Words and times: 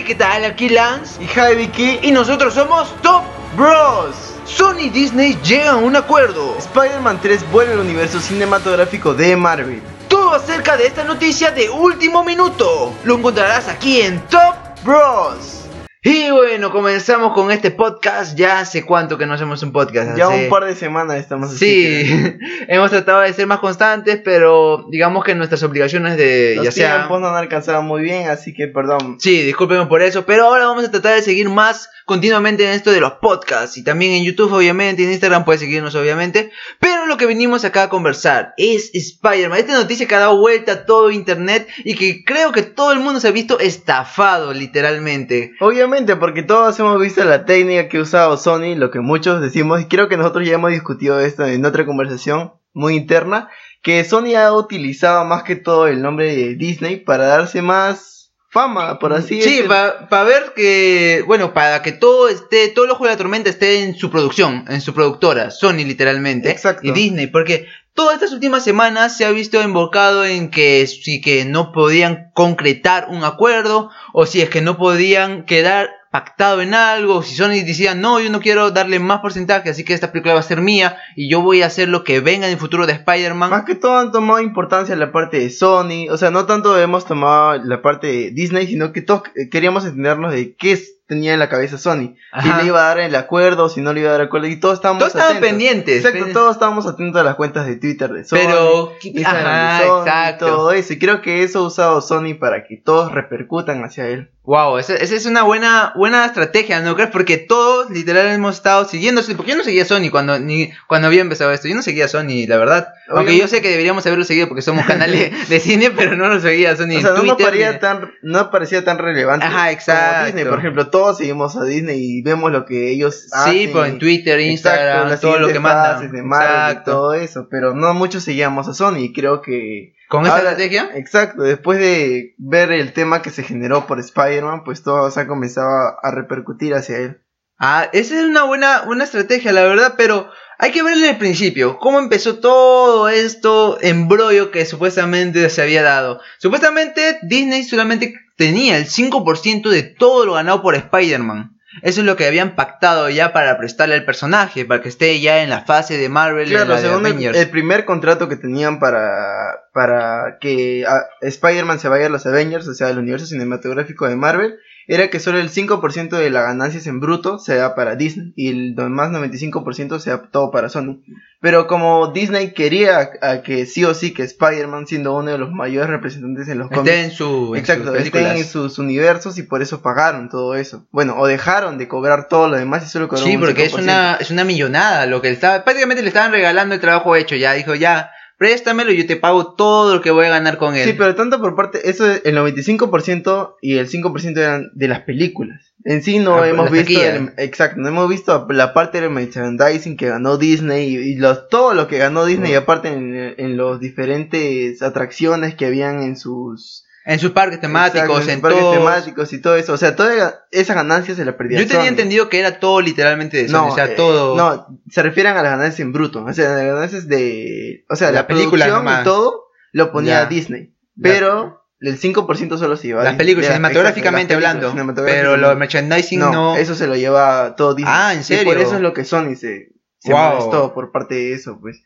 Hey, 0.00 0.06
¿qué 0.06 0.14
tal? 0.14 0.46
Aquí 0.46 0.70
Lance 0.70 1.22
y 1.22 1.56
Vicky 1.56 1.98
y 2.00 2.10
nosotros 2.10 2.54
somos 2.54 2.88
Top 3.02 3.22
Bros. 3.54 4.16
Sony 4.46 4.84
y 4.84 4.88
Disney 4.88 5.38
llegan 5.44 5.74
a 5.74 5.76
un 5.76 5.94
acuerdo. 5.94 6.56
Spider-Man 6.56 7.20
3 7.20 7.50
vuelve 7.52 7.74
al 7.74 7.80
universo 7.80 8.18
cinematográfico 8.18 9.12
de 9.12 9.36
Marvel. 9.36 9.82
Todo 10.08 10.32
acerca 10.32 10.78
de 10.78 10.86
esta 10.86 11.04
noticia 11.04 11.50
de 11.50 11.68
último 11.68 12.24
minuto 12.24 12.94
lo 13.04 13.16
encontrarás 13.18 13.68
aquí 13.68 14.00
en 14.00 14.20
Top 14.28 14.54
Bros. 14.82 15.59
Y 16.02 16.30
bueno, 16.30 16.72
comenzamos 16.72 17.34
con 17.34 17.50
este 17.50 17.70
podcast. 17.70 18.34
Ya 18.34 18.60
hace 18.60 18.86
cuánto 18.86 19.18
que 19.18 19.26
no 19.26 19.34
hacemos 19.34 19.62
un 19.62 19.70
podcast. 19.70 20.16
Ya 20.16 20.28
Hace- 20.28 20.44
un 20.44 20.48
par 20.48 20.64
de 20.64 20.74
semanas 20.74 21.18
estamos 21.18 21.50
así. 21.50 21.58
Sí, 22.06 22.38
hemos 22.68 22.90
tratado 22.90 23.20
de 23.20 23.30
ser 23.34 23.46
más 23.46 23.58
constantes, 23.58 24.18
pero 24.24 24.86
digamos 24.90 25.22
que 25.24 25.34
nuestras 25.34 25.62
obligaciones 25.62 26.16
de 26.16 26.54
Los 26.56 26.64
ya 26.64 26.72
sea 26.72 26.96
tiempos 26.96 27.20
no 27.20 27.28
han 27.28 27.36
alcanzado 27.36 27.82
muy 27.82 28.00
bien, 28.00 28.30
así 28.30 28.54
que 28.54 28.66
perdón. 28.66 29.18
Sí, 29.20 29.42
discúlpenme 29.42 29.84
por 29.86 30.00
eso, 30.00 30.24
pero 30.24 30.46
ahora 30.46 30.64
vamos 30.68 30.84
a 30.86 30.90
tratar 30.90 31.16
de 31.16 31.22
seguir 31.22 31.50
más 31.50 31.90
continuamente 32.06 32.64
en 32.64 32.70
esto 32.70 32.90
de 32.92 33.00
los 33.00 33.12
podcasts 33.20 33.76
y 33.76 33.84
también 33.84 34.12
en 34.12 34.24
YouTube 34.24 34.52
obviamente, 34.54 35.04
en 35.04 35.10
Instagram 35.12 35.44
puedes 35.44 35.60
seguirnos 35.60 35.94
obviamente, 35.94 36.50
pero 36.80 36.99
lo 37.10 37.16
que 37.16 37.26
venimos 37.26 37.64
acá 37.64 37.82
a 37.82 37.88
conversar 37.88 38.54
es 38.56 38.90
Spider-Man, 38.94 39.58
esta 39.58 39.74
noticia 39.74 40.06
que 40.06 40.14
ha 40.14 40.20
dado 40.20 40.38
vuelta 40.38 40.72
a 40.72 40.86
todo 40.86 41.10
internet 41.10 41.68
y 41.84 41.96
que 41.96 42.24
creo 42.24 42.52
que 42.52 42.62
todo 42.62 42.92
el 42.92 43.00
mundo 43.00 43.18
se 43.18 43.28
ha 43.28 43.32
visto 43.32 43.58
estafado 43.58 44.54
literalmente. 44.54 45.52
Obviamente, 45.60 46.16
porque 46.16 46.44
todos 46.44 46.78
hemos 46.78 47.00
visto 47.00 47.24
la 47.24 47.44
técnica 47.44 47.88
que 47.88 47.98
ha 47.98 48.02
usado 48.02 48.36
Sony, 48.36 48.76
lo 48.76 48.90
que 48.90 49.00
muchos 49.00 49.40
decimos, 49.42 49.80
y 49.80 49.86
creo 49.86 50.08
que 50.08 50.16
nosotros 50.16 50.46
ya 50.46 50.54
hemos 50.54 50.70
discutido 50.70 51.18
esto 51.20 51.44
en 51.44 51.64
otra 51.64 51.84
conversación 51.84 52.52
muy 52.72 52.94
interna, 52.94 53.48
que 53.82 54.04
Sony 54.04 54.36
ha 54.36 54.52
utilizado 54.52 55.24
más 55.24 55.42
que 55.42 55.56
todo 55.56 55.88
el 55.88 56.02
nombre 56.02 56.34
de 56.36 56.54
Disney 56.54 56.96
para 56.96 57.26
darse 57.26 57.60
más 57.60 58.19
fama, 58.50 58.98
por 58.98 59.12
así 59.12 59.40
Sí, 59.42 59.50
decirlo. 59.62 59.68
para 60.10 60.24
ver 60.24 60.52
que, 60.56 61.22
bueno, 61.26 61.54
para 61.54 61.82
que 61.82 61.92
todo 61.92 62.28
esté, 62.28 62.68
todo 62.68 62.84
el 62.84 62.90
ojo 62.90 63.04
de 63.04 63.10
la 63.10 63.16
tormenta 63.16 63.48
esté 63.48 63.82
en 63.84 63.94
su 63.96 64.10
producción, 64.10 64.64
en 64.68 64.80
su 64.80 64.92
productora, 64.92 65.50
Sony 65.50 65.84
literalmente, 65.84 66.50
Exacto. 66.50 66.86
y 66.86 66.90
Disney, 66.90 67.28
porque 67.28 67.66
todas 67.94 68.14
estas 68.14 68.32
últimas 68.32 68.64
semanas 68.64 69.16
se 69.16 69.24
ha 69.24 69.30
visto 69.30 69.62
invocado 69.62 70.24
en 70.24 70.50
que 70.50 70.86
si 70.88 71.20
que 71.20 71.44
no 71.44 71.70
podían 71.72 72.30
concretar 72.34 73.06
un 73.08 73.22
acuerdo, 73.24 73.90
o 74.12 74.26
si 74.26 74.40
es 74.42 74.50
que 74.50 74.60
no 74.62 74.76
podían 74.76 75.44
quedar 75.44 75.90
pactado 76.10 76.60
en 76.60 76.74
algo, 76.74 77.22
si 77.22 77.36
Sony 77.36 77.62
decía, 77.64 77.94
no, 77.94 78.20
yo 78.20 78.30
no 78.30 78.40
quiero 78.40 78.70
darle 78.72 78.98
más 78.98 79.20
porcentaje, 79.20 79.70
así 79.70 79.84
que 79.84 79.94
esta 79.94 80.10
película 80.10 80.34
va 80.34 80.40
a 80.40 80.42
ser 80.44 80.60
mía, 80.60 80.96
y 81.14 81.30
yo 81.30 81.40
voy 81.40 81.62
a 81.62 81.66
hacer 81.66 81.88
lo 81.88 82.02
que 82.02 82.18
venga 82.20 82.46
en 82.46 82.52
el 82.52 82.58
futuro 82.58 82.86
de 82.86 82.94
Spider-Man. 82.94 83.50
Más 83.50 83.64
que 83.64 83.76
todo 83.76 83.96
han 83.98 84.10
tomado 84.10 84.40
importancia 84.40 84.96
la 84.96 85.12
parte 85.12 85.38
de 85.38 85.50
Sony, 85.50 86.08
o 86.10 86.16
sea, 86.16 86.30
no 86.30 86.46
tanto 86.46 86.76
hemos 86.78 87.04
tomado 87.04 87.62
la 87.64 87.80
parte 87.80 88.08
de 88.08 88.30
Disney, 88.32 88.66
sino 88.66 88.92
que 88.92 89.02
todos 89.02 89.22
eh, 89.36 89.48
queríamos 89.48 89.84
entendernos 89.84 90.32
de 90.32 90.54
qué 90.56 90.72
es- 90.72 90.96
tenía 91.10 91.34
en 91.34 91.38
la 91.38 91.48
cabeza 91.50 91.76
Sony. 91.76 92.14
Si 92.42 92.48
Ajá. 92.48 92.62
le 92.62 92.68
iba 92.68 92.80
a 92.80 92.88
dar 92.88 93.00
el 93.00 93.14
acuerdo, 93.14 93.68
si 93.68 93.82
no 93.82 93.92
le 93.92 94.00
iba 94.00 94.08
a 94.08 94.12
dar 94.12 94.20
el 94.22 94.26
acuerdo, 94.28 94.46
y 94.46 94.56
todos 94.58 94.74
estábamos 94.74 95.00
Todos 95.00 95.14
estaban 95.14 95.36
atentos. 95.36 95.50
pendientes. 95.50 96.04
Exacto, 96.04 96.32
todos 96.32 96.52
estábamos 96.56 96.86
atentos 96.86 97.20
a 97.20 97.24
las 97.24 97.34
cuentas 97.34 97.66
de 97.66 97.76
Twitter 97.76 98.10
de 98.10 98.24
Sony, 98.24 98.36
Pero, 98.38 98.92
ajá, 99.24 99.78
de 99.80 99.86
Sony, 99.86 100.00
exacto. 100.06 100.46
todo 100.46 100.72
eso. 100.72 100.92
Y 100.94 100.98
creo 100.98 101.20
que 101.20 101.42
eso 101.42 101.58
ha 101.58 101.66
usado 101.66 102.00
Sony 102.00 102.34
para 102.40 102.64
que 102.64 102.76
todos 102.78 103.12
repercutan 103.12 103.84
hacia 103.84 104.06
él. 104.08 104.30
Wow, 104.42 104.78
esa, 104.78 104.94
esa 104.96 105.14
es 105.14 105.26
una 105.26 105.42
buena, 105.42 105.92
buena 105.94 106.24
estrategia, 106.24 106.80
¿no 106.80 106.96
crees? 106.96 107.10
Porque 107.10 107.36
todos 107.36 107.88
literal 107.90 108.26
hemos 108.28 108.56
estado 108.56 108.84
siguiendo, 108.86 109.20
porque 109.36 109.52
yo 109.52 109.56
no 109.56 109.62
seguía 109.62 109.84
Sony 109.84 110.10
cuando, 110.10 110.40
ni, 110.40 110.72
cuando 110.88 111.06
había 111.08 111.20
empezado 111.20 111.52
esto, 111.52 111.68
yo 111.68 111.74
no 111.76 111.82
seguía 111.82 112.08
Sony, 112.08 112.46
la 112.48 112.56
verdad. 112.56 112.88
Aunque 113.10 113.36
yo 113.36 113.46
sé 113.48 113.60
que 113.60 113.68
deberíamos 113.68 114.04
haberlo 114.06 114.24
seguido 114.24 114.48
porque 114.48 114.62
somos 114.62 114.86
canal 114.86 115.10
de, 115.12 115.60
cine, 115.60 115.90
pero 115.90 116.16
no 116.16 116.26
lo 116.28 116.40
seguía 116.40 116.74
Sony 116.74 116.84
o 116.84 116.92
en 116.92 117.02
sea, 117.02 117.10
no 117.12 117.20
Twitter. 117.20 117.46
parecía 117.46 117.72
ni- 117.72 117.78
tan, 117.78 118.10
no 118.22 118.50
parecía 118.50 118.84
tan 118.84 118.98
relevante 118.98 119.44
Ajá, 119.46 119.68
como. 119.68 120.26
Disney. 120.26 120.44
Por 120.46 120.58
ejemplo, 120.58 120.88
todos 121.00 121.18
seguimos 121.18 121.56
a 121.56 121.64
Disney 121.64 121.98
y 122.00 122.22
vemos 122.22 122.52
lo 122.52 122.64
que 122.66 122.90
ellos 122.90 123.22
Sí, 123.22 123.28
hacen. 123.32 123.72
pues 123.72 123.90
en 123.90 123.98
Twitter, 123.98 124.40
Instagram, 124.40 125.18
todo 125.20 125.38
lo 125.38 125.48
que 125.48 125.58
mandan. 125.58 126.12
de 126.12 126.22
Marvel 126.22 126.70
Exacto. 126.70 126.90
todo 126.92 127.14
eso, 127.14 127.48
pero 127.50 127.74
no 127.74 127.94
muchos 127.94 128.22
seguíamos 128.24 128.68
a 128.68 128.74
Sony 128.74 128.98
y 128.98 129.12
creo 129.12 129.40
que 129.42 129.94
¿Con 130.08 130.24
esa 130.24 130.36
Ahora- 130.36 130.50
estrategia? 130.50 130.90
exacto, 130.94 131.42
después 131.42 131.78
de 131.78 132.34
ver 132.38 132.72
el 132.72 132.92
tema 132.92 133.22
que 133.22 133.30
se 133.30 133.42
generó 133.44 133.86
por 133.86 134.00
Spider-Man, 134.00 134.64
pues 134.64 134.82
todos 134.82 135.16
han 135.16 135.26
comenzado 135.28 135.68
a, 135.68 135.96
a 136.02 136.10
repercutir 136.10 136.74
hacia 136.74 136.98
él. 136.98 137.22
Ah, 137.58 137.88
esa 137.92 138.18
es 138.18 138.24
una 138.24 138.42
buena, 138.44 138.82
buena 138.86 139.04
estrategia, 139.04 139.52
la 139.52 139.62
verdad, 139.64 139.94
pero 139.96 140.28
hay 140.58 140.72
que 140.72 140.82
verle 140.82 141.10
el 141.10 141.18
principio. 141.18 141.78
¿Cómo 141.78 141.98
empezó 141.98 142.38
todo 142.40 143.08
esto 143.08 143.78
embrollo 143.82 144.50
que 144.50 144.64
supuestamente 144.66 145.48
se 145.50 145.62
había 145.62 145.82
dado? 145.82 146.20
Supuestamente 146.38 147.18
Disney 147.22 147.62
solamente 147.64 148.14
tenía 148.40 148.78
el 148.78 148.86
5% 148.86 149.68
de 149.68 149.82
todo 149.82 150.24
lo 150.24 150.32
ganado 150.32 150.62
por 150.62 150.74
Spider-Man. 150.74 151.58
Eso 151.82 152.00
es 152.00 152.06
lo 152.06 152.16
que 152.16 152.24
habían 152.26 152.56
pactado 152.56 153.10
ya 153.10 153.34
para 153.34 153.58
prestarle 153.58 153.96
al 153.96 154.06
personaje, 154.06 154.64
para 154.64 154.80
que 154.80 154.88
esté 154.88 155.20
ya 155.20 155.42
en 155.42 155.50
la 155.50 155.60
fase 155.60 155.98
de 155.98 156.08
Marvel 156.08 156.48
y 156.48 156.52
Claro, 156.52 156.70
la 156.70 156.80
de 156.80 157.38
el 157.38 157.50
primer 157.50 157.84
contrato 157.84 158.30
que 158.30 158.36
tenían 158.36 158.80
para, 158.80 159.66
para 159.74 160.38
que 160.40 160.86
ah, 160.88 161.04
Spider-Man 161.20 161.80
se 161.80 161.90
vaya 161.90 162.06
a 162.06 162.08
los 162.08 162.24
Avengers, 162.24 162.66
o 162.66 162.72
sea, 162.72 162.88
al 162.88 162.98
universo 162.98 163.26
cinematográfico 163.26 164.08
de 164.08 164.16
Marvel, 164.16 164.58
era 164.86 165.08
que 165.08 165.20
solo 165.20 165.38
el 165.38 165.50
5% 165.50 166.10
de 166.10 166.30
las 166.30 166.44
ganancias 166.44 166.86
en 166.86 167.00
bruto 167.00 167.38
sea 167.38 167.74
para 167.74 167.96
Disney 167.96 168.32
y 168.36 168.48
el 168.48 168.74
demás 168.74 169.10
95% 169.10 169.98
sea 170.00 170.22
todo 170.30 170.50
para 170.50 170.68
Sony. 170.68 171.00
Pero 171.40 171.66
como 171.66 172.12
Disney 172.12 172.52
quería 172.52 173.10
a 173.22 173.42
que 173.42 173.64
sí 173.64 173.84
o 173.84 173.94
sí 173.94 174.12
que 174.12 174.22
Spider-Man, 174.24 174.86
siendo 174.86 175.16
uno 175.16 175.30
de 175.30 175.38
los 175.38 175.50
mayores 175.50 175.88
representantes 175.88 176.48
en 176.48 176.58
los 176.58 176.68
cómics, 176.68 176.94
en, 176.94 177.10
su, 177.12 177.54
Exacto, 177.56 177.94
estén 177.94 178.26
en 178.36 178.44
sus 178.44 178.78
universos 178.78 179.38
y 179.38 179.44
por 179.44 179.62
eso 179.62 179.80
pagaron 179.80 180.28
todo 180.28 180.54
eso. 180.54 180.86
Bueno, 180.90 181.14
o 181.18 181.26
dejaron 181.26 181.78
de 181.78 181.88
cobrar 181.88 182.28
todo 182.28 182.48
lo 182.48 182.56
demás 182.56 182.84
y 182.84 182.88
solo 182.90 183.08
cobraron 183.08 183.30
Sí, 183.30 183.36
un 183.36 183.42
porque 183.42 183.64
es 183.64 183.72
5%. 183.74 183.82
una, 183.82 184.16
es 184.20 184.30
una 184.30 184.44
millonada 184.44 185.06
lo 185.06 185.22
que 185.22 185.28
le 185.28 185.34
estaba. 185.34 185.64
Prácticamente 185.64 186.02
le 186.02 186.08
estaban 186.08 186.32
regalando 186.32 186.74
el 186.74 186.80
trabajo 186.80 187.16
hecho. 187.16 187.36
Ya 187.36 187.54
dijo, 187.54 187.74
ya, 187.74 188.10
préstamelo 188.40 188.90
y 188.90 188.96
yo 188.96 189.06
te 189.06 189.16
pago 189.16 189.52
todo 189.52 189.94
lo 189.94 190.00
que 190.00 190.10
voy 190.10 190.24
a 190.24 190.30
ganar 190.30 190.56
con 190.56 190.74
él. 190.74 190.88
Sí, 190.88 190.94
pero 190.96 191.14
tanto 191.14 191.38
por 191.42 191.54
parte, 191.54 191.90
eso 191.90 192.10
es 192.10 192.22
el 192.24 192.34
95% 192.38 193.56
y 193.60 193.76
el 193.76 193.86
5% 193.86 194.38
eran 194.40 194.70
de 194.72 194.88
las 194.88 195.00
películas. 195.00 195.74
En 195.84 196.02
sí 196.02 196.18
no 196.20 196.36
Ah, 196.36 196.48
hemos 196.48 196.70
las 196.72 196.86
visto, 196.86 197.02
el- 197.04 197.32
exacto, 197.36 197.78
no 197.82 197.88
hemos 197.88 198.08
visto 198.08 198.46
la 198.48 198.72
parte 198.72 198.98
del 199.02 199.10
merchandising 199.10 199.98
que 199.98 200.08
ganó 200.08 200.38
Disney 200.38 200.88
y, 200.88 200.96
y 201.12 201.14
los, 201.16 201.48
todo 201.50 201.74
lo 201.74 201.86
que 201.86 201.98
ganó 201.98 202.24
Disney, 202.24 202.52
Mm. 202.54 202.56
aparte 202.56 202.88
en, 202.88 203.34
en 203.36 203.56
los 203.58 203.78
diferentes 203.78 204.80
atracciones 204.82 205.54
que 205.54 205.66
habían 205.66 206.02
en 206.02 206.16
sus 206.16 206.86
En 207.12 207.18
sus 207.18 207.32
parques 207.32 207.60
temáticos, 207.60 208.02
exacto, 208.02 208.22
sus 208.22 208.32
en 208.32 208.40
parques 208.40 208.70
temáticos 208.72 209.32
y 209.32 209.40
todo 209.40 209.56
eso. 209.56 209.72
O 209.72 209.76
sea, 209.76 209.96
toda 209.96 210.44
esa 210.50 210.74
ganancia 210.74 211.14
se 211.14 211.24
la 211.24 211.36
perdía. 211.36 211.58
Yo 211.58 211.66
tenía 211.66 211.82
Sony. 211.82 211.88
entendido 211.88 212.28
que 212.28 212.38
era 212.38 212.60
todo 212.60 212.80
literalmente 212.80 213.36
de 213.36 213.48
Sony, 213.48 213.52
No, 213.56 213.66
o 213.68 213.74
sea, 213.74 213.86
eh, 213.86 213.94
todo. 213.96 214.36
no, 214.36 214.80
se 214.88 215.02
refieren 215.02 215.32
a 215.36 215.42
las 215.42 215.52
ganancias 215.52 215.80
en 215.80 215.92
bruto. 215.92 216.24
O 216.24 216.32
sea, 216.32 216.50
las 216.50 216.64
ganancias 216.64 217.08
de. 217.08 217.84
O 217.90 217.96
sea, 217.96 218.08
La 218.12 218.20
la, 218.20 218.26
película 218.26 218.68
y 218.68 219.04
todo 219.04 219.46
lo 219.72 219.90
ponía 219.92 220.22
Ya. 220.22 220.26
Disney. 220.26 220.74
Ya. 220.94 221.02
Pero 221.02 221.64
el 221.80 221.98
5% 221.98 222.58
solo 222.58 222.76
se 222.76 222.88
lleva 222.88 223.02
las 223.02 223.14
películas, 223.16 223.48
Ya, 223.48 223.54
cinematográficamente 223.54 224.34
exacto, 224.34 224.60
las 224.66 224.70
hablando. 224.78 225.02
Pero 225.04 225.36
lo 225.36 225.56
merchandising 225.56 226.18
no, 226.20 226.30
no. 226.32 226.56
eso 226.56 226.74
se 226.74 226.86
lo 226.86 226.94
lleva 226.94 227.54
todo 227.56 227.74
Disney. 227.74 227.92
Ah, 227.96 228.14
¿en 228.14 228.20
Y 228.20 228.22
serio? 228.22 228.44
por 228.44 228.58
eso 228.58 228.76
es 228.76 228.82
lo 228.82 228.92
que 228.92 229.04
Sony 229.04 229.34
se, 229.34 229.72
se 229.98 230.12
Wow. 230.12 230.30
molestó 230.34 230.74
por 230.74 230.92
parte 230.92 231.14
de 231.16 231.32
eso, 231.32 231.58
pues. 231.60 231.82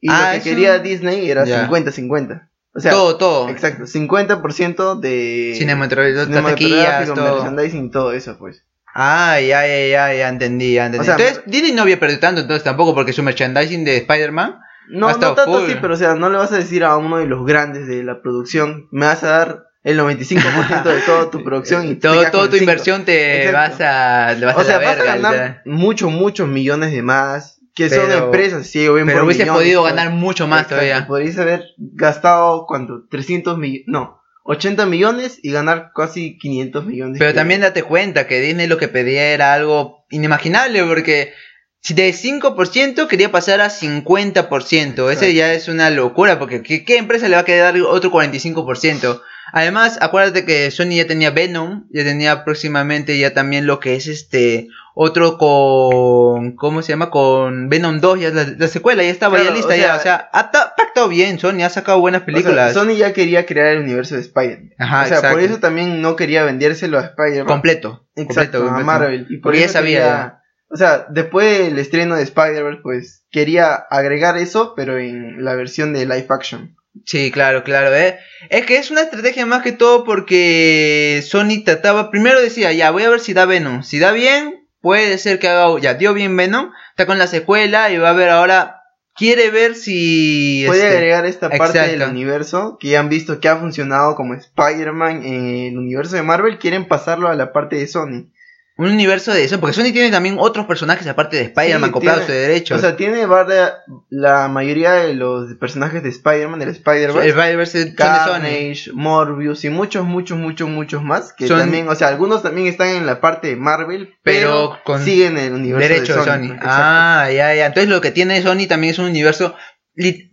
Y 0.00 0.10
Ah, 0.10 0.26
lo 0.26 0.30
que 0.32 0.36
eso- 0.36 0.44
quería 0.50 0.78
Disney 0.80 1.30
era 1.30 1.44
Ya. 1.46 1.66
50-50. 1.66 2.50
O 2.76 2.80
sea, 2.80 2.90
todo, 2.92 3.16
todo. 3.16 3.48
exacto, 3.48 3.84
50% 3.86 5.00
de 5.00 5.54
Cinematográfico, 5.56 6.26
taquillas, 6.42 7.06
todo. 7.14 7.34
merchandising 7.36 7.90
todo 7.90 8.12
eso, 8.12 8.36
pues. 8.38 8.64
Ah, 8.94 9.38
ya, 9.40 9.66
ya, 9.66 9.86
ya, 9.88 10.14
ya 10.14 10.28
entendí, 10.28 10.74
ya 10.74 10.86
entendí. 10.86 11.02
O 11.02 11.04
sea, 11.04 11.14
entonces, 11.16 11.42
Disney 11.46 11.72
no 11.72 11.82
había 11.82 11.98
perdido 12.00 12.20
tanto, 12.20 12.40
entonces 12.40 12.64
tampoco, 12.64 12.94
porque 12.94 13.12
su 13.12 13.22
merchandising 13.22 13.84
de 13.84 13.98
Spider-Man. 13.98 14.58
No, 14.88 15.08
no 15.10 15.16
tanto 15.18 15.44
full. 15.44 15.64
así, 15.64 15.76
pero 15.80 15.94
o 15.94 15.96
sea, 15.96 16.14
no 16.14 16.30
le 16.30 16.38
vas 16.38 16.52
a 16.52 16.56
decir 16.58 16.84
a 16.84 16.96
uno 16.96 17.18
de 17.18 17.26
los 17.26 17.44
grandes 17.44 17.86
de 17.88 18.02
la 18.04 18.22
producción, 18.22 18.86
me 18.92 19.06
vas 19.06 19.22
a 19.24 19.28
dar 19.28 19.64
el 19.82 19.98
95% 20.00 20.82
de 20.84 21.00
toda 21.00 21.30
tu 21.30 21.42
producción 21.44 21.86
y 21.88 21.94
todo, 21.96 22.30
toda 22.30 22.48
tu 22.50 22.56
inversión 22.56 23.04
te 23.04 23.46
Exacto. 23.48 23.58
vas 23.78 23.80
a. 23.80 24.34
Le 24.34 24.46
vas 24.46 24.56
O 24.56 24.60
a 24.60 24.64
sea, 24.64 24.78
la 24.80 24.86
vas 24.86 24.96
verga. 24.96 25.12
a 25.12 25.16
ganar 25.16 25.62
muchos, 25.64 26.10
muchos 26.10 26.48
millones 26.48 26.92
de 26.92 27.02
más, 27.02 27.55
que 27.76 27.88
son 27.90 28.10
empresas, 28.10 28.66
sí, 28.66 28.80
bien 28.88 29.06
Pero 29.06 29.24
hubiese 29.24 29.42
millones, 29.44 29.62
podido 29.62 29.82
pues. 29.82 29.94
ganar 29.94 30.12
mucho 30.12 30.48
más 30.48 30.62
Exacto, 30.62 30.82
todavía. 30.84 31.06
Podrías 31.06 31.38
haber 31.38 31.62
gastado, 31.78 32.64
¿cuánto? 32.66 33.04
300 33.10 33.56
millones, 33.58 33.84
no, 33.86 34.20
80 34.44 34.86
millones 34.86 35.38
y 35.42 35.52
ganar 35.52 35.90
casi 35.94 36.38
500 36.38 36.84
millones. 36.86 37.18
Pero 37.18 37.30
que- 37.32 37.36
también 37.36 37.60
date 37.60 37.82
cuenta 37.82 38.26
que 38.26 38.40
Disney 38.40 38.66
lo 38.66 38.78
que 38.78 38.88
pedía 38.88 39.30
era 39.32 39.52
algo 39.54 40.04
inimaginable, 40.10 40.82
porque 40.84 41.32
si 41.80 41.94
de 41.94 42.12
5% 42.12 43.06
quería 43.08 43.30
pasar 43.30 43.60
a 43.60 43.68
50%. 43.70 45.10
Ese 45.10 45.28
Exacto. 45.28 45.30
ya 45.36 45.52
es 45.52 45.68
una 45.68 45.90
locura, 45.90 46.38
porque 46.38 46.62
¿qué, 46.62 46.84
qué 46.84 46.96
empresa 46.96 47.28
le 47.28 47.36
va 47.36 47.42
a 47.42 47.44
quedar 47.44 47.76
otro 47.82 48.10
45%? 48.10 49.20
Además, 49.52 49.98
acuérdate 50.00 50.44
que 50.44 50.70
Sony 50.70 50.96
ya 50.96 51.06
tenía 51.06 51.30
Venom, 51.30 51.86
ya 51.90 52.04
tenía 52.04 52.44
próximamente 52.44 53.18
ya 53.18 53.32
también 53.34 53.66
lo 53.66 53.80
que 53.80 53.94
es 53.96 54.06
este 54.06 54.68
otro 54.94 55.36
con 55.38 56.56
¿cómo 56.56 56.82
se 56.82 56.92
llama? 56.92 57.10
con 57.10 57.68
Venom 57.68 58.00
2, 58.00 58.20
ya 58.20 58.30
la, 58.30 58.44
la 58.44 58.68
secuela 58.68 59.02
ya 59.02 59.10
estaba 59.10 59.36
Claro, 59.36 59.50
ya 59.50 59.54
lista 59.56 59.74
o 59.74 59.76
sea, 59.76 59.86
ya, 59.86 59.96
o 59.96 60.00
sea, 60.00 60.30
ha 60.32 60.50
ta- 60.50 60.74
pactado 60.76 61.08
bien 61.08 61.38
Sony, 61.38 61.62
ha 61.64 61.68
sacado 61.70 62.00
buenas 62.00 62.22
O 62.22 62.24
sea, 62.24 62.32
películas. 62.34 62.72
Sony 62.74 62.96
ya 62.96 63.12
quería 63.12 63.44
crear 63.46 63.68
el 63.68 63.78
universo 63.82 64.14
de 64.14 64.22
Spider-Man. 64.22 64.70
Ajá, 64.78 65.02
o 65.04 65.06
sea, 65.20 65.30
por 65.32 65.40
eso 65.40 65.58
también 65.58 66.00
no 66.00 66.16
quería 66.16 66.44
vendérselo 66.44 66.98
a 66.98 67.02
Spider-Man. 67.02 67.46
completo, 67.46 68.06
Exacto, 68.16 68.60
completo, 68.60 68.80
a. 68.80 68.84
Marvel. 68.84 69.26
Y 69.28 69.36
por 69.38 69.42
Porque 69.52 69.60
ya 69.60 69.64
eso 69.66 69.72
sabía. 69.74 69.98
quería- 70.00 70.42
o 70.68 70.76
sea, 70.76 71.06
después 71.10 71.58
del 71.58 71.78
estreno 71.78 72.16
de 72.16 72.22
Spider-Man, 72.24 72.80
pues 72.82 73.24
quería 73.30 73.74
agregar 73.74 74.36
eso, 74.36 74.72
pero 74.74 74.98
en 74.98 75.44
la 75.44 75.54
versión 75.54 75.92
de 75.92 76.00
live 76.06 76.26
action. 76.30 76.74
Sí, 77.04 77.30
claro, 77.30 77.62
claro, 77.62 77.94
¿eh? 77.94 78.18
Es 78.50 78.66
que 78.66 78.78
es 78.78 78.90
una 78.90 79.02
estrategia 79.02 79.46
más 79.46 79.62
que 79.62 79.72
todo 79.72 80.04
porque 80.04 81.22
Sony 81.26 81.62
trataba, 81.64 82.10
primero 82.10 82.40
decía, 82.40 82.72
ya, 82.72 82.90
voy 82.90 83.02
a 83.02 83.10
ver 83.10 83.20
si 83.20 83.32
da 83.32 83.44
Venom. 83.44 83.82
Si 83.82 83.98
da 83.98 84.12
bien, 84.12 84.66
puede 84.80 85.18
ser 85.18 85.38
que 85.38 85.48
haga, 85.48 85.78
ya, 85.80 85.94
dio 85.94 86.14
bien 86.14 86.36
Venom, 86.36 86.70
está 86.90 87.06
con 87.06 87.18
la 87.18 87.26
secuela 87.26 87.90
y 87.90 87.98
va 87.98 88.10
a 88.10 88.14
ver 88.14 88.30
ahora, 88.30 88.82
quiere 89.14 89.50
ver 89.50 89.74
si... 89.74 90.64
Puede 90.66 90.84
este, 90.84 90.96
agregar 90.96 91.26
esta 91.26 91.50
parte 91.50 91.78
del 91.80 92.02
universo 92.02 92.76
que 92.80 92.88
ya 92.88 93.00
han 93.00 93.08
visto 93.08 93.40
que 93.40 93.48
ha 93.48 93.56
funcionado 93.56 94.14
como 94.14 94.34
Spider-Man 94.34 95.24
en 95.24 95.46
el 95.46 95.78
universo 95.78 96.16
de 96.16 96.22
Marvel, 96.22 96.58
quieren 96.58 96.86
pasarlo 96.86 97.28
a 97.28 97.34
la 97.34 97.52
parte 97.52 97.76
de 97.76 97.86
Sony. 97.86 98.30
Un 98.78 98.88
universo 98.90 99.32
de 99.32 99.42
eso, 99.44 99.58
porque 99.58 99.74
Sony 99.74 99.92
tiene 99.92 100.10
también 100.10 100.36
otros 100.38 100.66
personajes 100.66 101.06
aparte 101.06 101.36
de 101.36 101.44
Spider-Man 101.44 101.88
Sí, 101.88 101.92
comprados 101.92 102.26
de 102.26 102.34
derechos. 102.34 102.76
O 102.76 102.80
sea, 102.80 102.94
tiene 102.94 103.24
varias- 103.24 103.72
la 104.10 104.48
mayoría 104.48 104.92
de 104.92 105.14
los 105.14 105.54
personajes 105.54 106.02
de 106.02 106.10
Spider-Man, 106.10 106.58
del. 106.60 106.68
Spider-Verse 106.68 107.78
de 107.78 107.84
Sony. 107.90 107.94
Carnage, 107.96 108.90
Morbius 108.92 109.64
y 109.64 109.70
muchos, 109.70 110.04
muchos, 110.04 110.36
muchos, 110.36 110.68
muchos 110.68 111.02
más. 111.02 111.32
Que 111.32 111.48
Son- 111.48 111.58
también, 111.58 111.88
o 111.88 111.94
sea, 111.94 112.08
algunos 112.08 112.42
también 112.42 112.66
están 112.66 112.88
en 112.88 113.06
la 113.06 113.20
parte 113.22 113.48
de 113.48 113.56
Marvel, 113.56 114.14
Pero 114.22 114.48
pero, 114.72 114.78
con 114.84 115.02
siguen 115.02 115.38
el 115.38 115.54
universo 115.54 115.88
Derecho 115.88 116.12
de 116.12 116.18
de 116.18 116.24
Sony. 116.26 116.32
Sony. 116.34 116.44
Exacto. 116.56 116.66
Ah, 116.70 117.28
ya, 117.30 117.54
ya. 117.54 117.66
Entonces 117.66 117.88
lo 117.88 118.00
que 118.02 118.10
tiene 118.10 118.42
Sony 118.42 118.66
también 118.68 118.92
es 118.92 118.98
un 118.98 119.06
universo 119.06 119.54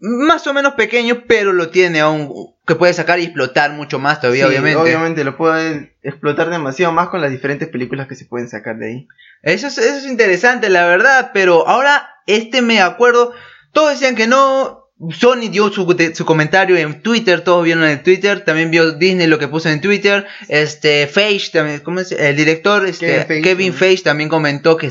más 0.02 0.46
o 0.48 0.54
menos 0.54 0.74
pequeño, 0.74 1.24
pero 1.28 1.54
lo 1.54 1.70
tiene 1.70 2.02
aún 2.02 2.30
que 2.66 2.76
puede 2.76 2.94
sacar 2.94 3.20
y 3.20 3.24
explotar 3.26 3.72
mucho 3.72 4.00
más 4.00 4.22
todavía, 4.22 4.46
Sí, 4.46 4.52
obviamente. 4.52 4.80
obviamente 4.82 5.24
lo 5.24 5.36
pueden 5.36 5.94
explotar 6.02 6.50
demasiado 6.50 6.94
más 6.94 7.10
con 7.10 7.22
las 7.22 7.32
diferentes 7.32 7.68
películas 7.68 8.08
que 8.08 8.16
se 8.16 8.26
pueden 8.26 8.48
sacar 8.48 8.78
de 8.78 8.88
ahí. 8.88 9.08
Eso 9.42 9.68
es, 9.68 9.78
eso 9.78 9.98
es 9.98 10.06
interesante, 10.06 10.70
la 10.70 10.86
verdad, 10.86 11.32
pero 11.34 11.68
ahora 11.68 12.10
este 12.26 12.62
me 12.62 12.82
acuerdo, 12.82 13.34
todos 13.74 13.92
decían 13.92 14.16
que 14.16 14.28
no, 14.28 14.83
Sony 15.12 15.50
dio 15.52 15.72
su, 15.72 15.86
de- 15.94 16.14
su 16.16 16.26
comentario 16.26 16.78
en 16.78 17.02
Twitter, 17.02 17.42
todos 17.42 17.64
vieron 17.64 17.84
en 17.86 18.04
Twitter, 18.04 18.42
también 18.46 18.72
vio 18.72 18.92
Disney 18.94 19.28
lo 19.28 19.40
que 19.40 19.48
puso 19.48 19.70
en 19.70 19.82
Twitter, 19.82 20.26
este 20.48 21.08
Feige 21.08 21.52
también, 21.52 21.80
¿cómo 21.82 22.00
es? 22.00 22.12
El 22.12 22.36
director, 22.36 22.86
este, 22.86 23.08
Kevin 23.08 23.26
Feige, 23.28 23.42
Kevin 23.44 23.72
¿no? 23.72 23.78
Feige 23.78 24.04
también 24.04 24.30
comentó 24.30 24.78
que 24.78 24.88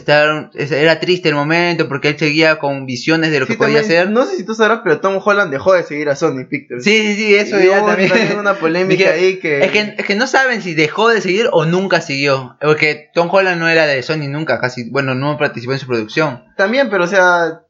era 0.55 1.01
triste 1.01 1.29
el 1.29 1.35
momento 1.35 1.89
porque 1.89 2.09
él 2.09 2.19
seguía 2.19 2.59
con 2.59 2.87
visiones 2.87 3.31
de 3.31 3.41
lo 3.41 3.47
Sí, 3.47 3.53
que 3.53 3.59
podía 3.59 3.81
también, 3.81 4.01
hacer. 4.01 4.11
No 4.13 4.27
sé 4.27 4.37
si 4.37 4.45
tú 4.45 4.55
sabrás, 4.55 4.81
pero 4.85 5.01
Tom 5.01 5.21
Holland 5.25 5.51
dejó 5.51 5.75
de 5.75 5.83
seguir 5.85 6.09
a 6.09 6.17
Sony 6.17 6.45
Pictures. 6.49 6.85
Sí, 6.85 6.99
sí, 7.03 7.15
sí, 7.15 7.35
eso 7.35 7.59
Y 7.61 7.67
ya 7.67 7.81
hubo 7.81 7.87
también. 7.89 8.39
una 8.39 8.55
polémica 8.55 9.11
ahí 9.11 9.39
que... 9.39 9.65
Es 9.65 9.71
que, 9.71 9.95
es 9.99 10.05
que 10.07 10.15
no 10.15 10.27
saben 10.27 10.63
si 10.63 10.75
dejó 10.75 11.09
de 11.09 11.21
seguir 11.21 11.49
o 11.53 11.65
nunca 11.65 12.01
siguió. 12.01 12.57
Porque 12.61 13.11
Tom 13.15 13.29
Holland 13.31 13.61
no 13.61 13.69
era 13.69 13.87
de 13.87 14.03
Sony 14.03 14.29
nunca, 14.29 14.61
casi. 14.61 14.91
Bueno, 14.91 15.15
no 15.15 15.39
participó 15.39 15.73
en 15.73 15.79
su 15.79 15.87
producción. 15.87 16.45
También, 16.57 16.89
pero 16.91 17.05
o 17.05 17.09
sea, 17.09 17.61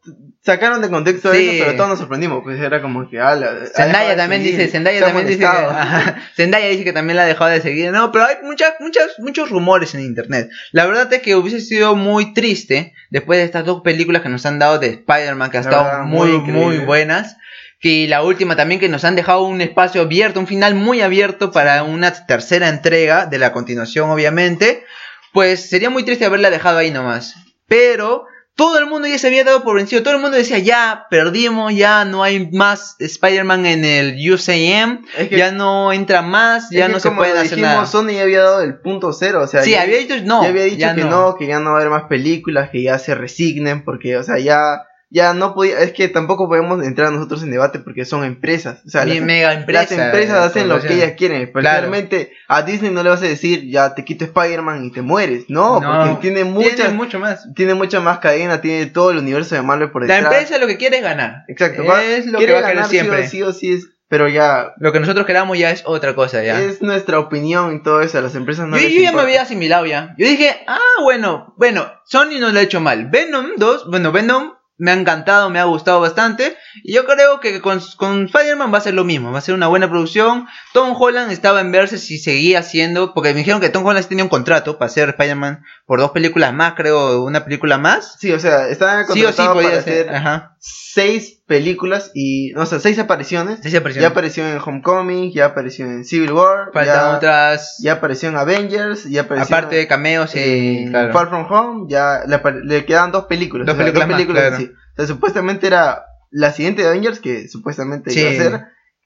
sacaron 0.45 0.83
de 0.83 0.91
contexto 0.91 1.33
Sí. 1.33 1.51
eso, 1.51 1.65
pero 1.65 1.77
todos 1.77 1.91
nos 1.91 1.99
sorprendimos. 1.99 2.41
Pues 2.43 2.61
era 2.61 2.83
como 2.83 3.09
que, 3.09 3.21
ha 3.21 3.37
dejado 3.37 3.67
Zendaya 3.75 4.17
también 4.17 4.43
seguir, 4.43 4.59
dice, 4.59 4.71
Zendaya 4.71 5.01
también 5.01 5.27
dice 5.27 5.41
que, 5.41 5.47
ajá, 5.47 6.17
Zendaya 6.37 6.69
dice 6.69 6.85
que 6.85 6.93
también 6.93 7.17
la 7.17 7.23
ha 7.23 7.27
dejado 7.27 7.51
de 7.51 7.61
seguir. 7.61 7.91
No, 7.93 8.11
pero 8.13 8.25
hay 8.27 8.37
muchas, 8.43 8.75
muchas, 8.81 9.13
muchos 9.19 9.51
rumores 9.51 9.95
en 9.95 10.01
internet. 10.01 10.51
La 10.73 10.87
verdad 10.87 11.13
es 11.13 11.23
que 11.23 11.37
hubiese 11.37 11.61
sido 11.61 11.95
muy 11.97 12.35
triste 12.35 12.93
después 13.11 13.39
de 13.39 13.45
estas 13.45 13.65
dos 13.65 13.83
películas 13.83 14.23
que 14.23 14.29
nos 14.29 14.45
han 14.47 14.59
dado 14.59 14.79
de 14.79 14.89
Spider-Man, 14.89 15.51
que 15.51 15.59
han 15.59 15.65
La 15.65 15.71
estado 15.71 16.05
muy, 16.05 16.39
muy 16.41 16.79
buenas. 16.79 17.37
Que 17.81 18.07
la 18.07 18.23
última 18.23 18.55
también 18.55 18.79
que 18.79 18.89
nos 18.89 19.05
han 19.05 19.17
dejado 19.17 19.43
un 19.43 19.61
espacio 19.61 20.03
abierto, 20.03 20.39
un 20.39 20.47
final 20.47 20.77
muy 20.77 21.01
abierto 21.01 21.51
para 21.51 21.83
una 21.83 22.13
tercera 22.27 22.69
entrega 22.69 23.27
de 23.27 23.39
la 23.39 23.53
continuación, 23.53 24.09
obviamente. 24.09 24.85
Pues 25.33 25.69
sería 25.69 25.91
muy 25.91 26.05
triste 26.05 26.25
haberla 26.25 26.51
dejado 26.51 26.79
ahí 26.79 26.93
nomás. 26.93 27.35
Pero 27.67 28.27
todo 28.55 28.79
el 28.79 28.87
mundo 28.87 29.09
ya 29.09 29.19
se 29.19 29.29
había 29.29 29.45
dado 29.45 29.65
por 29.65 29.77
vencido. 29.77 30.03
Todo 30.03 30.15
el 30.15 30.21
mundo 30.21 30.37
decía, 30.37 30.59
ya 30.59 31.07
perdimos, 31.11 31.75
ya 31.75 32.05
no 32.05 32.23
hay 32.23 32.51
más 32.51 32.97
Spider-Man 32.99 33.65
en 33.67 33.85
el 33.85 34.33
UCM. 34.33 35.01
Es 35.17 35.29
que- 35.29 35.39
ya 35.39 35.53
no 35.53 35.93
entra 35.93 36.21
más, 36.23 36.69
ya 36.71 36.89
no 36.89 37.01
se 37.01 37.09
como 37.09 37.23
puede 37.23 37.33
hacer 37.33 37.51
dijimos, 37.57 37.71
nada. 37.73 37.87
Sony 37.87 38.11
ya 38.13 38.23
había 38.23 38.43
dado 38.43 38.63
el 38.63 38.79
punto 38.79 39.13
cero, 39.13 39.41
o 39.43 39.47
sea, 39.47 39.63
Sí, 39.63 39.71
ya, 39.71 39.83
había 39.83 39.99
dicho 39.99 40.15
no. 40.25 40.43
ya 40.43 40.51
había 40.51 40.65
dicho 40.65 40.77
ya 40.79 40.95
que 40.95 41.05
no. 41.05 41.35
que 41.37 41.47
ya 41.47 41.61
no 41.61 41.71
va 41.71 41.77
a 41.79 41.81
haber 41.81 41.91
más 41.91 42.05
películas, 42.05 42.69
que 42.71 42.83
ya 42.83 42.99
se 42.99 43.15
resignen, 43.15 43.85
porque, 43.85 44.17
o 44.19 44.23
sea, 44.23 44.39
ya, 44.39 44.83
ya 45.15 45.35
no 45.35 45.55
podía, 45.55 45.79
es 45.81 45.93
que 45.93 46.09
tampoco 46.09 46.49
podemos 46.49 46.83
entrar 46.85 47.13
nosotros 47.13 47.43
en 47.43 47.51
debate 47.51 47.79
porque 47.81 48.05
son 48.07 48.25
empresas, 48.25 48.81
o 48.87 48.89
sea, 48.89 49.05
las, 49.05 49.21
mega 49.21 49.53
empresa, 49.53 49.83
las 49.83 49.93
empresas 49.93 50.39
hacen 50.47 50.69
lo 50.69 50.81
que 50.81 50.95
ellas 50.95 51.13
quieren, 51.19 51.53
particularmente 51.53 52.33
a 52.49 52.63
Disney 52.63 52.91
no 52.91 53.03
le 53.03 53.11
vas 53.11 53.23
a 53.23 53.27
decir, 53.27 53.69
ya 53.71 53.95
te 53.95 54.05
quito 54.05 54.25
Spider-Man 54.25 54.85
y 54.87 54.91
te 54.93 55.03
mueres, 55.03 55.45
no, 55.49 55.81
No, 55.81 56.07
porque 56.07 56.21
tiene 56.23 56.45
Tiene 56.45 56.51
muchas, 56.51 56.93
mucho 56.95 57.19
más. 57.19 57.47
tiene 57.55 57.75
mucha 57.75 58.01
más 58.01 58.19
cadena, 58.21 58.61
tiene 58.61 58.87
todo 58.87 59.11
el 59.11 59.19
universo 59.19 59.55
de 59.55 59.63
Marvel 59.63 59.91
por 59.91 60.07
La 60.07 60.15
detrás. 60.15 60.33
empresa 60.35 60.59
lo 60.59 60.67
que 60.67 60.77
quiere 60.79 60.97
es 60.99 61.03
ganar. 61.03 61.45
Exacto, 61.49 61.85
va- 61.85 62.03
Es 62.03 62.27
lo 62.27 62.39
que 62.39 62.51
va 62.53 62.59
a 62.59 62.63
querer 62.63 62.77
ganar 62.77 62.91
sí 62.91 62.97
o 62.97 63.01
siempre. 63.03 63.29
Sí 63.29 63.43
o 63.43 63.53
sí, 63.53 63.73
es, 63.75 63.89
pero 64.09 64.29
ya, 64.29 64.73
Lo 64.79 64.93
que 64.93 65.01
nosotros 65.01 65.27
queramos 65.27 65.59
ya 65.59 65.71
es 65.71 65.83
otra 65.87 66.15
cosa 66.15 66.43
ya. 66.43 66.61
es 66.61 66.81
nuestra 66.83 67.19
opinión 67.19 67.75
y 67.77 67.83
todo 67.83 68.01
eso, 68.03 68.21
las 68.21 68.35
empresas 68.35 68.67
no 68.69 68.77
yo, 68.79 68.83
les 68.83 68.95
yo 68.95 69.01
ya 69.03 69.13
me 69.13 69.21
había 69.23 69.43
asimilado 69.43 69.85
ya. 69.87 70.15
Yo 70.19 70.27
dije, 70.27 70.57
ah, 70.67 70.79
bueno, 71.03 71.55
bueno, 71.59 71.87
Sony 72.07 72.39
no 72.41 72.51
le 72.51 72.61
ha 72.61 72.63
hecho 72.63 72.81
mal. 72.81 73.09
Venom 73.11 73.53
2, 73.57 73.91
bueno, 73.91 74.13
Venom 74.13 74.53
me 74.83 74.91
ha 74.91 74.95
encantado, 74.95 75.49
me 75.49 75.61
ha 75.61 75.65
gustado 75.65 76.01
bastante. 76.01 76.57
Y 76.83 76.93
yo 76.95 77.05
creo 77.05 77.39
que 77.39 77.61
con, 77.61 77.81
con 77.97 78.25
Spider-Man 78.25 78.75
va 78.75 78.79
a 78.79 78.81
ser 78.81 78.95
lo 78.95 79.05
mismo, 79.05 79.31
va 79.31 79.39
a 79.39 79.41
ser 79.41 79.55
una 79.55 79.69
buena 79.69 79.89
producción. 79.89 80.49
Tom 80.73 80.97
Holland 80.99 81.31
estaba 81.31 81.61
en 81.61 81.71
verse 81.71 81.99
si 81.99 82.19
seguía 82.19 82.59
haciendo, 82.59 83.15
porque 83.15 83.33
me 83.33 83.39
dijeron 83.39 83.61
que 83.61 83.69
Tom 83.69 83.87
Holland 83.87 84.09
tenía 84.09 84.25
un 84.25 84.29
contrato 84.29 84.79
para 84.79 84.89
hacer 84.89 85.11
Spider-Man 85.11 85.63
por 85.87 86.01
dos 86.01 86.11
películas 86.11 86.53
más, 86.53 86.75
creo, 86.75 87.23
una 87.23 87.45
película 87.45 87.79
más. 87.79 88.17
Sí, 88.19 88.33
o 88.33 88.41
sea, 88.41 88.67
estaba 88.71 89.05
Sí 89.05 89.25
o 89.25 89.31
sí 89.31 89.37
contratado 89.37 89.55
podía 89.55 89.69
para 89.69 89.81
hacer 89.81 90.13
Ajá. 90.13 90.52
Seis 90.65 91.43
películas 91.49 92.13
y, 92.15 92.55
o 92.55 92.65
sea, 92.67 92.79
seis 92.79 92.97
apariciones. 93.01 93.61
Ya 93.63 94.07
apareció 94.09 94.47
en 94.49 94.59
Homecoming, 94.65 95.33
ya 95.33 95.47
apareció 95.47 95.87
en 95.87 96.05
Civil 96.05 96.33
War, 96.33 96.71
Faltan 96.73 96.95
ya, 96.95 97.17
otras. 97.17 97.77
ya 97.83 97.93
apareció 97.95 98.29
en 98.29 98.37
Avengers, 98.37 99.05
ya 99.11 99.23
apareció 99.23 99.57
aparte 99.57 99.75
de 99.77 99.89
cameos 99.89 100.37
y. 100.37 100.39
en 100.85 100.91
claro. 100.91 101.13
Far 101.13 101.29
From 101.31 101.47
Home, 101.51 101.87
ya 101.91 102.21
le, 102.29 102.41
le 102.65 102.85
quedan 102.85 103.11
dos 103.11 103.25
películas. 103.25 103.67
Dos 103.67 103.75
o 103.75 103.77
sea, 103.77 103.85
películas 103.85 104.09
más, 104.09 104.25
claro. 104.25 104.57
sí. 104.57 104.71
O 104.73 104.97
sea, 104.97 105.07
supuestamente 105.07 105.67
era 105.67 106.05
la 106.31 106.53
siguiente 106.53 106.83
de 106.83 106.89
Avengers 106.89 107.19
que 107.19 107.49
supuestamente 107.49 108.11
Sí. 108.13 108.21
iba 108.21 108.31
a 108.31 108.35
ser. 108.35 108.61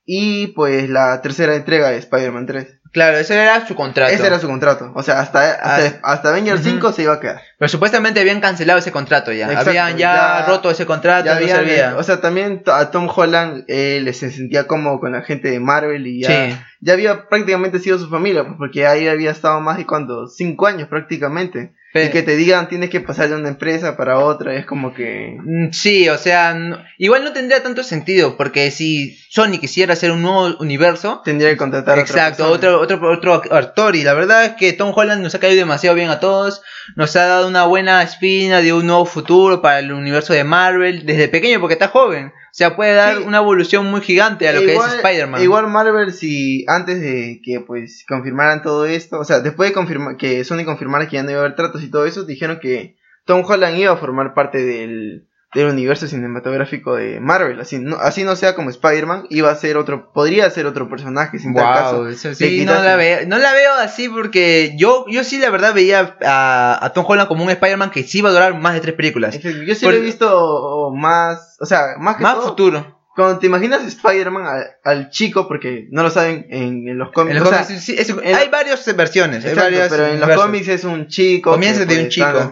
Y 0.04 0.48
pues 0.48 0.90
la 0.90 1.20
tercera 1.22 1.56
entrega 1.56 1.88
de 1.90 1.96
Spider-Man 1.98 2.46
3. 2.46 2.75
Claro, 2.92 3.16
ese 3.18 3.34
era 3.34 3.66
su 3.66 3.74
contrato. 3.74 4.12
Ese 4.12 4.26
era 4.26 4.38
su 4.38 4.46
contrato. 4.46 4.92
O 4.94 5.02
sea, 5.02 5.20
hasta, 5.20 5.52
hasta, 5.52 6.00
hasta 6.02 6.28
Avengers. 6.30 6.62
5 6.62 6.92
se 6.92 7.02
iba 7.02 7.14
a 7.14 7.20
quedar. 7.20 7.40
Pero 7.58 7.68
supuestamente 7.68 8.20
habían 8.20 8.40
cancelado 8.40 8.78
ese 8.78 8.92
contrato 8.92 9.32
ya. 9.32 9.46
Exacto, 9.46 9.70
habían 9.70 9.96
ya, 9.96 10.14
ya- 10.14 10.46
roto 10.46 10.70
ese 10.70 10.86
contrato, 10.86 11.26
Ya 11.26 11.32
no 11.32 11.38
habían, 11.38 11.56
servía. 11.56 11.96
o 11.96 12.02
sea, 12.02 12.20
también 12.20 12.62
a 12.66 12.90
Tom 12.90 13.08
Holland 13.14 13.64
él 13.68 14.12
se 14.14 14.30
sentía 14.30 14.66
como 14.66 15.00
con 15.00 15.12
la 15.12 15.22
gente 15.22 15.50
de 15.50 15.60
Marvel 15.60 16.06
y 16.06 16.22
ya, 16.22 16.28
Sí. 16.28 16.56
ya 16.80 16.92
había 16.92 17.28
prácticamente 17.28 17.78
sido 17.78 17.98
su 17.98 18.08
familia, 18.08 18.44
porque 18.58 18.86
ahí 18.86 19.08
había 19.08 19.30
estado 19.30 19.60
más 19.60 19.76
de 19.78 19.86
cuando, 19.86 20.26
cinco 20.28 20.66
años 20.66 20.88
prácticamente. 20.88 21.74
Pe- 21.96 22.06
Y 22.06 22.10
que 22.10 22.22
te 22.22 22.36
digan 22.36 22.68
tienes 22.68 22.90
que 22.90 23.00
pasar 23.00 23.28
de 23.28 23.36
una 23.36 23.48
empresa 23.48 23.96
para 23.96 24.18
otra, 24.20 24.54
es 24.54 24.66
como 24.66 24.94
que... 24.94 25.36
Mm, 25.42 25.70
Sí, 25.72 26.08
o 26.08 26.18
sea, 26.18 26.54
no- 26.54 26.78
igual 26.98 27.24
no 27.24 27.32
tendría 27.32 27.62
tanto 27.62 27.82
sentido, 27.82 28.36
porque 28.36 28.70
si 28.70 29.16
Sony 29.30 29.58
quisiera 29.60 29.94
hacer 29.94 30.10
un 30.12 30.22
nuevo 30.22 30.56
universo, 30.60 31.22
Tendría 31.24 31.50
que 31.50 31.56
contratar 31.56 31.98
a 31.98 32.02
otra 32.02 32.14
exacto, 32.14 32.50
persona. 32.58 32.76
otro, 32.78 32.96
otro, 32.96 33.10
otro 33.34 33.54
actor, 33.54 33.96
y 33.96 34.02
la 34.04 34.14
verdad 34.14 34.44
es 34.44 34.52
que 34.52 34.72
Tom 34.72 34.92
Holland 34.94 35.22
nos 35.22 35.34
ha 35.34 35.40
caído 35.40 35.58
demasiado 35.58 35.96
bien 35.96 36.10
a 36.10 36.20
todos, 36.20 36.62
nos 36.96 37.14
ha 37.16 37.26
dado 37.26 37.48
una 37.48 37.64
buena 37.66 38.02
espina 38.02 38.60
de 38.60 38.72
un 38.72 38.86
nuevo 38.86 39.06
futuro 39.06 39.60
para 39.62 39.78
el 39.80 39.92
universo 39.92 40.32
de 40.32 40.44
Marvel, 40.44 41.04
desde 41.06 41.28
pequeño, 41.28 41.60
porque 41.60 41.74
está 41.74 41.88
joven, 41.88 42.32
sea, 42.56 42.74
puede 42.74 42.94
dar 42.94 43.18
Sí. 43.18 43.22
una 43.26 43.38
evolución 43.38 43.86
muy 43.86 44.00
gigante 44.00 44.48
a 44.48 44.52
lo 44.52 44.60
que 44.60 44.74
es 44.74 44.94
Spider-Man. 44.94 45.42
Igual 45.42 45.66
Marvel, 45.68 46.12
si 46.12 46.64
antes 46.68 47.00
de 47.00 47.40
que 47.44 47.60
pues 47.60 48.04
confirmaran 48.08 48.62
todo 48.62 48.86
esto, 48.86 49.18
o 49.18 49.24
sea, 49.24 49.40
después 49.40 49.68
de 49.70 49.74
confirmar 49.74 50.16
que 50.16 50.42
Sony 50.44 50.64
confirmara 50.64 51.06
que 51.06 51.16
ya 51.16 51.22
no 51.22 51.30
iba 51.30 51.40
a 51.40 51.44
haber 51.44 51.56
tratos 51.56 51.82
y 51.82 51.90
todo 51.90 52.06
eso, 52.06 52.24
dijeron 52.24 52.58
que 52.60 52.96
Tom 53.26 53.44
Holland 53.46 53.76
iba 53.78 53.92
a 53.92 53.96
formar 53.96 54.32
parte 54.34 54.64
del, 54.64 55.26
del 55.56 55.66
universo 55.68 56.06
cinematográfico 56.06 56.94
de 56.94 57.18
Marvel. 57.18 57.60
Así 57.60 57.78
no, 57.78 57.96
así 57.96 58.22
no 58.24 58.36
sea 58.36 58.54
como 58.54 58.70
Spider-Man, 58.70 59.26
iba 59.30 59.50
a 59.50 59.54
ser 59.56 59.76
otro, 59.76 60.12
podría 60.12 60.48
ser 60.50 60.66
otro 60.66 60.88
personaje 60.88 61.38
sin 61.38 61.54
tal 61.54 61.64
Wow, 61.64 61.74
caso. 61.74 62.08
eso 62.08 62.28
le 62.28 62.34
sí, 62.34 62.64
no 62.64 62.74
la, 62.74 62.94
veo, 62.96 63.26
no 63.26 63.38
la 63.38 63.52
veo 63.52 63.72
así 63.74 64.08
porque 64.08 64.74
yo, 64.76 65.04
yo 65.08 65.24
sí 65.24 65.38
la 65.38 65.50
verdad 65.50 65.74
veía 65.74 66.16
a, 66.24 66.78
a 66.84 66.92
Tom 66.92 67.04
Holland 67.08 67.28
como 67.28 67.42
un 67.42 67.50
Spider-Man 67.50 67.90
que 67.90 68.04
sí 68.04 68.18
iba 68.18 68.28
a 68.28 68.32
durar 68.32 68.54
más 68.60 68.74
de 68.74 68.80
tres 68.80 68.94
películas. 68.94 69.38
Yo 69.40 69.74
sí 69.74 69.84
Por- 69.84 69.94
lo 69.94 69.98
he 69.98 70.02
visto 70.02 70.92
más, 70.94 71.56
o 71.60 71.66
sea, 71.66 71.96
más 71.98 72.16
que 72.16 72.22
Más 72.22 72.34
todo, 72.34 72.48
futuro. 72.48 72.95
Cuando 73.16 73.38
te 73.40 73.46
imaginas 73.46 73.84
Spider-Man 73.84 74.46
al, 74.46 74.66
al 74.84 75.10
chico, 75.10 75.48
porque 75.48 75.88
no 75.90 76.02
lo 76.04 76.10
saben 76.10 76.46
en, 76.50 76.86
en 76.88 76.98
los 76.98 77.10
cómics. 77.12 77.36
En 77.36 77.40
los 77.42 77.48
o 77.48 77.52
sea, 77.52 77.64
cómics, 77.64 77.82
sí, 77.84 77.96
es- 77.98 78.10
en- 78.10 78.36
hay 78.36 78.48
varias 78.48 78.94
versiones. 78.94 79.44
hay 79.44 79.54
varias 79.54 79.88
pero 79.88 80.06
en 80.06 80.20
los 80.20 80.30
cómics 80.36 80.68
es 80.68 80.84
un 80.84 81.08
chico. 81.08 81.50
Comienza 81.50 81.84
de 81.84 82.02
un 82.02 82.08
chico, 82.08 82.50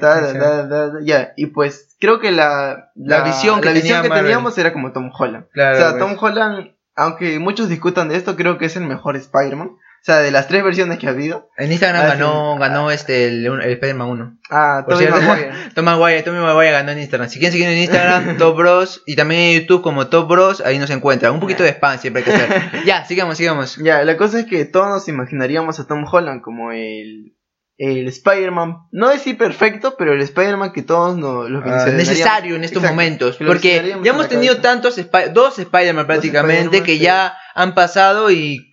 ya, 1.04 1.32
y 1.36 1.46
pues 1.46 1.94
creo 2.00 2.18
que 2.18 2.32
la, 2.32 2.90
La 2.96 3.22
visión 3.22 3.60
que 3.60 3.68
la 3.68 3.74
tenía 3.74 4.02
que 4.02 4.08
Marvel. 4.08 4.24
teníamos 4.24 4.58
era 4.58 4.72
como 4.72 4.92
Tom 4.92 5.10
Holland. 5.16 5.46
Claro, 5.52 5.76
o 5.76 5.80
sea, 5.80 5.90
pues. 5.90 6.00
Tom 6.00 6.16
Holland, 6.20 6.70
aunque 6.96 7.38
muchos 7.38 7.68
discutan 7.68 8.08
de 8.08 8.16
esto, 8.16 8.34
creo 8.36 8.58
que 8.58 8.66
es 8.66 8.76
el 8.76 8.84
mejor 8.84 9.16
Spider-Man. 9.16 9.70
O 10.04 10.06
sea, 10.06 10.18
de 10.18 10.30
las 10.30 10.48
tres 10.48 10.62
versiones 10.62 10.98
que 10.98 11.06
ha 11.06 11.10
habido. 11.10 11.48
En 11.56 11.72
Instagram 11.72 12.02
Ah, 12.04 12.08
ganó, 12.08 12.58
ganó 12.58 12.90
este, 12.90 13.24
el, 13.26 13.46
el 13.46 13.72
Spider-Man 13.72 14.06
1. 14.08 14.38
Ah, 14.50 14.82
Por 14.86 14.98
cierto, 14.98 15.18
Maguire. 15.18 15.50
Tom 15.74 15.84
Maguire, 15.86 16.22
Tommy 16.22 16.40
Maguire 16.40 16.72
ganó 16.72 16.90
en 16.92 16.98
Instagram. 16.98 17.30
Si 17.30 17.38
quieren 17.38 17.52
seguir 17.52 17.68
en 17.68 17.78
Instagram, 17.78 18.36
Top 18.38 18.54
Bros. 18.54 19.02
Y 19.06 19.16
también 19.16 19.40
en 19.40 19.60
YouTube 19.62 19.80
como 19.80 20.08
Top 20.08 20.28
Bros. 20.28 20.60
Ahí 20.60 20.78
nos 20.78 20.90
encuentran. 20.90 21.32
Un 21.32 21.40
poquito 21.40 21.62
de 21.62 21.70
spam 21.70 21.98
siempre 21.98 22.22
hay 22.22 22.30
que 22.30 22.34
hacer. 22.34 22.62
Ya, 22.84 23.06
sigamos, 23.06 23.38
sigamos. 23.38 23.76
Ya, 23.76 24.04
la 24.04 24.18
cosa 24.18 24.40
es 24.40 24.44
que 24.44 24.66
todos 24.66 24.88
nos 24.88 25.08
imaginaríamos 25.08 25.80
a 25.80 25.86
Tom 25.86 26.04
Holland 26.12 26.42
como 26.42 26.70
el, 26.72 27.34
el 27.78 28.06
Spider-Man, 28.06 28.76
no 28.92 29.08
decir 29.08 29.38
perfecto, 29.38 29.94
pero 29.98 30.12
el 30.12 30.20
Spider-man 30.20 30.72
que 30.72 30.82
todos 30.82 31.16
nos, 31.16 31.48
los 31.48 31.62
Ah, 31.64 31.86
necesario 31.86 32.56
en 32.56 32.64
estos 32.64 32.82
Exacto, 32.82 32.94
momentos. 32.94 33.36
que 33.38 33.44
lo 33.44 33.50
Porque 33.50 33.96
ya 34.04 34.10
hemos 34.10 34.28
tenido 34.28 34.58
tantos, 34.58 34.98
Spi- 34.98 35.30
dos 35.32 35.58
Spider-Man 35.58 36.06
prácticamente, 36.06 36.82
que 36.82 36.92
sí. 36.92 36.98
ya 36.98 37.38
han 37.54 37.74
pasado 37.74 38.30
y... 38.30 38.70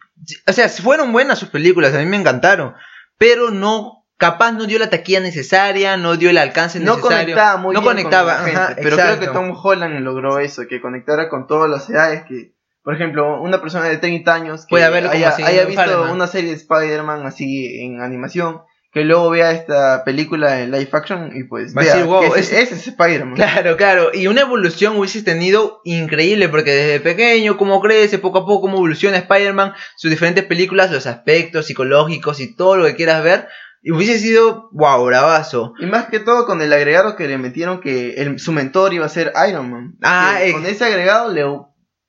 O 0.47 0.53
sea, 0.53 0.69
fueron 0.69 1.11
buenas 1.11 1.39
sus 1.39 1.49
películas, 1.49 1.93
a 1.93 1.99
mí 1.99 2.05
me 2.05 2.17
encantaron. 2.17 2.75
Pero 3.17 3.51
no... 3.51 3.97
Capaz 4.17 4.51
no 4.51 4.67
dio 4.67 4.77
la 4.77 4.91
taquilla 4.91 5.19
necesaria, 5.19 5.97
no 5.97 6.15
dio 6.15 6.29
el 6.29 6.37
alcance 6.37 6.79
No 6.79 6.97
necesario. 6.97 7.23
conectaba 7.23 7.57
muy 7.57 7.73
no 7.73 7.81
bien 7.81 7.93
conectaba, 7.93 8.37
con 8.37 8.45
la 8.45 8.51
ajá, 8.51 8.67
gente, 8.67 8.81
pero 8.83 8.95
creo 8.95 9.19
que. 9.19 9.27
Tom 9.29 9.57
Holland 9.59 9.99
logró 10.01 10.37
eso, 10.37 10.61
que 10.69 10.79
conectara 10.79 11.27
con 11.27 11.47
todas 11.47 11.67
las 11.67 11.89
edades, 11.89 12.21
que 12.27 12.53
por 12.83 12.95
ejemplo, 12.95 13.41
una 13.41 13.61
persona 13.61 13.85
de 13.85 13.97
30 13.97 14.33
años 14.33 14.61
que 14.65 14.69
Puede 14.69 14.85
haya, 14.85 15.31
visto 15.65 15.81
Spider-Man. 15.81 16.11
una 16.11 16.27
serie 16.27 16.51
de 16.51 16.55
Spider-Man 16.57 17.25
así 17.25 17.79
en 17.81 18.01
animación, 18.01 18.61
que 18.93 19.05
luego 19.05 19.29
vea 19.29 19.51
esta 19.51 20.03
película 20.03 20.59
en 20.61 20.71
live 20.71 20.89
action 20.91 21.31
y 21.33 21.43
pues 21.45 21.75
Va 21.75 21.81
a 21.81 21.85
vea 21.85 21.93
decir, 21.95 22.07
wow, 22.09 22.23
ese, 22.35 22.39
es- 22.39 22.51
ese 22.51 22.75
es 22.75 22.87
Spider-Man. 22.87 23.35
Claro, 23.35 23.77
claro. 23.77 24.11
Y 24.13 24.27
una 24.27 24.41
evolución 24.41 24.97
hubieses 24.97 25.23
tenido 25.23 25.79
increíble, 25.85 26.49
porque 26.49 26.71
desde 26.71 26.99
pequeño, 26.99 27.57
cómo 27.57 27.79
crece, 27.81 28.17
poco 28.19 28.39
a 28.39 28.45
poco, 28.45 28.61
cómo 28.61 28.77
evoluciona 28.77 29.17
Spider-Man, 29.17 29.73
sus 29.95 30.11
diferentes 30.11 30.43
películas, 30.45 30.91
los 30.91 31.07
aspectos 31.07 31.67
psicológicos 31.67 32.39
y 32.41 32.55
todo 32.55 32.75
lo 32.77 32.85
que 32.85 32.95
quieras 32.95 33.23
ver, 33.23 33.47
y 33.81 33.91
hubiese 33.91 34.19
sido, 34.19 34.69
wow, 34.73 35.03
bravazo. 35.05 35.73
Y 35.79 35.85
más 35.85 36.07
que 36.07 36.19
todo 36.19 36.45
con 36.45 36.61
el 36.61 36.71
agregado 36.73 37.15
que 37.15 37.27
le 37.27 37.37
metieron 37.37 37.79
que 37.81 38.15
el- 38.15 38.39
su 38.39 38.51
mentor 38.51 38.93
iba 38.93 39.05
a 39.05 39.09
ser 39.09 39.31
Iron 39.49 39.71
Man. 39.71 39.95
Ah, 40.03 40.39
eh. 40.43 40.51
con 40.51 40.65
ese 40.65 40.83
agregado 40.85 41.31
le, 41.31 41.43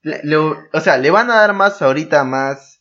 le- 0.03 0.21
le- 0.25 0.37
o 0.37 0.81
sea, 0.83 0.99
le 0.99 1.11
van 1.13 1.31
a 1.31 1.37
dar 1.37 1.53
más 1.55 1.81
ahorita 1.81 2.25
más 2.25 2.72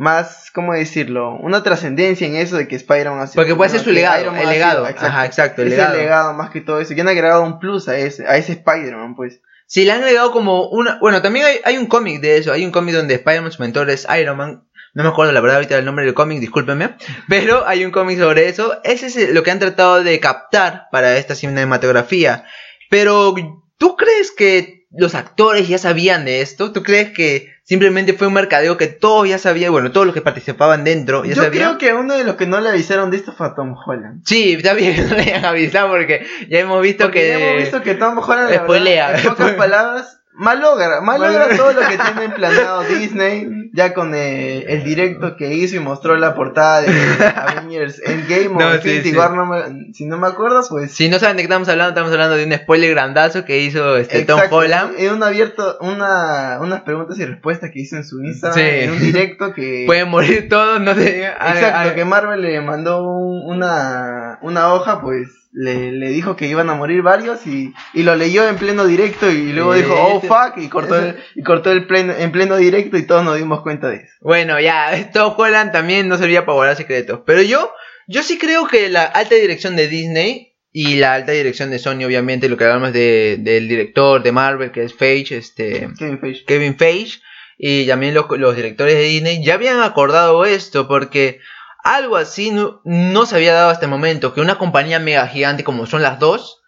más, 0.00 0.50
¿cómo 0.54 0.72
decirlo? 0.72 1.36
Una 1.40 1.62
trascendencia 1.62 2.26
en 2.26 2.34
eso 2.34 2.56
de 2.56 2.66
que 2.66 2.74
Spider-Man 2.76 3.20
hace 3.20 3.34
Porque 3.34 3.54
puede 3.54 3.70
ser 3.70 3.80
su 3.80 3.90
legado, 3.90 4.30
el 4.30 4.38
sido- 4.38 4.50
legado. 4.50 4.86
Ajá, 4.86 5.26
exacto, 5.26 5.60
el 5.60 5.68
ese 5.68 5.76
legado. 5.76 5.96
legado. 5.98 6.32
más 6.32 6.48
que 6.48 6.62
todo 6.62 6.80
eso. 6.80 6.94
Que 6.94 7.02
han 7.02 7.08
agregado 7.08 7.42
un 7.42 7.58
plus 7.58 7.86
a 7.86 7.98
ese, 7.98 8.26
a 8.26 8.38
ese 8.38 8.52
Spider-Man, 8.52 9.14
pues. 9.14 9.42
Sí, 9.66 9.84
le 9.84 9.92
han 9.92 10.02
agregado 10.02 10.32
como 10.32 10.68
una... 10.70 10.98
Bueno, 11.00 11.20
también 11.20 11.44
hay, 11.44 11.60
hay 11.64 11.76
un 11.76 11.84
cómic 11.84 12.22
de 12.22 12.38
eso, 12.38 12.50
hay 12.50 12.64
un 12.64 12.72
cómic 12.72 12.94
donde 12.94 13.14
Spider-Man, 13.16 13.52
su 13.52 13.60
mentor 13.62 13.90
es 13.90 14.06
Iron 14.18 14.38
Man. 14.38 14.64
No 14.94 15.02
me 15.02 15.10
acuerdo 15.10 15.32
la 15.32 15.40
verdad 15.42 15.56
ahorita 15.58 15.76
el 15.76 15.84
nombre 15.84 16.06
del 16.06 16.14
cómic, 16.14 16.40
discúlpenme. 16.40 16.96
Pero 17.28 17.68
hay 17.68 17.84
un 17.84 17.90
cómic 17.90 18.18
sobre 18.18 18.48
eso. 18.48 18.80
Ese 18.84 19.06
es 19.06 19.30
lo 19.34 19.42
que 19.42 19.50
han 19.50 19.58
tratado 19.58 20.02
de 20.02 20.18
captar 20.18 20.86
para 20.90 21.18
esta 21.18 21.34
cinematografía. 21.34 22.44
Pero, 22.88 23.34
¿tú 23.76 23.96
crees 23.96 24.30
que 24.32 24.86
los 24.92 25.14
actores 25.14 25.68
ya 25.68 25.76
sabían 25.76 26.24
de 26.24 26.40
esto? 26.40 26.72
¿Tú 26.72 26.82
crees 26.82 27.10
que 27.10 27.52
simplemente 27.70 28.14
fue 28.14 28.26
un 28.26 28.32
mercadeo 28.34 28.76
que 28.76 28.88
todos 28.88 29.28
ya 29.28 29.38
sabían? 29.38 29.70
Bueno, 29.70 29.92
todos 29.92 30.04
los 30.04 30.12
que 30.12 30.20
participaban 30.22 30.82
dentro 30.82 31.24
ya 31.24 31.34
Yo 31.34 31.42
sabían. 31.44 31.52
creo 31.52 31.78
que 31.78 31.94
uno 31.94 32.14
de 32.16 32.24
los 32.24 32.34
que 32.34 32.46
no 32.46 32.60
le 32.60 32.68
avisaron 32.68 33.12
de 33.12 33.16
esto 33.18 33.32
fue 33.32 33.46
a 33.46 33.54
Tom 33.54 33.76
Holland. 33.86 34.22
Sí, 34.26 34.54
está 34.54 34.74
bien 34.74 34.96
que 34.96 35.02
no 35.08 35.14
le 35.14 35.22
hayan 35.22 35.44
avisado 35.44 35.88
porque 35.90 36.26
ya 36.48 36.58
hemos 36.58 36.82
visto 36.82 37.04
Porque 37.04 37.20
que... 37.20 37.28
ya 37.28 37.38
hemos 37.38 37.62
visto 37.62 37.80
que 37.82 37.94
Tom 37.94 38.18
Holland, 38.18 38.50
la 38.50 38.56
Spoilea. 38.64 39.18
en 39.20 39.28
pocas 39.28 39.52
palabras, 39.52 40.19
malogra, 40.40 41.00
malogra 41.02 41.54
todo 41.56 41.72
lo 41.72 41.80
que 41.80 41.98
tiene 41.98 42.30
planeado 42.34 42.82
Disney, 42.88 43.46
ya 43.72 43.92
con 43.94 44.14
eh, 44.14 44.64
el 44.68 44.82
directo 44.82 45.36
que 45.36 45.52
hizo 45.54 45.76
y 45.76 45.80
mostró 45.80 46.16
la 46.16 46.34
portada 46.34 46.80
de 46.80 46.88
Avengers 47.36 48.00
Endgame 48.04 48.48
No, 48.48 48.68
o 48.68 48.80
sí, 48.80 49.02
sí. 49.02 49.14
War, 49.16 49.32
no 49.32 49.46
me- 49.46 49.92
si 49.92 50.06
no 50.06 50.16
me 50.18 50.26
acuerdo, 50.28 50.62
pues... 50.68 50.92
Si 50.92 51.08
no 51.08 51.18
saben 51.18 51.36
de 51.36 51.42
qué 51.42 51.46
estamos 51.46 51.68
hablando, 51.68 51.90
estamos 51.90 52.10
hablando 52.12 52.36
de 52.36 52.44
un 52.46 52.52
spoiler 52.54 52.90
grandazo 52.90 53.44
que 53.44 53.58
hizo 53.60 53.96
este 53.98 54.24
Tom 54.24 54.40
Holland. 54.50 54.94
En 54.98 55.12
un 55.12 55.22
abierto, 55.22 55.76
una, 55.82 56.58
unas 56.60 56.80
preguntas 56.82 57.18
y 57.18 57.26
respuestas 57.26 57.70
que 57.70 57.80
hizo 57.80 57.96
en 57.96 58.04
su 58.04 58.22
Instagram, 58.22 58.58
Sí. 58.58 58.64
en 58.84 58.90
un 58.92 58.98
directo 59.00 59.52
que... 59.52 59.84
Pueden 59.86 60.08
morir 60.08 60.48
todos, 60.48 60.80
no 60.80 60.94
sé. 60.94 61.26
Exacto, 61.26 61.94
que 61.94 62.04
Marvel 62.04 62.40
le 62.40 62.60
mandó 62.62 63.02
un- 63.06 63.42
una, 63.56 64.38
una 64.42 64.72
hoja, 64.72 65.00
pues 65.00 65.28
le, 65.52 65.92
le 65.92 66.08
dijo 66.10 66.36
que 66.36 66.46
iban 66.46 66.70
a 66.70 66.74
morir 66.74 67.02
varios 67.02 67.46
y, 67.46 67.74
y 67.92 68.02
lo 68.02 68.14
leyó 68.14 68.48
en 68.48 68.56
pleno 68.56 68.86
directo 68.86 69.30
y 69.30 69.52
luego 69.52 69.74
dijo, 69.74 69.94
oh 69.94 70.20
sí. 70.20 70.28
fuck, 70.28 70.56
y 70.56 70.68
cortó, 70.68 70.96
el, 70.96 71.16
y 71.34 71.42
cortó 71.42 71.72
el 71.72 71.86
pleno, 71.86 72.12
en 72.16 72.30
pleno 72.30 72.56
directo 72.56 72.96
y 72.96 73.02
todos 73.02 73.24
nos 73.24 73.36
dimos 73.36 73.62
cuenta 73.62 73.88
de 73.88 73.96
eso. 73.96 74.14
Bueno, 74.20 74.60
ya, 74.60 75.10
Tom 75.12 75.34
Holland 75.36 75.72
también 75.72 76.08
no 76.08 76.18
servía 76.18 76.44
para 76.44 76.54
guardar 76.54 76.76
secretos. 76.76 77.20
Pero 77.26 77.42
yo, 77.42 77.72
yo 78.06 78.22
sí 78.22 78.38
creo 78.38 78.68
que 78.68 78.88
la 78.88 79.04
alta 79.04 79.34
dirección 79.34 79.76
de 79.76 79.88
Disney 79.88 80.54
y 80.72 80.96
la 80.96 81.14
alta 81.14 81.32
dirección 81.32 81.70
de 81.70 81.80
Sony, 81.80 82.04
obviamente, 82.04 82.48
lo 82.48 82.56
que 82.56 82.64
hablamos 82.64 82.92
de, 82.92 83.36
del 83.40 83.66
director 83.66 84.22
de 84.22 84.30
Marvel, 84.30 84.70
que 84.70 84.84
es 84.84 84.94
Feige, 84.94 85.36
este, 85.36 85.88
Kevin 85.98 86.20
Feige. 86.20 86.44
Kevin 86.44 86.76
Feige, 86.78 87.18
y 87.58 87.88
también 87.88 88.14
los, 88.14 88.26
los 88.38 88.54
directores 88.54 88.94
de 88.94 89.02
Disney, 89.02 89.44
ya 89.44 89.54
habían 89.54 89.80
acordado 89.80 90.44
esto, 90.44 90.86
porque 90.86 91.40
algo 91.84 92.16
así 92.16 92.50
no, 92.50 92.80
no 92.84 93.26
se 93.26 93.36
había 93.36 93.54
dado 93.54 93.70
hasta 93.70 93.86
el 93.86 93.90
momento, 93.90 94.34
que 94.34 94.40
una 94.40 94.58
compañía 94.58 94.98
mega 94.98 95.26
gigante 95.26 95.64
como 95.64 95.86
son 95.86 96.02
las 96.02 96.18
dos, 96.18 96.62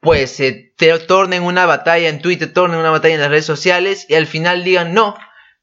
pues 0.00 0.36
se 0.36 0.72
te 0.76 0.96
tornen 1.00 1.42
una 1.42 1.66
batalla 1.66 2.08
en 2.08 2.20
Twitter, 2.20 2.52
tornen 2.52 2.78
una 2.78 2.90
batalla 2.90 3.14
en 3.14 3.20
las 3.20 3.30
redes 3.30 3.46
sociales 3.46 4.06
y 4.08 4.14
al 4.14 4.26
final 4.26 4.64
digan, 4.64 4.94
no, 4.94 5.16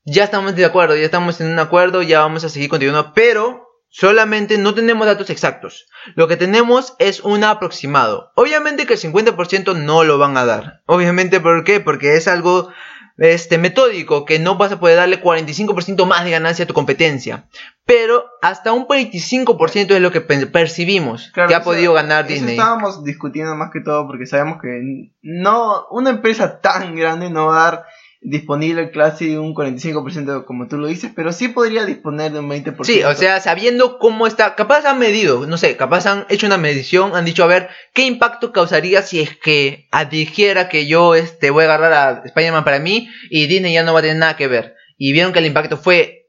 ya 0.03 0.25
estamos 0.25 0.55
de 0.55 0.65
acuerdo, 0.65 0.95
ya 0.95 1.05
estamos 1.05 1.39
en 1.41 1.47
un 1.47 1.59
acuerdo, 1.59 2.01
ya 2.01 2.19
vamos 2.19 2.43
a 2.43 2.49
seguir 2.49 2.69
continuando, 2.69 3.13
pero 3.13 3.65
solamente 3.89 4.57
no 4.57 4.73
tenemos 4.75 5.07
datos 5.07 5.29
exactos. 5.29 5.85
Lo 6.15 6.27
que 6.27 6.37
tenemos 6.37 6.95
es 6.99 7.21
un 7.21 7.43
aproximado. 7.43 8.31
Obviamente 8.35 8.85
que 8.85 8.93
el 8.93 8.99
50% 8.99 9.75
no 9.75 10.03
lo 10.03 10.17
van 10.17 10.37
a 10.37 10.45
dar. 10.45 10.81
Obviamente, 10.85 11.39
¿por 11.39 11.63
qué? 11.63 11.79
Porque 11.79 12.17
es 12.17 12.27
algo 12.27 12.71
este, 13.17 13.57
metódico, 13.57 14.25
que 14.25 14.39
no 14.39 14.55
vas 14.57 14.71
a 14.73 14.79
poder 14.79 14.97
darle 14.97 15.21
45% 15.21 16.05
más 16.05 16.25
de 16.25 16.31
ganancia 16.31 16.65
a 16.65 16.67
tu 16.67 16.73
competencia. 16.73 17.45
Pero 17.85 18.25
hasta 18.41 18.73
un 18.73 18.87
25% 18.87 19.91
es 19.95 20.01
lo 20.01 20.11
que 20.11 20.21
pe- 20.21 20.47
percibimos 20.47 21.29
Claro, 21.33 21.47
que 21.49 21.55
ha 21.55 21.59
eso- 21.59 21.65
podido 21.65 21.93
ganar 21.93 22.25
eso 22.25 22.33
Disney. 22.33 22.57
estábamos 22.57 23.03
discutiendo 23.03 23.55
más 23.55 23.69
que 23.71 23.79
todo 23.81 24.05
porque 24.07 24.25
sabemos 24.25 24.59
que 24.61 25.11
no 25.21 25.85
una 25.91 26.09
empresa 26.09 26.59
tan 26.61 26.95
grande 26.95 27.29
no 27.29 27.47
va 27.47 27.57
a 27.67 27.71
dar 27.71 27.85
disponible 28.25 28.89
casi 28.89 29.35
un 29.37 29.53
45% 29.53 30.45
como 30.45 30.67
tú 30.67 30.77
lo 30.77 30.87
dices, 30.87 31.11
pero 31.15 31.31
sí 31.31 31.47
podría 31.47 31.85
disponer 31.85 32.31
de 32.31 32.39
un 32.39 32.49
20%. 32.49 32.83
Sí, 32.83 33.03
o 33.03 33.13
sea, 33.13 33.39
sabiendo 33.39 33.99
cómo 33.99 34.25
está, 34.25 34.55
capaz 34.55 34.85
han 34.85 34.97
medido, 34.97 35.45
no 35.45 35.57
sé, 35.57 35.77
capaz 35.77 36.07
han 36.07 36.25
hecho 36.29 36.47
una 36.47 36.57
medición, 36.57 37.15
han 37.15 37.25
dicho, 37.25 37.43
a 37.43 37.47
ver, 37.47 37.69
¿qué 37.93 38.05
impacto 38.05 38.51
causaría 38.51 39.03
si 39.03 39.21
es 39.21 39.37
que 39.37 39.87
dijera 40.09 40.69
que 40.69 40.87
yo 40.87 41.13
este, 41.13 41.51
voy 41.51 41.65
a 41.65 41.67
agarrar 41.75 41.93
a 41.93 42.23
Spider-Man 42.25 42.63
para 42.63 42.79
mí 42.79 43.09
y 43.29 43.45
Disney 43.45 43.73
ya 43.73 43.83
no 43.83 43.93
va 43.93 43.99
a 43.99 44.01
tener 44.01 44.17
nada 44.17 44.35
que 44.35 44.47
ver? 44.47 44.75
Y 44.97 45.11
vieron 45.11 45.31
que 45.31 45.39
el 45.39 45.45
impacto 45.45 45.77
fue 45.77 46.24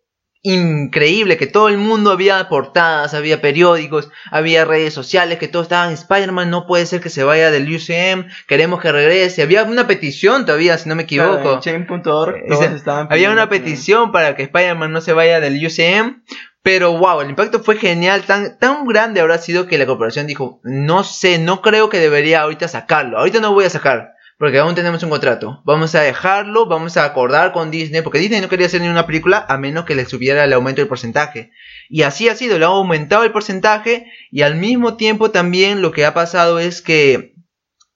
increíble, 0.52 1.36
que 1.36 1.46
todo 1.46 1.68
el 1.68 1.78
mundo 1.78 2.10
había 2.12 2.48
portadas, 2.48 3.14
había 3.14 3.40
periódicos, 3.40 4.10
había 4.30 4.64
redes 4.64 4.94
sociales, 4.94 5.38
que 5.38 5.48
todos 5.48 5.64
estaban, 5.64 5.92
Spider-Man 5.92 6.50
no 6.50 6.66
puede 6.66 6.86
ser 6.86 7.00
que 7.00 7.10
se 7.10 7.24
vaya 7.24 7.50
del 7.50 7.64
UCM, 7.74 8.28
queremos 8.46 8.80
que 8.80 8.92
regrese, 8.92 9.42
había 9.42 9.64
una 9.64 9.86
petición 9.86 10.46
todavía, 10.46 10.78
si 10.78 10.88
no 10.88 10.94
me 10.94 11.06
Claro, 11.06 11.34
equivoco. 11.38 11.60
todos 12.02 12.72
estaban 12.74 13.08
Había 13.10 13.30
una 13.30 13.48
petición 13.48 14.12
para 14.12 14.36
que 14.36 14.44
Spider-Man 14.44 14.92
no 14.92 15.00
se 15.00 15.12
vaya 15.12 15.40
del 15.40 15.64
UCM. 15.64 16.22
Pero 16.62 16.98
wow, 16.98 17.20
el 17.20 17.30
impacto 17.30 17.60
fue 17.60 17.76
genial, 17.76 18.22
tan, 18.22 18.58
tan 18.58 18.86
grande 18.88 19.20
habrá 19.20 19.38
sido 19.38 19.68
que 19.68 19.78
la 19.78 19.86
corporación 19.86 20.26
dijo, 20.26 20.60
no 20.64 21.04
sé, 21.04 21.38
no 21.38 21.62
creo 21.62 21.88
que 21.88 21.98
debería 22.00 22.40
ahorita 22.40 22.66
sacarlo, 22.66 23.18
ahorita 23.18 23.38
no 23.38 23.52
voy 23.52 23.66
a 23.66 23.70
sacar, 23.70 24.14
porque 24.38 24.58
aún 24.58 24.74
tenemos 24.74 25.02
un 25.02 25.10
contrato, 25.10 25.62
vamos 25.64 25.94
a 25.94 26.02
dejarlo, 26.02 26.66
vamos 26.66 26.96
a 26.96 27.04
acordar 27.04 27.52
con 27.52 27.70
Disney, 27.70 28.02
porque 28.02 28.18
Disney 28.18 28.40
no 28.40 28.48
quería 28.48 28.66
hacer 28.66 28.82
ni 28.82 28.88
una 28.88 29.06
película 29.06 29.46
a 29.48 29.56
menos 29.56 29.86
que 29.86 29.94
le 29.94 30.04
subiera 30.04 30.44
el 30.44 30.52
aumento 30.52 30.82
del 30.82 30.88
porcentaje. 30.88 31.50
Y 31.88 32.02
así 32.02 32.28
ha 32.28 32.34
sido, 32.34 32.58
le 32.58 32.66
ha 32.66 32.68
aumentado 32.68 33.24
el 33.24 33.32
porcentaje 33.32 34.06
y 34.30 34.42
al 34.42 34.56
mismo 34.56 34.96
tiempo 34.96 35.30
también 35.30 35.80
lo 35.80 35.90
que 35.90 36.04
ha 36.04 36.12
pasado 36.12 36.58
es 36.58 36.82
que 36.82 37.34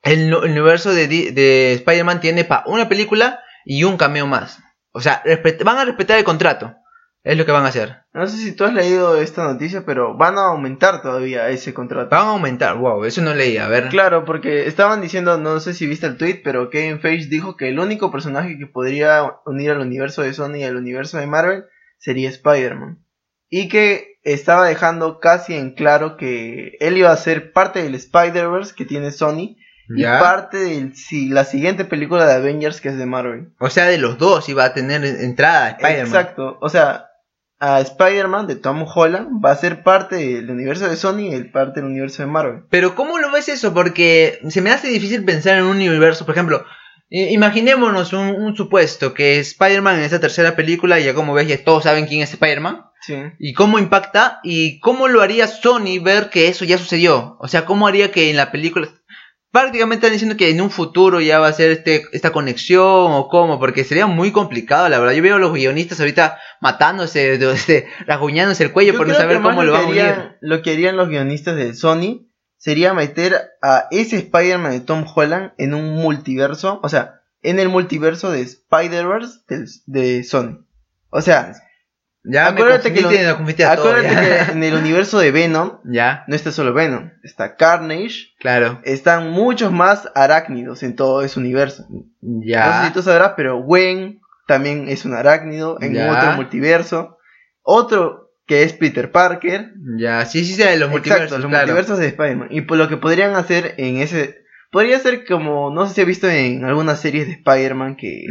el, 0.02 0.34
universo 0.34 0.94
de, 0.94 1.08
de 1.08 1.74
Spider-Man 1.74 2.20
tiene 2.20 2.44
para 2.44 2.64
una 2.66 2.88
película 2.88 3.40
y 3.66 3.84
un 3.84 3.98
cameo 3.98 4.26
más. 4.26 4.60
O 4.92 5.00
sea, 5.00 5.22
van 5.64 5.78
a 5.78 5.84
respetar 5.84 6.18
el 6.18 6.24
contrato. 6.24 6.74
Es 7.22 7.36
lo 7.36 7.44
que 7.44 7.52
van 7.52 7.66
a 7.66 7.68
hacer. 7.68 7.98
No 8.14 8.26
sé 8.26 8.38
si 8.38 8.52
tú 8.52 8.64
has 8.64 8.72
leído 8.72 9.20
esta 9.20 9.44
noticia, 9.44 9.84
pero 9.84 10.16
van 10.16 10.38
a 10.38 10.46
aumentar 10.46 11.02
todavía 11.02 11.48
ese 11.50 11.74
contrato. 11.74 12.08
Van 12.10 12.26
a 12.26 12.30
aumentar, 12.30 12.76
wow, 12.78 13.04
eso 13.04 13.20
no 13.20 13.34
leí, 13.34 13.58
a 13.58 13.68
ver. 13.68 13.88
Claro, 13.88 14.24
porque 14.24 14.66
estaban 14.66 15.02
diciendo, 15.02 15.36
no 15.36 15.60
sé 15.60 15.74
si 15.74 15.86
viste 15.86 16.06
el 16.06 16.16
tweet, 16.16 16.40
pero 16.42 16.70
Kevin 16.70 17.00
Feige 17.00 17.28
dijo 17.28 17.56
que 17.56 17.68
el 17.68 17.78
único 17.78 18.10
personaje 18.10 18.56
que 18.58 18.66
podría 18.66 19.34
unir 19.44 19.70
al 19.70 19.80
universo 19.80 20.22
de 20.22 20.32
Sony 20.32 20.56
y 20.56 20.64
al 20.64 20.76
universo 20.76 21.18
de 21.18 21.26
Marvel 21.26 21.64
sería 21.98 22.30
Spider-Man. 22.30 23.04
Y 23.50 23.68
que 23.68 24.18
estaba 24.22 24.66
dejando 24.66 25.20
casi 25.20 25.54
en 25.54 25.74
claro 25.74 26.16
que 26.16 26.76
él 26.80 26.96
iba 26.96 27.12
a 27.12 27.16
ser 27.16 27.52
parte 27.52 27.82
del 27.82 27.94
Spider-Verse 27.94 28.74
que 28.74 28.86
tiene 28.86 29.10
Sony 29.10 29.56
y 29.94 30.04
parte 30.04 30.58
de 30.58 30.92
la 31.30 31.44
siguiente 31.44 31.84
película 31.84 32.24
de 32.24 32.34
Avengers 32.34 32.80
que 32.80 32.90
es 32.90 32.96
de 32.96 33.06
Marvel. 33.06 33.52
O 33.58 33.68
sea, 33.70 33.86
de 33.86 33.98
los 33.98 34.18
dos 34.18 34.48
iba 34.48 34.64
a 34.64 34.72
tener 34.72 35.04
entrada 35.04 35.70
Spider-Man. 35.70 36.06
Exacto, 36.06 36.58
o 36.60 36.68
sea, 36.68 37.09
a 37.60 37.80
Spider-Man 37.80 38.46
de 38.46 38.56
Tom 38.56 38.84
Holland 38.92 39.44
va 39.44 39.52
a 39.52 39.56
ser 39.56 39.82
parte 39.82 40.16
del 40.16 40.50
universo 40.50 40.88
de 40.88 40.96
Sony 40.96 41.28
y 41.30 41.34
el 41.34 41.50
parte 41.50 41.80
del 41.80 41.90
universo 41.90 42.22
de 42.22 42.26
Marvel. 42.28 42.62
Pero 42.70 42.94
¿cómo 42.94 43.18
lo 43.18 43.30
ves 43.30 43.48
eso? 43.48 43.72
Porque 43.74 44.40
se 44.48 44.62
me 44.62 44.70
hace 44.70 44.88
difícil 44.88 45.24
pensar 45.24 45.58
en 45.58 45.64
un 45.64 45.76
universo, 45.76 46.24
por 46.24 46.34
ejemplo, 46.34 46.64
imaginémonos 47.10 48.12
un, 48.12 48.28
un 48.28 48.56
supuesto 48.56 49.14
que 49.14 49.38
Spider-Man 49.40 49.98
en 49.98 50.04
esta 50.04 50.20
tercera 50.20 50.56
película, 50.56 50.98
ya 50.98 51.14
como 51.14 51.34
ves, 51.34 51.48
ya 51.48 51.62
todos 51.62 51.84
saben 51.84 52.06
quién 52.06 52.22
es 52.22 52.32
Spider-Man, 52.32 52.86
Sí. 53.02 53.16
y 53.38 53.54
cómo 53.54 53.78
impacta, 53.78 54.40
y 54.44 54.78
cómo 54.80 55.08
lo 55.08 55.22
haría 55.22 55.46
Sony 55.48 55.98
ver 56.02 56.28
que 56.28 56.48
eso 56.48 56.66
ya 56.66 56.76
sucedió. 56.76 57.38
O 57.40 57.48
sea, 57.48 57.64
cómo 57.64 57.86
haría 57.88 58.12
que 58.12 58.28
en 58.28 58.36
la 58.36 58.52
película... 58.52 58.88
Prácticamente 59.52 60.06
están 60.06 60.12
diciendo 60.14 60.36
que 60.36 60.50
en 60.50 60.60
un 60.60 60.70
futuro 60.70 61.20
ya 61.20 61.40
va 61.40 61.48
a 61.48 61.52
ser 61.52 61.70
este, 61.72 62.04
esta 62.12 62.30
conexión 62.30 62.82
o 62.84 63.28
cómo, 63.28 63.58
porque 63.58 63.82
sería 63.82 64.06
muy 64.06 64.30
complicado, 64.30 64.88
la 64.88 64.98
verdad. 65.00 65.12
Yo 65.14 65.22
veo 65.22 65.36
a 65.36 65.40
los 65.40 65.52
guionistas 65.52 65.98
ahorita 65.98 66.38
matándose, 66.60 67.36
de- 67.36 67.52
este, 67.54 67.86
rasguñándose 68.06 68.62
el 68.64 68.72
cuello 68.72 68.92
Yo 68.92 68.98
por 68.98 69.08
no 69.08 69.14
saber 69.14 69.40
cómo 69.42 69.62
lo 69.64 69.72
van 69.72 69.84
a 69.84 69.88
unir. 69.88 70.36
Lo 70.40 70.62
que 70.62 70.72
harían 70.72 70.96
los 70.96 71.08
guionistas 71.08 71.56
de 71.56 71.74
Sony 71.74 72.26
sería 72.58 72.94
meter 72.94 73.50
a 73.62 73.86
ese 73.90 74.18
Spider-Man 74.18 74.70
de 74.72 74.80
Tom 74.80 75.04
Holland 75.12 75.52
en 75.58 75.74
un 75.74 75.94
multiverso, 75.96 76.78
o 76.82 76.88
sea, 76.88 77.22
en 77.42 77.58
el 77.58 77.70
multiverso 77.70 78.30
de 78.30 78.42
Spider-Verse 78.42 79.40
del- 79.48 79.68
de 79.86 80.22
Sony. 80.24 80.64
O 81.08 81.22
sea, 81.22 81.54
Ya 82.22 82.48
Acuérdate 82.48 82.90
me 82.90 82.94
que 82.96 83.00
lo- 83.00 83.08
me 83.08 83.54
todo, 83.54 83.96
en 84.52 84.62
el 84.62 84.74
universo 84.74 85.18
de 85.18 85.30
Venom 85.30 85.78
Ya, 85.84 86.24
no 86.26 86.36
está 86.36 86.52
solo 86.52 86.74
Venom, 86.74 87.10
está 87.22 87.56
Carnage, 87.56 88.34
claro. 88.38 88.80
están 88.84 89.30
muchos 89.30 89.72
más 89.72 90.08
arácnidos 90.14 90.82
en 90.82 90.96
todo 90.96 91.22
ese 91.22 91.38
universo. 91.40 91.86
No 91.90 92.42
sé 92.42 92.46
Ya. 92.48 92.84
si 92.86 92.92
tú 92.92 93.02
sabrás, 93.02 93.32
pero 93.36 93.62
Gwen 93.62 94.20
también 94.46 94.88
es 94.88 95.04
un 95.06 95.14
arácnido 95.14 95.78
en 95.80 95.94
Ya. 95.94 96.10
otro 96.12 96.32
multiverso. 96.32 97.16
Otro 97.62 98.32
que 98.46 98.64
es 98.64 98.72
Peter 98.72 99.10
Parker. 99.12 99.72
Ya, 99.96 100.24
sí, 100.26 100.44
sí, 100.44 100.54
sí, 100.54 100.62
de 100.62 100.76
los 100.76 100.88
Exacto, 100.88 100.90
multiversos. 100.90 101.38
los 101.40 101.48
claro. 101.48 101.66
multiversos 101.66 101.98
de 101.98 102.06
Spider-Man. 102.08 102.48
Y 102.50 102.62
por 102.62 102.76
lo 102.78 102.88
que 102.88 102.96
podrían 102.96 103.34
hacer 103.36 103.74
en 103.78 103.98
ese... 103.98 104.42
Podría 104.70 105.00
ser 105.00 105.24
como, 105.26 105.70
no 105.70 105.86
sé 105.86 105.94
si 105.94 106.00
has 106.00 106.06
visto 106.06 106.28
en 106.28 106.64
algunas 106.64 107.00
series 107.00 107.26
de 107.26 107.32
Spider-Man 107.32 107.96
que 107.96 108.24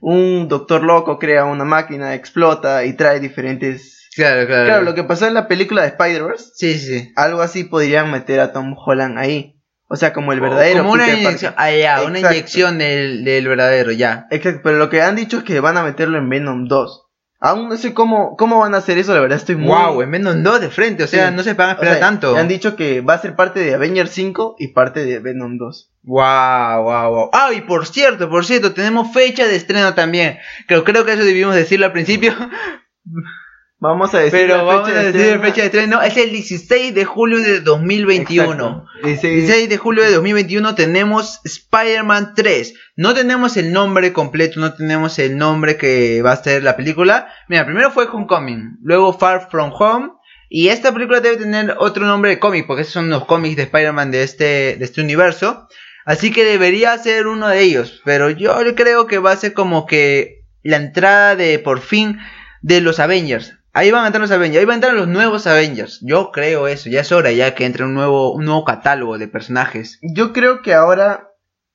un 0.00 0.48
doctor 0.48 0.82
loco 0.82 1.18
crea 1.18 1.44
una 1.44 1.64
máquina, 1.64 2.14
explota 2.14 2.84
y 2.84 2.94
trae 2.94 3.20
diferentes... 3.20 4.08
Claro, 4.16 4.46
claro. 4.46 4.64
Claro, 4.64 4.82
lo 4.82 4.94
que 4.94 5.04
pasó 5.04 5.26
en 5.26 5.34
la 5.34 5.48
película 5.48 5.82
de 5.82 5.88
Spider-Verse, 5.88 6.50
Sí, 6.54 6.78
sí, 6.78 7.12
algo 7.16 7.42
así 7.42 7.64
podrían 7.64 8.10
meter 8.10 8.40
a 8.40 8.52
Tom 8.52 8.74
Holland 8.76 9.18
ahí. 9.18 9.54
O 9.86 9.96
sea, 9.96 10.12
como 10.12 10.32
el 10.32 10.40
verdadero 10.40 10.78
Como 10.78 10.92
una 10.92 11.04
Peter 11.04 11.20
inyección. 11.20 11.54
Ah, 11.56 11.70
ya, 11.70 12.02
una 12.02 12.18
inyección 12.18 12.78
del, 12.78 13.24
del 13.24 13.46
verdadero, 13.46 13.92
ya. 13.92 14.26
Exacto, 14.30 14.60
pero 14.64 14.78
lo 14.78 14.90
que 14.90 15.02
han 15.02 15.14
dicho 15.14 15.38
es 15.38 15.44
que 15.44 15.60
van 15.60 15.76
a 15.76 15.84
meterlo 15.84 16.18
en 16.18 16.28
Venom 16.28 16.66
2. 16.66 17.03
Aún 17.46 17.68
no 17.68 17.76
sé 17.76 17.92
cómo, 17.92 18.36
cómo 18.38 18.58
van 18.60 18.74
a 18.74 18.78
hacer 18.78 18.96
eso, 18.96 19.12
la 19.12 19.20
verdad 19.20 19.36
estoy 19.36 19.56
muy... 19.56 19.68
Wow, 19.68 20.00
en 20.00 20.10
Venom 20.10 20.42
2 20.42 20.60
de 20.62 20.70
frente, 20.70 21.04
o 21.04 21.06
sea, 21.06 21.28
Sí. 21.28 21.34
no 21.36 21.42
se 21.42 21.52
van 21.52 21.68
a 21.68 21.72
O 21.72 21.74
esperar 21.74 21.98
sea, 21.98 22.06
tanto. 22.06 22.36
Han 22.36 22.48
dicho 22.48 22.74
que 22.74 23.02
va 23.02 23.12
a 23.14 23.18
ser 23.18 23.36
parte 23.36 23.60
de 23.60 23.74
Avengers 23.74 24.10
5 24.12 24.56
y 24.58 24.68
parte 24.68 25.04
de 25.04 25.18
Venom 25.18 25.58
2. 25.58 25.90
Wow, 26.04 26.82
wow, 26.84 27.10
wow. 27.10 27.30
Ah, 27.34 27.50
y 27.54 27.60
por 27.60 27.86
cierto, 27.86 28.30
por 28.30 28.46
cierto, 28.46 28.72
tenemos 28.72 29.12
fecha 29.12 29.46
de 29.46 29.56
estreno 29.56 29.92
también. 29.92 30.38
Creo, 30.66 30.84
creo 30.84 31.04
que 31.04 31.12
eso 31.12 31.22
debimos 31.24 31.54
decirlo 31.54 31.84
al 31.84 31.92
principio. 31.92 32.32
Vamos 33.80 34.14
a 34.14 34.18
decir 34.20 34.40
Pero 34.40 34.56
la 34.56 34.62
vamos 34.62 34.88
fecha 34.88 35.00
a 35.00 35.02
de 35.02 35.12
decir 35.12 35.40
fecha 35.40 35.60
de 35.60 35.66
estreno. 35.66 36.00
Es 36.00 36.16
el 36.16 36.30
16 36.30 36.94
de 36.94 37.04
julio 37.04 37.38
de 37.40 37.60
2021. 37.60 38.52
Exacto. 38.52 38.84
Ese- 39.04 39.28
16 39.28 39.68
de 39.68 39.76
julio 39.76 40.04
de 40.04 40.12
2021 40.12 40.74
tenemos 40.74 41.40
Spider-Man 41.44 42.32
3. 42.34 42.74
No 42.96 43.12
tenemos 43.14 43.56
el 43.56 43.72
nombre 43.72 44.12
completo, 44.12 44.58
no 44.60 44.72
tenemos 44.74 45.18
el 45.18 45.36
nombre 45.36 45.76
que 45.76 46.22
va 46.22 46.32
a 46.32 46.42
ser 46.42 46.62
la 46.62 46.76
película. 46.76 47.28
Mira, 47.48 47.66
primero 47.66 47.90
fue 47.90 48.06
Homecoming, 48.06 48.78
luego 48.82 49.12
Far 49.12 49.48
From 49.50 49.70
Home. 49.78 50.10
Y 50.48 50.68
esta 50.68 50.92
película 50.92 51.20
debe 51.20 51.36
tener 51.36 51.74
otro 51.78 52.06
nombre 52.06 52.30
de 52.30 52.38
cómic, 52.38 52.66
porque 52.66 52.82
esos 52.82 52.94
son 52.94 53.10
los 53.10 53.24
cómics 53.26 53.56
de 53.56 53.64
Spider-Man 53.64 54.10
de 54.12 54.22
este, 54.22 54.76
de 54.76 54.84
este 54.84 55.00
universo. 55.02 55.68
Así 56.06 56.30
que 56.30 56.44
debería 56.44 56.96
ser 56.98 57.26
uno 57.26 57.48
de 57.48 57.60
ellos. 57.60 58.00
Pero 58.04 58.30
yo 58.30 58.54
creo 58.76 59.06
que 59.06 59.18
va 59.18 59.32
a 59.32 59.36
ser 59.36 59.52
como 59.52 59.84
que 59.84 60.44
la 60.62 60.76
entrada 60.76 61.34
de 61.34 61.58
por 61.58 61.80
fin 61.80 62.18
de 62.62 62.80
los 62.80 63.00
Avengers. 63.00 63.58
Ahí 63.74 63.90
van 63.90 64.04
a 64.04 64.06
entrar 64.06 64.20
los 64.22 64.30
Avengers, 64.30 64.60
ahí 64.60 64.64
van 64.64 64.74
a 64.74 64.76
entrar 64.76 64.94
los 64.94 65.08
nuevos 65.08 65.46
Avengers. 65.46 65.98
Yo 66.02 66.30
creo 66.32 66.68
eso, 66.68 66.88
ya 66.88 67.00
es 67.00 67.10
hora 67.12 67.32
ya 67.32 67.54
que 67.54 67.66
entre 67.66 67.84
un 67.84 67.92
nuevo, 67.94 68.32
un 68.32 68.44
nuevo 68.44 68.64
catálogo 68.64 69.18
de 69.18 69.26
personajes. 69.28 69.98
Yo 70.02 70.32
creo 70.32 70.62
que 70.62 70.74
ahora, 70.74 71.30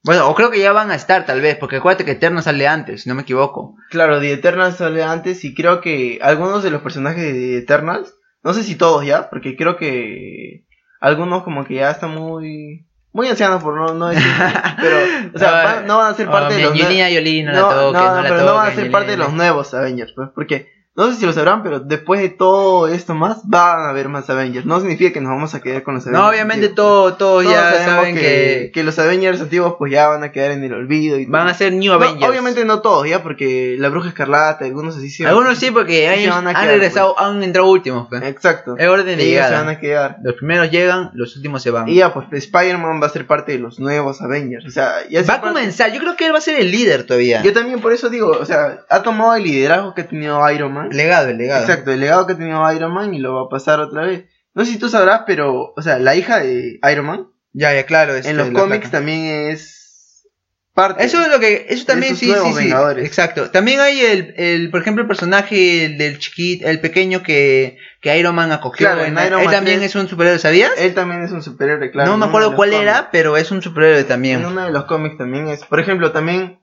Bueno, 0.05 0.29
o 0.29 0.33
creo 0.33 0.49
que 0.49 0.59
ya 0.61 0.71
van 0.71 0.91
a 0.91 0.95
estar 0.95 1.25
tal 1.25 1.41
vez, 1.41 1.57
porque 1.57 1.75
acuérdate 1.75 2.05
que 2.05 2.11
Eterno 2.11 2.41
sale 2.41 2.67
antes, 2.69 3.03
si 3.03 3.09
no 3.09 3.15
me 3.15 3.23
equivoco. 3.23 3.75
claro, 3.89 4.19
The 4.21 4.31
Eternals 4.31 4.77
sale 4.77 5.03
antes 5.03 5.43
y 5.43 5.53
creo 5.53 5.81
que 5.81 6.19
algunos 6.21 6.63
de 6.63 6.71
los 6.71 6.81
personajes 6.81 7.21
de 7.21 7.33
The 7.33 7.57
Eternals, 7.57 8.15
no 8.43 8.53
sé 8.53 8.63
si 8.63 8.75
todos 8.75 9.05
ya, 9.05 9.29
porque 9.29 9.57
creo 9.57 9.75
que 9.75 10.65
algunos 11.01 11.43
como 11.43 11.65
que 11.65 11.75
ya 11.75 11.91
están 11.91 12.11
muy... 12.15 12.85
Muy 13.11 13.27
ancianos 13.27 13.63
por 13.63 13.75
no, 13.75 13.93
no 13.95 14.07
decir, 14.09 14.23
pero, 14.79 14.97
o 15.33 15.37
sea, 15.39 15.51
van- 15.63 15.85
no 15.87 15.97
van 15.97 16.13
a 16.13 16.15
ser 16.15 16.27
parte 16.29 16.53
Oh, 16.53 16.57
de 16.57 16.63
los 16.63 16.73
nue- 16.75 16.81
Angelina 16.83 17.07
Jolie, 17.11 17.43
no, 17.43 17.51
no, 17.51 17.57
la 17.57 17.69
toques, 17.75 18.01
no, 18.01 18.15
no, 18.15 18.21
la 18.21 18.29
pero 18.29 18.43
no 18.45 18.53
van 18.53 18.67
a 18.71 18.75
ser 18.75 18.91
parte 18.91 19.11
de 19.11 19.17
los 19.17 19.33
nuevos 19.33 19.73
Avengers, 19.73 20.13
pues, 20.15 20.29
porque 20.35 20.67
no 21.07 21.13
sé 21.13 21.19
si 21.19 21.25
lo 21.25 21.33
sabrán, 21.33 21.63
pero 21.63 21.79
después 21.79 22.19
de 22.21 22.29
todo 22.29 22.87
esto 22.87 23.15
más, 23.15 23.39
van 23.47 23.81
a 23.85 23.89
haber 23.89 24.09
más 24.09 24.29
Avengers. 24.29 24.65
No 24.65 24.79
significa 24.79 25.11
que 25.13 25.21
nos 25.21 25.29
vamos 25.31 25.55
a 25.55 25.61
quedar 25.61 25.83
con 25.83 25.95
los 25.95 26.03
Avengers. 26.05 26.21
No, 26.23 26.29
obviamente 26.29 26.67
antiguos. 26.67 26.75
todo, 26.75 27.13
todos 27.15 27.43
ya 27.45 27.73
saben 27.85 28.15
que, 28.15 28.71
que 28.73 28.83
los 28.83 28.99
Avengers 28.99 29.41
antiguos 29.41 29.75
pues 29.79 29.91
ya 29.91 30.07
van 30.09 30.23
a 30.23 30.31
quedar 30.31 30.51
en 30.51 30.63
el 30.63 30.73
olvido 30.73 31.17
y 31.17 31.25
van 31.25 31.47
a 31.47 31.53
ser 31.53 31.73
New 31.73 31.91
No, 31.91 31.93
Avengers. 32.03 32.29
obviamente 32.29 32.65
no 32.65 32.81
todos, 32.81 33.07
ya, 33.07 33.23
porque 33.23 33.75
la 33.79 33.89
Bruja 33.89 34.09
Escarlata, 34.09 34.65
algunos 34.65 34.97
así 34.97 35.09
sí. 35.09 35.23
Algunos 35.25 35.57
sí, 35.57 35.71
porque 35.71 36.01
se 36.21 36.29
han 36.29 36.45
quedar, 36.45 36.65
regresado, 36.67 37.19
han 37.19 37.41
entrado 37.43 37.69
últimos. 37.69 38.07
pues. 38.09 38.21
Exacto. 38.23 38.75
Es 38.77 38.87
orden 38.87 39.05
de 39.05 39.13
Ellos 39.13 39.23
se 39.23 39.29
llegada. 39.31 39.59
van 39.63 39.69
a 39.69 39.79
quedar. 39.79 40.17
Los 40.23 40.35
primeros 40.35 40.69
llegan, 40.69 41.11
los 41.13 41.35
últimos 41.35 41.63
se 41.63 41.71
van. 41.71 41.87
Y 41.87 41.95
ya, 41.95 42.13
pues 42.13 42.27
Spider-Man 42.31 43.01
va 43.01 43.07
a 43.07 43.09
ser 43.09 43.25
parte 43.25 43.53
de 43.53 43.59
los 43.59 43.79
nuevos 43.79 44.21
Avengers. 44.21 44.65
O 44.65 44.69
sea, 44.69 44.95
ya 45.09 45.21
Va 45.21 45.25
se 45.25 45.31
a 45.31 45.41
comenzar, 45.41 45.91
yo 45.93 45.99
creo 45.99 46.15
que 46.17 46.25
él 46.25 46.33
va 46.33 46.39
a 46.39 46.41
ser 46.41 46.59
el 46.59 46.71
líder 46.71 47.05
todavía. 47.05 47.41
Yo 47.41 47.53
también 47.53 47.79
por 47.79 47.93
eso 47.93 48.09
digo, 48.09 48.31
o 48.31 48.45
sea, 48.45 48.81
ha 48.89 49.01
tomado 49.01 49.35
el 49.35 49.43
liderazgo 49.43 49.93
que 49.93 50.01
ha 50.01 50.07
tenido 50.07 50.51
Iron 50.51 50.73
Man. 50.73 50.88
Legado, 50.91 51.29
el 51.29 51.37
legado. 51.37 51.61
Exacto, 51.61 51.91
el 51.91 51.99
legado 51.99 52.27
que 52.27 52.33
ha 52.33 52.37
tenido 52.37 52.71
Iron 52.73 52.93
Man 52.93 53.13
y 53.13 53.19
lo 53.19 53.35
va 53.35 53.41
a 53.43 53.49
pasar 53.49 53.79
otra 53.79 54.03
vez. 54.03 54.25
No 54.53 54.65
sé 54.65 54.71
si 54.73 54.79
tú 54.79 54.89
sabrás, 54.89 55.23
pero, 55.25 55.73
o 55.75 55.81
sea, 55.81 55.99
la 55.99 56.15
hija 56.15 56.39
de 56.39 56.79
Iron 56.91 57.05
Man 57.05 57.27
Ya, 57.53 57.73
ya, 57.73 57.85
claro. 57.85 58.15
este, 58.15 58.31
en 58.31 58.37
los 58.37 58.49
cómics 58.49 58.89
placa. 58.89 58.89
también 58.91 59.49
es 59.51 60.27
parte. 60.73 61.03
Eso 61.03 61.21
es 61.21 61.29
lo 61.29 61.39
que, 61.39 61.67
eso 61.69 61.85
también 61.85 62.15
sí, 62.15 62.31
sí, 62.33 62.53
sí. 62.53 62.73
Exacto. 62.97 63.51
También 63.51 63.79
hay 63.79 63.99
el, 64.01 64.33
el, 64.37 64.69
por 64.71 64.81
ejemplo, 64.81 65.01
el 65.01 65.07
personaje 65.07 65.89
del 65.97 66.19
chiquito, 66.19 66.67
el 66.67 66.79
pequeño 66.79 67.21
que, 67.23 67.77
que 68.01 68.17
Iron 68.17 68.35
Man 68.35 68.51
acogió. 68.51 68.87
Claro, 68.87 69.03
en 69.03 69.13
Iron 69.13 69.39
él 69.39 69.45
Man 69.45 69.53
también 69.55 69.79
3. 69.79 69.89
es 69.89 69.95
un 69.95 70.07
superhéroe, 70.07 70.39
¿sabías? 70.39 70.71
Él 70.77 70.93
también 70.93 71.23
es 71.23 71.31
un 71.31 71.41
superhéroe, 71.43 71.91
claro. 71.91 72.11
no 72.11 72.17
me 72.17 72.25
acuerdo 72.25 72.55
cuál 72.55 72.69
cómics. 72.71 72.83
era, 72.89 73.09
pero 73.11 73.35
es 73.37 73.51
un 73.51 73.61
superhéroe 73.61 74.03
también. 74.03 74.39
En 74.39 74.45
uno 74.45 74.65
de 74.65 74.71
los 74.71 74.85
cómics 74.85 75.17
también 75.17 75.47
es. 75.47 75.63
Por 75.65 75.79
ejemplo, 75.79 76.11
también. 76.11 76.58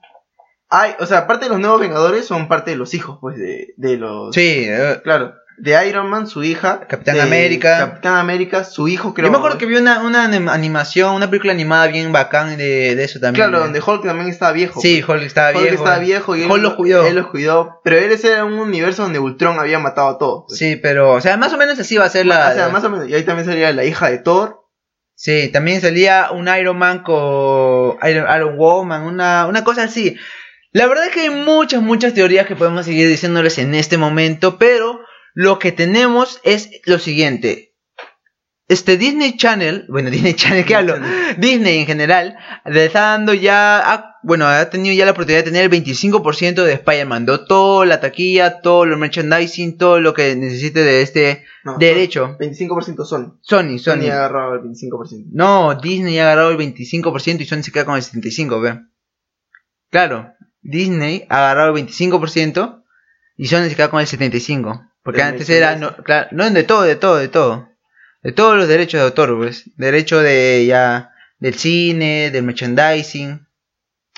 Hay, 0.69 0.95
o 0.99 1.05
sea, 1.05 1.19
aparte 1.19 1.45
de 1.45 1.49
los 1.51 1.59
nuevos 1.59 1.79
Vengadores, 1.79 2.25
son 2.25 2.47
parte 2.47 2.71
de 2.71 2.77
los 2.77 2.93
hijos, 2.93 3.17
pues, 3.21 3.37
de, 3.37 3.73
de 3.77 3.97
los. 3.97 4.35
Sí, 4.35 4.65
eh, 4.67 4.99
Claro. 5.03 5.33
De 5.59 5.87
Iron 5.89 6.07
Man, 6.07 6.27
su 6.27 6.43
hija. 6.43 6.81
Capitán 6.87 7.15
de 7.15 7.21
América. 7.23 7.79
Capitán 7.79 8.17
América, 8.17 8.63
su 8.63 8.87
hijo, 8.87 9.15
creo. 9.15 9.25
yo 9.25 9.31
me 9.31 9.39
acuerdo 9.39 9.57
que 9.57 9.65
vi 9.65 9.75
una, 9.75 10.01
una 10.03 10.29
anim- 10.29 10.51
animación, 10.51 11.15
una 11.15 11.31
película 11.31 11.51
animada 11.51 11.87
bien 11.87 12.11
bacán 12.11 12.57
de, 12.57 12.95
de 12.95 13.03
eso 13.03 13.19
también. 13.19 13.43
Claro, 13.49 13.57
eh. 13.57 13.61
donde 13.65 13.81
Hulk 13.83 14.03
también 14.05 14.29
estaba 14.29 14.51
viejo. 14.51 14.79
Sí, 14.79 15.01
pues. 15.03 15.17
Hulk 15.17 15.25
estaba 15.25 15.49
Hulk 15.53 15.61
viejo. 15.61 15.75
estaba 15.77 15.97
viejo 15.97 16.35
y 16.35 16.43
él, 16.43 16.51
Hulk 16.51 16.61
los 16.61 16.73
cuidó. 16.75 17.07
él 17.07 17.15
los 17.15 17.27
cuidó. 17.29 17.81
Pero 17.83 17.97
él 17.97 18.11
era 18.23 18.45
un 18.45 18.53
universo 18.59 19.01
donde 19.01 19.17
Ultron 19.17 19.57
había 19.59 19.79
matado 19.79 20.09
a 20.09 20.17
todos. 20.19 20.43
pues. 20.47 20.59
Sí, 20.59 20.75
pero, 20.75 21.13
o 21.13 21.21
sea, 21.21 21.37
más 21.37 21.51
o 21.53 21.57
menos 21.57 21.79
así 21.79 21.97
va 21.97 22.05
a 22.05 22.09
ser 22.09 22.27
la. 22.27 22.49
o 22.49 22.53
sea, 22.53 22.69
más 22.69 22.83
o 22.83 22.91
menos. 22.91 23.09
Y 23.09 23.15
ahí 23.15 23.23
también 23.23 23.47
sería 23.47 23.73
la 23.73 23.83
hija 23.83 24.11
de 24.11 24.19
Thor. 24.19 24.61
Sí, 25.15 25.49
también 25.51 25.81
salía 25.81 26.29
un 26.33 26.47
Iron 26.49 26.77
Man 26.77 27.01
con 27.01 27.97
Iron, 28.07 28.27
Iron 28.35 28.57
Woman, 28.57 29.01
una, 29.01 29.47
una 29.47 29.63
cosa 29.63 29.85
así. 29.85 30.15
La 30.77 30.85
verdad 30.85 31.07
es 31.07 31.11
que 31.11 31.21
hay 31.21 31.29
muchas, 31.31 31.81
muchas 31.81 32.13
teorías 32.13 32.45
que 32.45 32.55
podemos 32.55 32.85
seguir 32.85 33.07
diciéndoles 33.09 33.57
en 33.57 33.73
este 33.73 33.97
momento, 33.97 34.59
pero 34.59 34.99
lo 35.33 35.57
que 35.57 35.71
tenemos 35.71 36.39
es 36.43 36.69
lo 36.85 36.99
siguiente. 36.99 37.73
este 38.67 38.95
Disney 38.95 39.37
Channel, 39.37 39.87
bueno, 39.89 40.09
Disney 40.15 40.35
Channel, 40.35 40.65
¿qué 40.65 40.75
hablo? 40.75 40.93
Disney 41.39 41.79
en 41.79 41.87
general, 41.87 42.37
le 42.63 42.85
está 42.85 42.99
dando 43.13 43.33
ya, 43.33 44.17
bueno, 44.21 44.45
ha 44.45 44.69
tenido 44.69 44.93
ya 44.93 45.05
la 45.05 45.13
oportunidad 45.13 45.39
de 45.39 45.49
tener 45.51 45.63
el 45.63 45.71
25% 45.71 46.63
de 46.63 46.73
Spider-Man, 46.73 47.25
de 47.25 47.39
toda 47.47 47.83
la 47.87 47.99
taquilla, 47.99 48.61
todo 48.61 48.85
lo 48.85 48.97
merchandising, 48.97 49.79
todo 49.79 49.99
lo 49.99 50.13
que 50.13 50.35
necesite 50.35 50.81
de 50.83 51.01
este 51.01 51.43
No, 51.63 51.79
derecho. 51.79 52.37
25% 52.39 53.03
Sony. 53.03 53.39
Sony, 53.41 53.79
Sony 53.79 53.79
Sony. 53.79 54.09
ha 54.11 54.17
agarrado 54.25 54.53
el 54.53 54.61
25%. 54.61 55.29
No, 55.31 55.73
Disney 55.81 56.19
ha 56.19 56.25
agarrado 56.25 56.51
el 56.51 56.57
25% 56.59 57.41
y 57.41 57.45
Sony 57.45 57.63
se 57.63 57.71
queda 57.71 57.85
con 57.85 57.95
el 57.95 58.03
75%, 58.03 58.61
ve. 58.61 58.79
Claro, 59.89 60.33
Disney 60.67 61.25
ha 61.29 61.37
agarrado 61.37 61.75
el 61.75 61.85
25% 61.87 62.83
y 63.37 63.47
Sony 63.47 63.69
se 63.69 63.75
queda 63.75 63.89
con 63.89 63.99
el 64.01 64.07
75%. 64.07 64.91
Porque 65.03 65.21
antes 65.23 65.49
era, 65.49 65.75
no, 65.77 65.95
claro, 65.97 66.27
no 66.31 66.49
de 66.49 66.63
todo, 66.63 66.81
de 66.83 66.95
todo, 66.97 67.15
de 67.17 67.29
todo. 67.29 67.69
De 68.23 68.33
todos 68.33 68.57
los 68.57 68.67
derechos 68.67 68.99
de 68.99 69.05
autor, 69.05 69.37
pues. 69.37 69.69
Derecho 69.77 70.19
de 70.19 70.65
ya, 70.67 71.11
del 71.39 71.53
cine, 71.53 72.29
del 72.31 72.43
merchandising. 72.43 73.47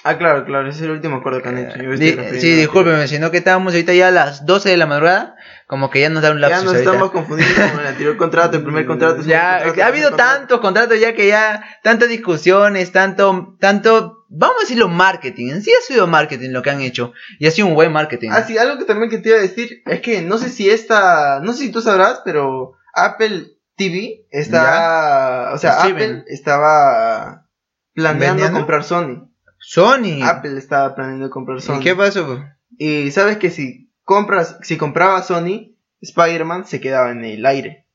Ah, 0.03 0.17
claro, 0.17 0.45
claro, 0.45 0.67
ese 0.69 0.79
es 0.79 0.85
el 0.85 0.91
último 0.91 1.17
acuerdo 1.17 1.41
que 1.43 1.49
han 1.49 1.57
hecho. 1.57 1.77
Yo 1.77 1.91
Di- 1.91 2.39
sí, 2.39 2.55
discúlpeme, 2.55 3.07
sino 3.07 3.29
que 3.31 3.37
estábamos 3.37 3.73
ahorita 3.73 3.93
ya 3.93 4.07
a 4.07 4.11
las 4.11 4.45
12 4.45 4.69
de 4.69 4.77
la 4.77 4.85
madrugada, 4.87 5.35
como 5.67 5.89
que 5.89 5.99
ya 5.99 6.09
nos 6.09 6.23
da 6.23 6.31
un 6.31 6.39
Ya 6.39 6.47
lapsus 6.47 6.63
nos 6.65 6.73
ahorita. 6.75 6.91
estamos 6.91 7.11
confundiendo 7.11 7.55
con 7.69 7.79
el 7.81 7.87
anterior 7.87 8.17
contrato, 8.17 8.57
el 8.57 8.63
primer 8.63 8.85
contrato. 8.87 9.21
Ya, 9.23 9.57
contrato, 9.57 9.83
ha 9.83 9.87
habido 9.87 10.09
contrato. 10.09 10.33
tantos 10.39 10.59
contratos 10.61 10.99
ya 11.01 11.13
que 11.13 11.27
ya, 11.27 11.63
tantas 11.83 12.07
discusiones, 12.09 12.91
tanto, 12.93 13.57
tanto, 13.59 14.18
vamos 14.29 14.57
a 14.57 14.61
decirlo 14.61 14.87
marketing, 14.87 15.49
en 15.51 15.61
sí 15.61 15.71
ha 15.71 15.81
sido 15.85 16.07
marketing 16.07 16.51
lo 16.51 16.61
que 16.61 16.69
han 16.69 16.81
hecho, 16.81 17.13
y 17.39 17.47
ha 17.47 17.51
sido 17.51 17.67
un 17.67 17.73
buen 17.75 17.91
marketing. 17.91 18.29
Ah, 18.31 18.43
sí, 18.43 18.57
algo 18.57 18.77
que 18.77 18.85
también 18.85 19.09
que 19.09 19.17
te 19.17 19.29
iba 19.29 19.37
a 19.37 19.41
decir 19.41 19.81
es 19.85 20.01
que 20.01 20.21
no 20.21 20.37
sé 20.37 20.49
si 20.49 20.69
esta, 20.69 21.39
no 21.41 21.51
sé 21.53 21.65
si 21.65 21.71
tú 21.71 21.81
sabrás, 21.81 22.21
pero 22.23 22.73
Apple 22.93 23.47
TV 23.75 24.25
está, 24.29 25.51
o 25.53 25.57
sea. 25.57 25.81
Apple 25.83 26.23
estaba 26.27 27.47
planeando 27.93 28.25
¿Vendiendo? 28.43 28.57
comprar 28.59 28.83
Sony. 28.83 29.29
Sony. 29.59 30.21
Apple 30.23 30.57
estaba 30.57 30.95
planeando 30.95 31.29
comprar 31.29 31.61
Sony. 31.61 31.77
¿Y 31.79 31.83
qué 31.83 31.95
pasó? 31.95 32.43
Y 32.77 33.11
sabes 33.11 33.37
que 33.37 33.49
si 33.49 33.91
compras, 34.03 34.57
si 34.61 34.77
compraba 34.77 35.21
Sony, 35.23 35.75
Spider-Man 36.01 36.65
se 36.65 36.79
quedaba 36.79 37.11
en 37.11 37.25
el 37.25 37.45
aire. 37.45 37.85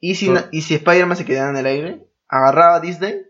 Y 0.00 0.16
si, 0.16 0.28
Oh. 0.28 0.36
y 0.50 0.62
si 0.62 0.74
Spider-Man 0.74 1.16
se 1.16 1.24
quedaba 1.24 1.50
en 1.50 1.56
el 1.56 1.66
aire, 1.66 2.06
agarraba 2.28 2.80
Disney 2.80 3.22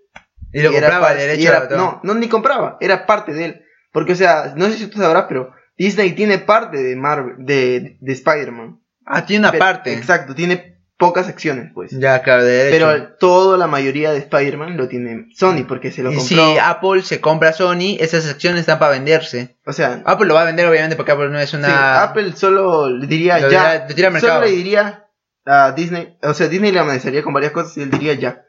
Y 0.55 0.63
lo 0.63 0.73
y 0.73 0.77
era 0.77 0.87
compraba 0.89 1.09
par- 1.09 1.17
derecho 1.19 1.49
era- 1.49 1.59
a 1.71 1.77
no, 1.77 2.01
no 2.03 2.15
ni 2.15 2.29
compraba, 2.29 2.79
era 2.81 3.05
parte 3.07 3.33
de 3.35 3.45
él. 3.45 3.61
Porque, 3.93 4.13
o 4.13 4.17
sea, 4.17 4.55
no 4.57 4.67
sé 4.67 4.75
si 4.79 4.87
tú 4.87 4.99
sabrás, 4.99 5.27
pero 5.29 5.53
Disney 5.77 6.13
tiene 6.13 6.39
parte 6.39 6.83
de 6.83 6.97
Marvel, 6.97 7.35
de, 7.39 7.97
de 8.01 8.13
Spider-Man. 8.13 8.81
Ah, 9.07 9.27
tiene 9.27 9.41
una 9.41 9.53
Pero- 9.53 9.65
parte. 9.65 9.93
Exacto, 9.93 10.35
tiene 10.35 10.73
pocas 10.97 11.29
acciones, 11.29 11.71
pues. 11.75 11.91
Ya, 11.93 12.23
claro, 12.23 12.45
de 12.45 12.53
derecho. 12.53 12.87
Pero 12.87 13.09
toda 13.19 13.59
la 13.59 13.67
mayoría 13.67 14.13
de 14.13 14.19
Spider-Man 14.19 14.77
lo 14.77 14.89
tiene 14.89 15.27
Sony, 15.37 15.65
porque 15.69 15.91
se 15.91 16.03
lo 16.03 16.13
y 16.13 16.17
compró. 16.17 16.37
si 16.37 16.59
Apple 16.59 17.03
se 17.03 17.21
compra 17.21 17.53
Sony, 17.53 17.97
esas 18.01 18.29
acciones 18.31 18.61
están 18.61 18.79
para 18.79 18.93
venderse. 18.93 19.59
o 19.67 19.73
sea, 19.73 20.03
Apple 20.07 20.27
lo 20.27 20.35
va 20.35 20.43
a 20.43 20.47
vender 20.47 20.67
obviamente 20.67 20.97
porque 20.97 21.13
Apple 21.13 21.29
no 21.31 21.39
es 21.41 21.51
sí, 21.51 21.57
una... 21.57 22.03
Apple 22.05 22.33
solo 22.37 22.89
le 22.89 23.07
diría 23.09 23.39
Lo 23.41 23.51
ya. 23.51 23.75
dirá- 23.79 23.89
lo 23.89 23.95
tira 23.95 24.09
al 24.09 24.15
mercado. 24.15 24.35
Solo 24.35 24.47
le 24.47 24.53
diría 24.53 25.05
a 25.47 25.73
Disney, 25.73 26.17
o 26.23 26.33
sea, 26.33 26.49
Disney 26.49 26.71
le 26.73 26.79
amenazaría 26.81 27.23
con 27.23 27.35
varias 27.35 27.53
cosas 27.53 27.77
y 27.77 27.83
él 27.83 27.91
diría 27.91 28.15
ya. 28.15 28.43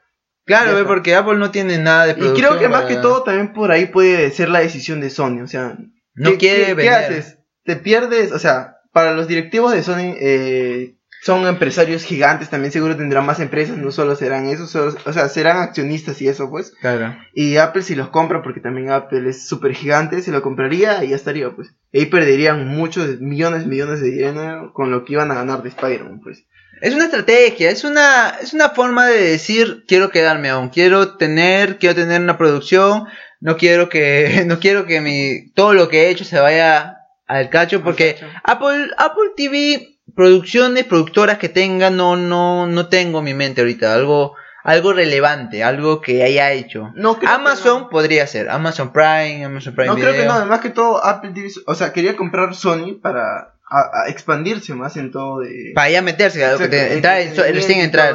Claro, 0.45 0.75
ve, 0.75 0.84
porque 0.86 1.15
Apple 1.15 1.38
no 1.38 1.51
tiene 1.51 1.77
nada 1.79 2.05
de 2.05 2.12
Y 2.12 2.15
producción. 2.15 2.49
creo 2.49 2.60
que 2.60 2.69
más 2.69 2.86
que 2.86 2.95
todo 2.97 3.23
también 3.23 3.51
por 3.53 3.71
ahí 3.71 3.88
puede 3.88 4.29
ser 4.31 4.49
la 4.49 4.60
decisión 4.60 5.01
de 5.01 5.10
Sony, 5.10 5.41
o 5.43 5.47
sea, 5.47 5.77
No 6.13 6.31
¿qué- 6.31 6.38
quiere 6.38 6.65
qué, 6.65 6.73
vender. 6.75 6.86
¿Qué 6.86 6.89
haces? 7.15 7.38
Te 7.63 7.75
pierdes, 7.75 8.31
o 8.31 8.38
sea, 8.39 8.77
para 8.93 9.13
los 9.13 9.27
directivos 9.27 9.73
de 9.73 9.81
Sony 9.84 10.13
eh, 10.19 10.95
son 11.23 11.47
empresarios 11.47 12.03
gigantes, 12.03 12.51
también 12.51 12.71
seguro 12.71 12.95
tendrán 12.95 13.25
más 13.25 13.39
empresas, 13.39 13.75
no 13.77 13.91
solo 13.91 14.15
serán 14.15 14.45
esos, 14.45 14.69
solo- 14.69 14.95
o 15.05 15.12
sea, 15.13 15.27
serán 15.29 15.58
accionistas 15.58 16.21
y 16.21 16.27
eso, 16.27 16.51
pues. 16.51 16.71
Claro. 16.79 17.17
Y 17.34 17.58
Apple 17.58 17.81
si 17.81 17.95
los 17.95 18.10
compra, 18.10 18.43
porque 18.43 18.60
también 18.60 18.91
Apple 18.91 19.27
es 19.27 19.47
súper 19.47 19.73
gigante, 19.73 20.21
se 20.21 20.31
lo 20.31 20.43
compraría 20.43 21.03
y 21.03 21.10
ya 21.10 21.15
estaría, 21.15 21.49
pues. 21.55 21.73
Y 21.91 22.01
ahí 22.01 22.05
perderían 22.05 22.67
muchos 22.67 23.19
millones, 23.19 23.65
millones 23.65 23.99
de 24.01 24.12
dinero 24.12 24.71
con 24.73 24.91
lo 24.91 25.03
que 25.03 25.13
iban 25.13 25.31
a 25.31 25.36
ganar 25.36 25.63
de 25.63 25.69
Spider-Man, 25.69 26.21
pues. 26.23 26.45
Es 26.82 26.94
una 26.94 27.06
estrategia, 27.06 27.70
es 27.70 27.84
una, 27.84 28.36
es 28.42 28.54
una 28.54 28.70
forma 28.70 29.08
de 29.08 29.22
decir 29.32 29.86
quiero 29.88 30.10
quedarme 30.10 30.50
aún, 30.50 30.70
quiero 30.70 31.16
tener, 31.18 31.78
quiero 31.78 31.96
tener 31.96 32.22
una 32.22 32.38
producción, 32.38 33.06
no 33.40 33.58
quiero 33.58 33.90
que, 33.90 34.44
no 34.48 34.60
quiero 34.60 34.86
que 34.86 35.02
mi, 35.02 35.52
todo 35.52 35.74
lo 35.74 35.88
que 35.88 36.04
he 36.04 36.10
hecho 36.10 36.26
se 36.26 36.40
vaya 36.40 36.98
al 37.28 37.50
cacho, 37.50 37.82
porque 37.82 38.18
Apple, 38.44 38.92
Apple 38.98 39.32
TV, 39.36 40.00
producciones, 40.16 40.84
productoras 40.84 41.38
que 41.38 41.50
tenga, 41.50 41.90
no, 41.90 42.16
no, 42.16 42.68
no 42.68 42.88
tengo 42.88 43.20
en 43.20 43.26
mi 43.26 43.34
mente 43.34 43.62
ahorita, 43.62 43.94
algo, 43.94 44.36
algo 44.64 44.94
relevante, 44.94 45.64
algo 45.64 46.02
que 46.02 46.24
haya 46.24 46.52
hecho. 46.52 46.92
No, 46.96 47.18
creo 47.18 47.32
Amazon 47.32 47.84
no. 47.84 47.90
podría 47.90 48.28
ser, 48.28 48.50
Amazon 48.50 48.92
Prime, 48.94 49.44
Amazon 49.46 49.74
Prime 49.74 49.88
No, 49.88 49.96
creo 49.96 50.14
que 50.14 50.22
Video. 50.22 50.40
no, 50.40 50.46
más 50.46 50.60
que 50.60 50.70
todo 50.70 51.04
Apple 51.04 51.32
TV, 51.34 51.50
o 51.66 51.74
sea, 51.74 51.94
quería 51.94 52.16
comprar 52.16 52.54
Sony 52.54 53.00
para 53.02 53.55
a- 53.78 54.04
a 54.06 54.10
expandirse 54.10 54.74
más 54.74 54.96
en 54.98 55.12
todo 55.12 55.40
de... 55.40 55.72
Para 55.76 55.90
ya 55.90 56.02
meterse, 56.02 56.44
algo 56.46 56.60
que 56.60 56.68
te- 56.68 56.94
entrar, 56.94 57.18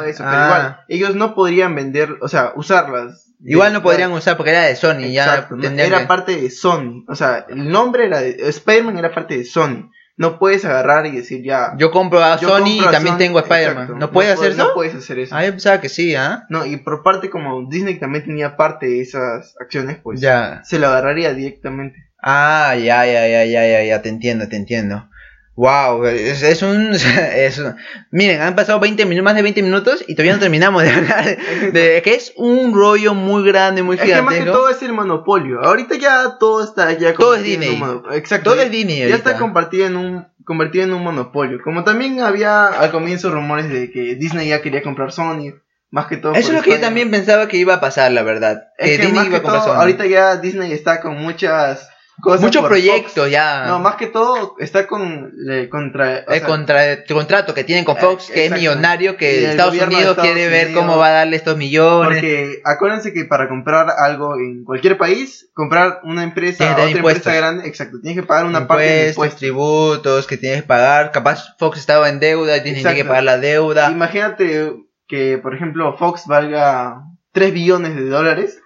recién 0.01 0.27
pero 0.29 0.31
Ah. 0.31 0.47
igual, 0.47 0.81
ellos 0.89 1.15
no 1.17 1.35
podrían 1.35 1.75
vender, 1.75 2.17
o 2.21 2.29
sea, 2.29 2.53
usarlas. 2.57 3.27
Igual 3.45 3.73
no 3.73 3.83
podrían 3.83 4.13
usar 4.13 4.37
porque 4.37 4.51
era 4.51 4.63
de 4.65 4.77
Sony, 4.77 5.05
Exacto, 5.05 5.57
ya 5.59 5.71
no, 5.71 5.81
era 5.81 6.01
que- 6.01 6.07
parte 6.07 6.37
de 6.37 6.51
Sony. 6.51 7.05
O 7.09 7.15
sea, 7.15 7.47
el 7.49 7.69
nombre 7.71 8.05
era 8.07 8.21
de. 8.21 8.37
Spider-Man 8.49 8.99
era 8.99 9.13
parte 9.15 9.37
de 9.39 9.45
Sony. 9.45 9.91
No 10.19 10.39
puedes 10.39 10.67
agarrar 10.67 11.07
y 11.07 11.13
decir 11.13 11.43
ya. 11.43 11.73
Yo 11.79 11.91
compro 11.91 12.23
a 12.23 12.39
yo 12.39 12.49
Sony 12.51 12.59
compro 12.59 12.89
y 12.91 12.93
también 12.93 13.15
Sony, 13.15 13.19
tengo 13.19 13.39
a 13.39 13.43
Spider-Man. 13.43 13.99
¿No 13.99 14.11
puedes 14.11 14.35
hacer 14.35 14.53
eso? 14.53 14.59
No 14.69 14.75
puedes 14.75 14.95
hacer 14.95 15.19
eso. 15.21 15.35
Ah, 15.35 15.43
yo 15.47 15.53
pensaba 15.53 15.81
que 15.81 15.89
sí, 15.89 16.15
¿ah? 16.15 16.45
No, 16.51 16.67
y 16.67 16.77
por 16.77 17.03
parte 17.03 17.31
como 17.31 17.67
Disney 17.71 17.99
también 17.99 18.25
tenía 18.27 18.57
parte 18.59 18.85
de 18.87 19.01
esas 19.01 19.55
acciones, 19.59 19.97
pues 20.03 20.21
ya. 20.21 20.61
se 20.65 20.79
lo 20.79 20.89
agarraría 20.89 21.33
directamente. 21.33 21.97
Ah, 22.23 22.75
ya, 22.77 23.07
ya, 23.07 23.27
ya, 23.27 23.47
ya, 23.47 23.67
ya, 23.67 23.83
ya, 23.83 24.03
te 24.03 24.11
entiendo, 24.11 24.47
te 24.49 24.57
entiendo. 24.57 25.09
Wow, 25.57 26.07
es, 26.07 26.43
es 26.43 26.63
un, 26.63 26.93
es 27.35 27.59
un- 27.59 27.77
Miren, 28.11 28.41
han 28.41 28.55
pasado 28.55 28.81
20 28.81 29.05
minutos, 29.05 29.25
más 29.25 29.35
de 29.35 29.43
20 29.43 29.63
minutos 29.63 30.05
y 30.09 30.15
todavía 30.15 30.33
no 30.35 30.39
terminamos 30.41 30.83
de 30.83 30.91
hablar 30.91 31.37
de 31.73 32.01
que 32.03 32.15
es 32.15 32.33
un 32.37 32.73
rollo 32.73 33.15
muy 33.15 33.45
grande, 33.47 33.83
muy 33.83 33.97
Es 33.97 34.03
que 34.03 34.09
más 34.23 34.33
que 34.33 34.41
gigantesco. 34.41 34.53
todo 34.59 34.69
es 34.71 34.83
el 34.83 34.93
monopolio. 34.93 35.61
Ahorita 35.63 35.97
ya 35.97 36.39
todo 36.39 36.65
está 36.65 36.93
ya 36.93 37.13
Todo 37.15 37.35
es 37.35 37.43
Disney. 37.43 37.81
un 37.81 38.03
Exacto. 38.15 38.53
Todo 38.53 38.63
es 38.63 38.71
Disney 38.71 38.99
Ya 38.99 39.05
ahorita. 39.07 39.17
está 39.31 39.39
convertido 39.39 39.87
en 39.87 39.97
un 39.97 40.27
convertido 40.45 40.85
en 40.85 40.95
un 40.95 41.03
monopolio. 41.05 41.59
Como 41.63 41.85
también 41.85 42.21
había 42.23 42.67
al 42.69 42.91
comienzo 42.91 43.31
rumores 43.31 43.69
de 43.69 43.91
que 43.93 44.15
Disney 44.17 44.49
ya 44.49 44.63
quería 44.63 44.83
comprar 44.83 45.13
Sony, 45.13 45.53
más 45.91 46.07
que 46.07 46.17
todo. 46.17 46.33
Eso 46.35 46.49
es 46.53 46.57
lo 46.59 46.63
que 46.63 46.71
yo 46.71 46.81
también 46.81 47.11
pensaba 47.11 47.47
que 47.49 47.57
iba 47.59 47.75
a 47.75 47.81
pasar, 47.81 48.11
la 48.13 48.23
verdad. 48.23 48.69
Es 48.79 48.91
que 48.93 48.97
que 48.97 49.03
Disney 49.03 49.13
más 49.15 49.27
iba 49.27 49.31
que 49.33 49.37
a 49.37 49.43
comprar 49.43 49.63
todo, 49.63 49.73
Sony. 49.75 49.81
ahorita 49.81 50.07
ya 50.07 50.37
Disney 50.39 50.73
está 50.73 51.01
con 51.01 51.17
muchas 51.19 51.89
cosas. 52.21 52.51
Proyectos 52.67 53.13
Fox. 53.15 53.31
ya. 53.31 53.65
No, 53.67 53.79
más 53.79 53.97
que 53.97 54.07
todo 54.07 54.55
está 54.59 54.87
con 54.87 55.33
le, 55.37 55.69
contra 55.69 56.25
o 56.29 56.33
el 56.33 56.39
sea, 56.41 56.47
contra- 56.49 56.93
el 56.93 57.05
contrato 57.05 57.55
que 57.55 57.65
tienen 57.65 57.85
con 57.85 57.97
Eh, 57.97 58.01
Fox, 58.01 58.31
que 58.33 58.47
es 58.47 58.53
millonario, 58.53 59.17
que 59.17 59.51
Estados 59.51 59.75
Unidos 59.75 59.93
Estados 60.11 60.19
quiere 60.21 60.49
ver 60.49 60.73
cómo 60.73 60.97
va 60.99 61.09
a 61.09 61.11
darle 61.11 61.37
estos 61.37 61.57
millones. 61.57 62.09
porque 62.09 62.61
acuérdense 62.65 63.13
que 63.13 63.25
para 63.25 63.49
comprar 63.49 63.87
algo 63.99 64.37
en 64.39 64.65
cualquier 64.65 64.97
país, 64.99 65.49
comprar 65.55 66.01
una 66.05 66.23
empresa, 66.23 66.73
otra 66.73 66.85
empresa 66.91 67.35
grande, 67.35 67.67
exacto, 67.69 67.99
tienes 68.03 68.21
que 68.23 68.27
pagar 68.27 68.47
una 68.47 68.67
parte 68.67 68.85
de 68.85 69.09
impuestos, 69.09 69.39
tributos 69.41 70.27
que 70.27 70.37
tienes 70.37 70.63
que 70.63 70.69
pagar. 70.69 71.11
Capaz 71.13 71.57
Fox 71.59 71.79
estaba 71.79 72.09
en 72.09 72.21
deuda 72.21 72.57
y 72.57 72.61
Disney 72.61 72.83
tiene 72.83 72.97
que 72.97 73.05
pagar 73.05 73.25
la 73.25 73.39
deuda. 73.39 73.91
Imagínate 73.91 74.75
que, 75.09 75.39
por 75.39 75.55
ejemplo, 75.55 75.97
Fox 75.99 76.27
valga 76.27 77.03
3 77.33 77.53
billones 77.53 77.97
de 77.97 78.05
dólares. 78.07 78.59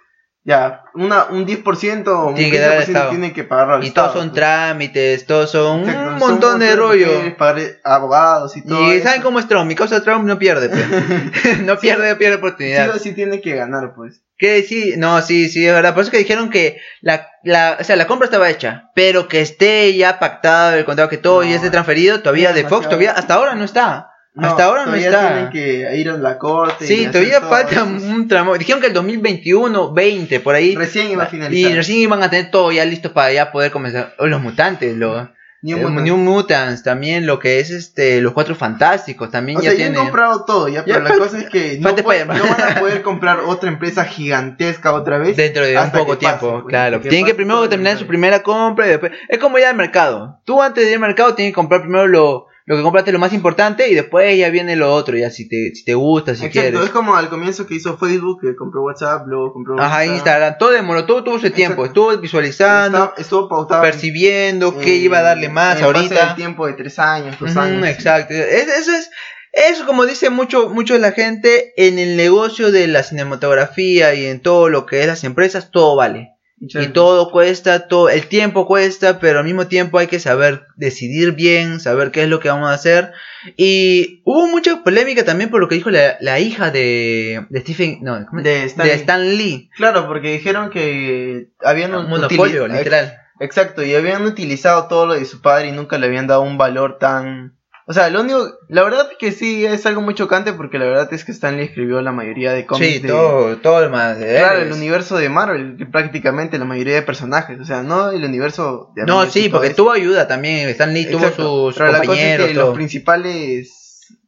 Ya, 0.46 0.82
una, 0.92 1.24
un 1.30 1.46
10% 1.46 2.06
o 2.08 2.26
un 2.26 2.34
Tiene 2.34 2.50
que 2.50 2.58
dar 2.60 2.72
al 2.72 2.82
15% 2.82 2.86
Estado. 2.88 3.10
tiene 3.10 3.32
que 3.32 3.44
pagarlo 3.44 3.74
al 3.76 3.84
Y 3.84 3.90
todos 3.92 4.08
Estado, 4.08 4.12
son 4.24 4.28
pues. 4.30 4.40
trámites, 4.40 5.26
todos 5.26 5.50
son 5.50 5.80
Exacto, 5.80 6.00
un 6.12 6.20
son 6.20 6.30
montón 6.30 6.58
de 6.60 6.76
rollo. 6.76 7.36
pagar 7.38 7.62
abogados 7.82 8.54
y 8.58 8.62
todo. 8.62 8.92
Y 8.92 8.96
eso. 8.96 9.04
¿saben 9.06 9.22
cómo 9.22 9.38
es 9.38 9.48
Trump? 9.48 9.66
Mi 9.66 9.74
causa 9.74 10.02
Trump 10.02 10.26
no 10.26 10.38
pierde, 10.38 10.68
pues. 10.68 11.58
no 11.62 11.78
pierde, 11.78 12.14
pierde 12.16 12.34
Sí 12.34 12.38
oportunidad. 12.38 12.90
o 12.94 12.98
sí 12.98 13.14
tiene 13.14 13.40
que 13.40 13.54
ganar, 13.54 13.94
pues. 13.96 14.20
Que 14.36 14.62
sí, 14.64 14.94
no, 14.98 15.22
sí, 15.22 15.48
sí, 15.48 15.66
es 15.66 15.72
verdad. 15.72 15.94
Por 15.94 16.02
eso 16.02 16.10
que 16.10 16.18
dijeron 16.18 16.50
que 16.50 16.78
la, 17.00 17.26
la, 17.42 17.78
o 17.80 17.84
sea, 17.84 17.96
la 17.96 18.06
compra 18.06 18.26
estaba 18.26 18.50
hecha, 18.50 18.90
pero 18.94 19.28
que 19.28 19.40
esté 19.40 19.96
ya 19.96 20.18
pactado 20.18 20.76
el 20.76 20.84
contrato, 20.84 21.08
que 21.08 21.16
todo 21.18 21.42
No, 21.42 21.48
ya 21.48 21.56
esté 21.56 21.70
transferido, 21.70 22.20
todavía 22.20 22.52
de 22.52 22.64
Fox, 22.64 22.84
todavía, 22.86 23.12
hasta 23.12 23.32
ahora 23.34 23.54
no 23.54 23.64
está. 23.64 24.10
Hasta 24.36 24.64
ahora 24.64 24.86
no 24.86 24.94
está. 24.94 25.28
tienen 25.28 25.50
que 25.50 25.96
ir 25.96 26.10
a 26.10 26.16
la 26.16 26.38
corte. 26.38 26.84
y 26.84 26.88
Sí, 26.88 27.06
todavía 27.06 27.40
falta 27.40 27.72
eso. 27.74 27.84
un 27.84 28.26
tramo. 28.28 28.56
Dijeron 28.58 28.80
que 28.80 28.88
el 28.88 28.92
2021, 28.94 29.92
20, 29.92 30.40
por 30.40 30.54
ahí. 30.54 30.74
Recién 30.74 31.10
iba 31.10 31.24
a 31.24 31.26
Y 31.26 31.30
finalizar. 31.30 31.72
recién 31.72 31.98
iban 31.98 32.22
a 32.22 32.30
tener 32.30 32.50
todo 32.50 32.72
ya 32.72 32.84
listo 32.84 33.12
para 33.12 33.32
ya 33.32 33.52
poder 33.52 33.70
comenzar. 33.70 34.14
O 34.18 34.26
los 34.26 34.40
mutantes, 34.40 34.96
los 34.96 35.28
New 35.62 35.78
eh, 35.78 35.80
Mutants. 35.80 36.02
New 36.02 36.16
Mutants, 36.18 36.82
también 36.82 37.26
lo 37.26 37.38
que 37.38 37.58
es 37.58 37.70
este 37.70 38.20
los 38.20 38.34
cuatro 38.34 38.54
fantásticos, 38.54 39.30
también 39.30 39.56
O 39.56 39.62
ya 39.62 39.70
sea, 39.70 39.78
ya 39.78 39.86
han 39.86 39.94
comprado 39.94 40.44
todo, 40.44 40.68
ya, 40.68 40.84
pero 40.84 40.98
Ya 40.98 41.04
la 41.08 41.16
cosa 41.16 41.38
es 41.38 41.48
que 41.48 41.78
no, 41.80 41.96
puede- 41.96 42.24
van 42.24 42.36
a 42.38 42.74
poder 42.80 43.00
comprar 43.00 43.40
otra 43.40 43.70
empresa 43.70 44.04
gigantesca 44.04 44.92
otra 44.92 45.16
vez. 45.16 45.36
Dentro 45.38 45.64
de 45.64 45.78
un 45.78 45.90
poco 45.90 46.18
pase, 46.18 46.18
tiempo, 46.18 46.64
claro. 46.66 47.00
que 47.00 47.08
Tienen 47.08 47.24
que 47.26 47.34
primero 47.34 47.66
terminar 47.68 47.96
su 47.96 48.06
primera 48.06 48.42
compra 48.42 48.86
y 48.86 48.90
después. 48.90 49.12
Es 49.28 49.38
como 49.38 49.58
ya 49.58 49.70
el 49.70 49.76
mercado. 49.76 50.38
Tú 50.44 50.60
antes 50.60 50.84
de 50.84 50.90
ir 50.90 50.96
al 50.96 51.00
mercado 51.00 51.34
tienes 51.34 51.52
que 51.52 51.56
comprar 51.56 51.80
primero 51.80 52.08
lo, 52.08 52.46
lo 52.66 52.76
que 52.76 52.82
compraste 52.82 53.10
es 53.10 53.12
lo 53.12 53.18
más 53.18 53.32
importante 53.34 53.88
y 53.90 53.94
después 53.94 54.38
ya 54.38 54.48
viene 54.48 54.74
lo 54.74 54.92
otro, 54.94 55.16
ya 55.18 55.30
si 55.30 55.46
te, 55.48 55.74
si 55.74 55.84
te 55.84 55.92
gusta, 55.94 56.34
si 56.34 56.46
Exacto, 56.46 56.60
quieres. 56.70 56.80
es 56.86 56.90
como 56.90 57.14
al 57.14 57.28
comienzo 57.28 57.66
que 57.66 57.74
hizo 57.74 57.98
Facebook, 57.98 58.40
que 58.40 58.56
compró 58.56 58.82
WhatsApp, 58.84 59.26
luego 59.26 59.52
compró 59.52 59.78
Ajá, 59.78 60.04
Insta. 60.04 60.16
Instagram, 60.16 60.54
todo 60.58 60.70
demoró, 60.70 61.04
todo 61.04 61.22
tuvo 61.24 61.38
su 61.38 61.50
tiempo, 61.50 61.84
Exacto. 61.84 62.10
estuvo 62.10 62.22
visualizando, 62.22 63.04
Está- 63.04 63.20
estuvo 63.20 63.48
pautado. 63.50 63.82
percibiendo 63.82 64.78
qué 64.78 64.96
en- 64.96 65.02
iba 65.02 65.18
a 65.18 65.22
darle 65.22 65.50
más 65.50 65.76
en 65.78 65.82
base 65.82 65.98
ahorita. 65.98 66.30
al 66.30 66.36
tiempo 66.36 66.66
de 66.66 66.72
tres 66.72 66.98
años, 66.98 67.36
dos 67.38 67.54
años. 67.56 67.86
exacto. 67.86 68.32
Es- 68.32 68.68
eso 68.68 68.92
es, 68.92 69.10
eso 69.52 69.84
como 69.86 70.06
dice 70.06 70.30
mucho, 70.30 70.70
mucho 70.70 70.96
la 70.98 71.12
gente, 71.12 71.74
en 71.76 71.98
el 71.98 72.16
negocio 72.16 72.72
de 72.72 72.86
la 72.88 73.02
cinematografía 73.02 74.14
y 74.14 74.24
en 74.26 74.40
todo 74.40 74.68
lo 74.68 74.86
que 74.86 75.00
es 75.02 75.06
las 75.06 75.22
empresas, 75.24 75.70
todo 75.70 75.96
vale. 75.96 76.30
Y 76.60 76.88
todo 76.88 77.30
cuesta, 77.30 77.88
todo, 77.88 78.08
el 78.08 78.26
tiempo 78.26 78.66
cuesta, 78.66 79.18
pero 79.18 79.40
al 79.40 79.44
mismo 79.44 79.66
tiempo 79.66 79.98
hay 79.98 80.06
que 80.06 80.20
saber 80.20 80.66
decidir 80.76 81.32
bien, 81.32 81.80
saber 81.80 82.10
qué 82.10 82.22
es 82.22 82.28
lo 82.28 82.40
que 82.40 82.48
vamos 82.48 82.70
a 82.70 82.74
hacer. 82.74 83.12
Y 83.56 84.22
hubo 84.24 84.46
mucha 84.46 84.82
polémica 84.82 85.24
también 85.24 85.50
por 85.50 85.60
lo 85.60 85.68
que 85.68 85.74
dijo 85.74 85.90
la, 85.90 86.16
la 86.20 86.38
hija 86.38 86.70
de, 86.70 87.44
de 87.50 87.60
Stephen, 87.60 87.98
no. 88.02 88.24
De 88.32 88.64
Stan 88.64 88.86
de 88.86 88.94
Lee. 88.94 89.00
Stan 89.00 89.36
Lee. 89.36 89.70
Claro, 89.76 90.06
porque 90.06 90.32
dijeron 90.32 90.70
que 90.70 91.48
habían 91.62 91.94
Un 91.94 92.08
monopolio, 92.08 92.68
literal. 92.68 93.18
Exacto, 93.40 93.82
y 93.82 93.94
habían 93.94 94.24
utilizado 94.24 94.86
todo 94.86 95.06
lo 95.06 95.14
de 95.14 95.24
su 95.24 95.42
padre 95.42 95.68
y 95.68 95.72
nunca 95.72 95.98
le 95.98 96.06
habían 96.06 96.26
dado 96.26 96.42
un 96.42 96.56
valor 96.56 96.98
tan... 96.98 97.56
O 97.86 97.92
sea, 97.92 98.08
lo 98.08 98.22
único... 98.22 98.50
La 98.68 98.82
verdad 98.82 99.08
es 99.12 99.18
que 99.18 99.30
sí, 99.32 99.66
es 99.66 99.84
algo 99.84 100.00
muy 100.00 100.14
chocante 100.14 100.52
porque 100.54 100.78
la 100.78 100.86
verdad 100.86 101.12
es 101.12 101.24
que 101.24 101.32
Stanley 101.32 101.66
escribió 101.66 102.00
la 102.00 102.12
mayoría 102.12 102.52
de 102.52 102.64
cómics 102.64 102.94
Sí, 102.94 102.98
de... 103.00 103.08
todo, 103.08 103.56
todo 103.58 103.82
lo 103.82 103.90
más. 103.90 104.18
de 104.18 104.36
Claro, 104.38 104.60
el 104.60 104.72
universo 104.72 105.16
de 105.18 105.28
Marvel, 105.28 105.76
prácticamente 105.92 106.58
la 106.58 106.64
mayoría 106.64 106.94
de 106.94 107.02
personajes, 107.02 107.60
o 107.60 107.64
sea, 107.66 107.82
no 107.82 108.10
el 108.10 108.24
universo 108.24 108.90
de 108.96 109.04
No, 109.04 109.16
Avengers 109.20 109.32
sí, 109.34 109.48
porque 109.50 109.66
eso. 109.68 109.76
tuvo 109.76 109.92
ayuda 109.92 110.26
también. 110.26 110.68
Stan 110.70 110.94
Lee 110.94 111.04
tuvo 111.06 111.18
Exacto, 111.18 111.42
sus 111.72 111.76
pero 111.76 111.92
la 111.92 111.98
cosa 111.98 112.02
es 112.02 112.06
compañeros. 112.08 112.46
que 112.48 112.54
todo. 112.54 112.66
los 112.66 112.74
principales... 112.74 113.80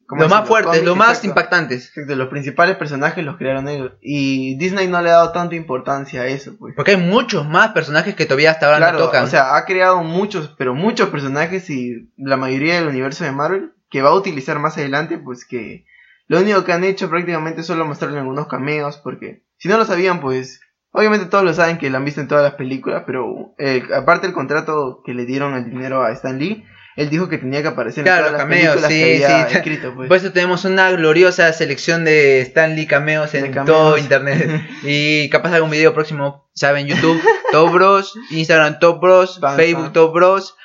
¿cómo 0.07 0.23
Los 0.23 0.31
más 0.31 0.47
fuertes, 0.49 0.85
los 0.85 0.97
más 0.97 1.09
exacto. 1.09 1.29
impactantes. 1.29 1.88
Exacto, 1.88 2.14
los 2.16 2.29
principales 2.29 2.77
personajes 2.77 3.25
los 3.25 3.37
crearon 3.37 3.69
ellos. 3.69 3.92
Y 4.01 4.57
Disney 4.59 4.88
no 4.88 5.03
le 5.03 5.11
ha 5.11 5.14
dado 5.14 5.33
tanta 5.33 5.55
importancia 5.57 6.23
a 6.23 6.27
eso, 6.27 6.57
pues. 6.59 6.75
Porque 6.77 6.92
hay 6.92 6.97
muchos 6.97 7.47
más 7.47 7.73
personajes 7.73 8.14
que 8.14 8.25
todavía 8.27 8.53
hasta 8.53 8.66
ahora 8.66 8.79
Claro, 8.79 8.99
no 8.99 9.05
tocan. 9.07 9.25
o 9.25 9.27
sea, 9.29 9.57
ha 9.57 9.64
creado 9.64 10.03
muchos, 10.03 10.55
pero 10.57 10.75
muchos 10.75 11.09
personajes 11.11 11.69
y 11.71 12.11
la 12.16 12.37
mayoría 12.37 12.77
del 12.77 12.88
universo 12.88 13.25
de 13.25 13.33
Marvel 13.33 13.73
que 13.90 14.03
va 14.03 14.11
a 14.11 14.14
utilizar 14.14 14.59
más 14.59 14.77
adelante, 14.79 15.19
pues 15.19 15.45
que 15.45 15.85
lo 16.29 16.40
único 16.40 16.64
que 16.64 16.73
han 16.73 16.83
hecho 16.85 17.09
prácticamente 17.09 17.61
es 17.61 17.66
solo 17.66 17.85
mostrarle 17.87 18.19
algunos 18.19 18.49
cameos, 18.49 18.97
porque 18.99 19.45
si 19.59 19.69
no 19.69 19.77
lo 19.79 19.85
sabían, 19.85 20.21
pues 20.21 20.61
obviamente 20.90 21.27
todos 21.27 21.45
lo 21.45 21.55
saben 21.55 21.79
que 21.79 21.88
lo 21.90 21.99
han 21.99 22.05
visto 22.05 22.21
en 22.21 22.27
todas 22.29 22.42
las 22.42 22.55
películas, 22.55 23.05
pero 23.07 23.55
eh, 23.59 23.85
aparte 23.95 24.27
del 24.27 24.35
contrato 24.35 25.03
que 25.05 25.14
le 25.14 25.25
dieron 25.25 25.55
el 25.55 25.64
dinero 25.71 26.03
a 26.03 26.11
Stan 26.12 26.37
Lee, 26.38 26.64
él 26.97 27.11
dijo 27.11 27.29
que 27.29 27.37
tenía 27.37 27.61
que 27.61 27.69
aparecer 27.69 28.05
Claro, 28.05 28.29
en 28.29 28.33
todas 28.33 28.33
las 28.33 28.43
cameos, 28.43 28.77
películas 28.77 28.91
sí, 28.91 28.99
que 28.99 29.25
había 29.27 29.49
sí. 29.49 29.57
escrito, 29.59 29.95
pues. 29.95 30.09
Por 30.09 30.17
eso 30.17 30.33
tenemos 30.33 30.65
una 30.65 30.91
gloriosa 30.93 31.53
selección 31.53 32.05
de 32.05 32.41
Stanley 32.41 32.87
cameos 32.87 33.35
en 33.35 33.53
cameos. 33.53 33.67
todo 33.67 33.99
internet. 33.99 34.63
y 34.83 35.29
capaz 35.29 35.53
algún 35.53 35.71
video 35.71 35.93
próximo, 35.93 36.49
saben, 36.55 36.87
YouTube, 36.87 37.21
Top 37.53 37.71
Bros, 37.71 38.15
Instagram 38.31 38.79
Top 38.79 39.01
Bros. 39.01 39.39
Facebook 39.57 39.93
Top 39.93 40.15
Bros, 40.15 40.57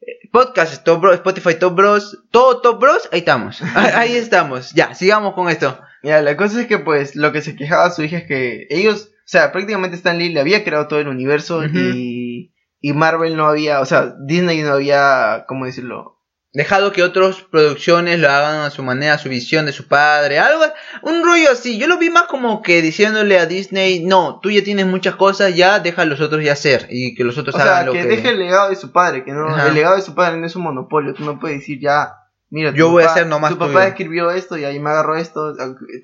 eh, 0.00 0.28
podcast 0.30 0.84
Top 0.84 1.00
Bros, 1.00 1.14
Spotify 1.16 1.56
Top 1.56 1.74
Bros, 1.74 2.18
todo 2.30 2.60
Top 2.60 2.80
Bros, 2.80 3.08
ahí 3.10 3.18
estamos. 3.18 3.60
Ahí 3.74 3.90
ahí 3.94 4.16
estamos. 4.16 4.72
Ya, 4.74 4.94
sigamos 4.94 5.34
con 5.34 5.48
esto. 5.48 5.80
Ya, 6.04 6.22
la 6.22 6.36
cosa 6.36 6.60
es 6.60 6.68
que 6.68 6.78
pues 6.78 7.16
lo 7.16 7.32
que 7.32 7.42
se 7.42 7.56
quejaba 7.56 7.90
su 7.90 8.04
hija 8.04 8.18
es 8.18 8.24
que 8.28 8.66
ellos, 8.70 9.10
o 9.12 9.28
sea, 9.28 9.50
prácticamente 9.50 9.96
Stan 9.96 10.16
Lee 10.16 10.28
le 10.32 10.40
había 10.40 10.62
creado 10.62 10.86
todo 10.86 11.00
el 11.00 11.08
universo 11.08 11.64
y, 11.64 12.52
y 12.82 12.92
Marvel 12.92 13.36
no 13.36 13.46
había, 13.46 13.80
o 13.80 13.86
sea, 13.86 14.12
Disney 14.26 14.60
no 14.60 14.72
había, 14.72 15.44
¿cómo 15.46 15.64
decirlo? 15.64 16.18
Dejado 16.52 16.92
que 16.92 17.02
otras 17.02 17.36
producciones 17.40 18.18
lo 18.18 18.28
hagan 18.28 18.60
a 18.60 18.70
su 18.70 18.82
manera, 18.82 19.14
a 19.14 19.18
su 19.18 19.30
visión 19.30 19.64
de 19.64 19.72
su 19.72 19.88
padre, 19.88 20.38
algo, 20.38 20.64
un 21.02 21.24
rollo 21.24 21.50
así. 21.50 21.78
Yo 21.78 21.86
lo 21.86 21.96
vi 21.96 22.10
más 22.10 22.24
como 22.24 22.60
que 22.60 22.82
diciéndole 22.82 23.38
a 23.38 23.46
Disney, 23.46 24.04
no, 24.04 24.40
tú 24.42 24.50
ya 24.50 24.62
tienes 24.62 24.84
muchas 24.84 25.14
cosas, 25.14 25.54
ya 25.54 25.78
deja 25.78 26.02
a 26.02 26.04
los 26.04 26.20
otros 26.20 26.44
ya 26.44 26.52
hacer 26.52 26.88
y 26.90 27.14
que 27.14 27.24
los 27.24 27.38
otros 27.38 27.54
O 27.54 27.58
hagan 27.58 27.74
sea, 27.74 27.84
lo 27.84 27.92
que, 27.92 28.02
que... 28.02 28.08
deje 28.08 28.28
el 28.30 28.40
legado 28.40 28.68
de 28.68 28.76
su 28.76 28.92
padre, 28.92 29.24
que 29.24 29.32
no, 29.32 29.48
Ajá. 29.48 29.68
el 29.68 29.74
legado 29.74 29.96
de 29.96 30.02
su 30.02 30.14
padre 30.14 30.38
no 30.38 30.46
es 30.46 30.56
un 30.56 30.64
monopolio, 30.64 31.14
tú 31.14 31.24
no 31.24 31.38
puedes 31.38 31.60
decir 31.60 31.78
ya, 31.80 32.16
mira, 32.52 32.70
Yo 32.72 32.90
voy 32.90 33.02
a 33.02 33.06
hacer 33.06 33.26
nomás 33.26 33.50
Tu 33.50 33.58
papá 33.58 33.72
tuyo. 33.72 33.82
escribió 33.84 34.30
esto 34.30 34.56
y 34.56 34.64
ahí 34.64 34.78
me 34.78 34.90
agarró 34.90 35.16
esto, 35.16 35.54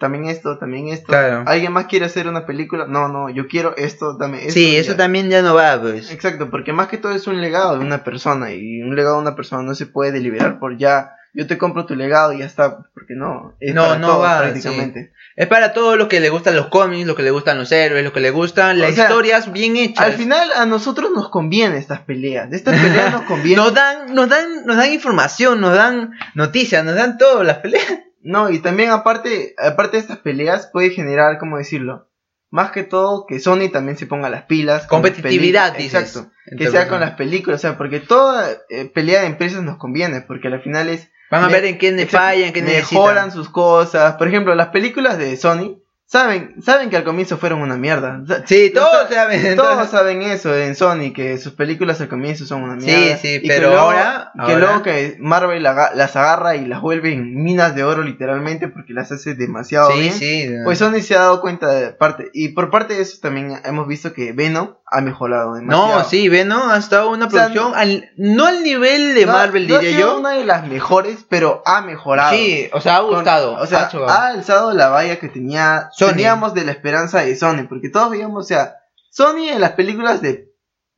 también 0.00 0.24
esto, 0.26 0.58
también 0.58 0.88
esto. 0.88 1.06
Claro. 1.06 1.44
¿Alguien 1.46 1.72
más 1.72 1.86
quiere 1.86 2.06
hacer 2.06 2.26
una 2.26 2.46
película? 2.46 2.86
No, 2.88 3.08
no, 3.08 3.30
yo 3.30 3.46
quiero 3.46 3.76
esto, 3.76 4.16
dame 4.18 4.38
esto. 4.40 4.54
Sí, 4.54 4.76
eso 4.76 4.92
ya. 4.92 4.96
también 4.96 5.28
ya 5.30 5.42
no 5.42 5.54
va, 5.54 5.80
pues. 5.80 6.10
Exacto, 6.10 6.50
porque 6.50 6.72
más 6.72 6.88
que 6.88 6.98
todo 6.98 7.12
es 7.12 7.26
un 7.26 7.40
legado 7.40 7.78
de 7.78 7.84
una 7.84 8.02
persona 8.02 8.52
y 8.52 8.82
un 8.82 8.96
legado 8.96 9.16
de 9.16 9.22
una 9.22 9.36
persona 9.36 9.62
no 9.62 9.74
se 9.74 9.86
puede 9.86 10.10
deliberar 10.10 10.58
por 10.58 10.76
ya, 10.78 11.12
yo 11.34 11.46
te 11.46 11.58
compro 11.58 11.86
tu 11.86 11.94
legado 11.94 12.32
y 12.32 12.38
ya 12.38 12.46
está, 12.46 12.78
porque 12.94 13.14
no, 13.14 13.54
es 13.60 13.74
No, 13.74 13.98
no 13.98 14.18
va, 14.18 14.40
prácticamente. 14.40 15.12
Es 15.38 15.46
para 15.46 15.72
todo 15.72 15.94
lo 15.94 16.08
que 16.08 16.18
le 16.18 16.30
gustan 16.30 16.56
los 16.56 16.66
cómics, 16.66 17.06
lo 17.06 17.14
que 17.14 17.22
le 17.22 17.30
gustan 17.30 17.58
los 17.58 17.70
héroes, 17.70 18.02
lo 18.02 18.12
que 18.12 18.18
le 18.18 18.32
gustan 18.32 18.80
las 18.80 18.90
O 18.90 18.94
sea, 18.94 19.04
historias 19.04 19.52
bien 19.52 19.76
hechas. 19.76 20.04
Al 20.04 20.14
final 20.14 20.50
a 20.50 20.66
nosotros 20.66 21.12
nos 21.14 21.28
conviene 21.28 21.78
estas 21.78 22.00
peleas, 22.00 22.50
de 22.50 22.56
estas 22.56 22.76
peleas 22.76 23.12
nos 23.12 23.22
conviene. 23.28 23.62
nos 23.62 23.72
dan, 23.72 24.12
nos 24.12 24.28
dan, 24.28 24.66
nos 24.66 24.76
dan 24.76 24.92
información, 24.92 25.60
nos 25.60 25.76
dan 25.76 26.10
noticias, 26.34 26.84
nos 26.84 26.96
dan 26.96 27.18
todo, 27.18 27.44
las 27.44 27.58
peleas. 27.58 27.86
No, 28.20 28.50
y 28.50 28.58
también 28.58 28.90
aparte, 28.90 29.54
aparte 29.56 29.96
de 29.96 30.00
estas 30.00 30.18
peleas 30.18 30.68
puede 30.72 30.90
generar, 30.90 31.38
¿cómo 31.38 31.56
decirlo? 31.56 32.10
Más 32.50 32.72
que 32.72 32.82
todo 32.82 33.24
que 33.26 33.38
Sony 33.38 33.70
también 33.72 33.96
se 33.96 34.06
ponga 34.06 34.28
las 34.28 34.42
pilas. 34.42 34.78
las 34.78 34.86
Competitividad, 34.88 35.76
dices. 35.76 36.16
Exacto. 36.16 36.32
Que 36.58 36.68
sea 36.68 36.88
con 36.88 36.98
las 36.98 37.12
películas, 37.12 37.60
o 37.60 37.62
sea, 37.62 37.78
porque 37.78 38.00
toda 38.00 38.50
eh, 38.70 38.86
pelea 38.92 39.20
de 39.20 39.28
empresas 39.28 39.62
nos 39.62 39.78
conviene, 39.78 40.20
porque 40.20 40.48
al 40.48 40.60
final 40.60 40.88
es... 40.88 41.10
Van 41.30 41.44
a 41.44 41.48
ver 41.48 41.64
en 41.66 41.78
qué 41.78 41.92
le 41.92 42.02
exacto, 42.02 42.26
fallan, 42.26 42.46
en 42.48 42.52
qué 42.52 42.62
mejoran 42.62 43.26
necesitan. 43.26 43.30
sus 43.32 43.50
cosas. 43.50 44.14
Por 44.16 44.28
ejemplo, 44.28 44.54
las 44.54 44.68
películas 44.68 45.18
de 45.18 45.36
Sony 45.36 45.78
saben, 46.06 46.54
saben 46.62 46.88
que 46.88 46.96
al 46.96 47.04
comienzo 47.04 47.36
fueron 47.36 47.60
una 47.60 47.76
mierda. 47.76 48.22
Sí, 48.46 48.70
todos 48.74 49.08
sa- 49.10 49.14
saben. 49.14 49.56
Todos 49.56 49.90
saben 49.90 50.22
eso 50.22 50.56
en 50.56 50.74
Sony, 50.74 51.12
que 51.14 51.36
sus 51.36 51.52
películas 51.52 52.00
al 52.00 52.08
comienzo 52.08 52.46
son 52.46 52.62
una 52.62 52.80
Sí, 52.80 52.86
mierda. 52.86 53.16
sí, 53.18 53.28
y 53.34 53.42
que 53.42 53.48
pero 53.48 53.68
luego- 53.68 53.82
ahora- 53.82 54.32
Que 54.34 54.40
ahora- 54.40 54.58
luego 54.58 54.82
que 54.82 55.16
Marvel 55.20 55.62
las 55.62 56.16
agarra 56.16 56.56
y 56.56 56.64
las 56.64 56.80
vuelve 56.80 57.12
en 57.12 57.34
minas 57.44 57.74
de 57.74 57.84
oro 57.84 58.02
literalmente 58.02 58.68
porque 58.68 58.94
las 58.94 59.12
hace 59.12 59.34
demasiado 59.34 59.90
Sí, 59.92 60.00
bien. 60.00 60.12
sí. 60.14 60.50
Pues 60.64 60.78
Sony 60.78 61.00
se 61.02 61.14
ha 61.14 61.18
dado 61.20 61.42
cuenta 61.42 61.68
de 61.74 61.90
parte. 61.90 62.30
Y 62.32 62.48
por 62.54 62.70
parte 62.70 62.94
de 62.94 63.02
eso 63.02 63.18
también 63.20 63.60
hemos 63.66 63.86
visto 63.86 64.14
que 64.14 64.32
Venom 64.32 64.76
ha 64.90 65.00
mejorado 65.00 65.54
demasiado. 65.54 65.98
No, 65.98 66.04
sí, 66.04 66.28
Venom 66.28 66.70
ha 66.70 66.76
estado 66.78 67.10
una 67.10 67.26
O 67.26 67.30
sea, 67.30 67.46
producción 67.48 67.74
al- 67.74 68.10
no 68.16 68.46
al 68.46 68.62
nivel 68.62 69.14
de 69.14 69.26
No- 69.26 69.32
Marvel, 69.32 69.68
no 69.68 69.76
ha 69.76 69.78
diría 69.80 69.96
sido 69.96 70.12
yo. 70.14 70.18
una 70.20 70.30
de 70.30 70.44
las 70.44 70.66
mejores, 70.66 71.24
pero 71.28 71.62
ha 71.66 71.80
mejorado. 71.82 72.32
Sí, 72.34 72.68
o 72.72 72.80
sea, 72.80 72.96
ha 72.96 73.00
Con- 73.02 73.14
gustado. 73.16 73.54
o 73.54 73.66
sea, 73.66 73.90
ha 74.08 74.26
alzado 74.28 74.72
la 74.72 74.88
valla 74.88 75.18
que 75.18 75.28
tenía 75.28 75.88
Sony. 75.92 76.08
teníamos 76.08 76.54
de 76.54 76.64
la 76.64 76.72
esperanza 76.72 77.20
de 77.20 77.36
Sony, 77.36 77.66
porque 77.68 77.88
todos 77.90 78.10
veíamos, 78.10 78.44
o 78.44 78.48
sea, 78.48 78.76
Sony 79.10 79.48
en 79.50 79.60
las 79.60 79.72
películas 79.72 80.20
de 80.22 80.48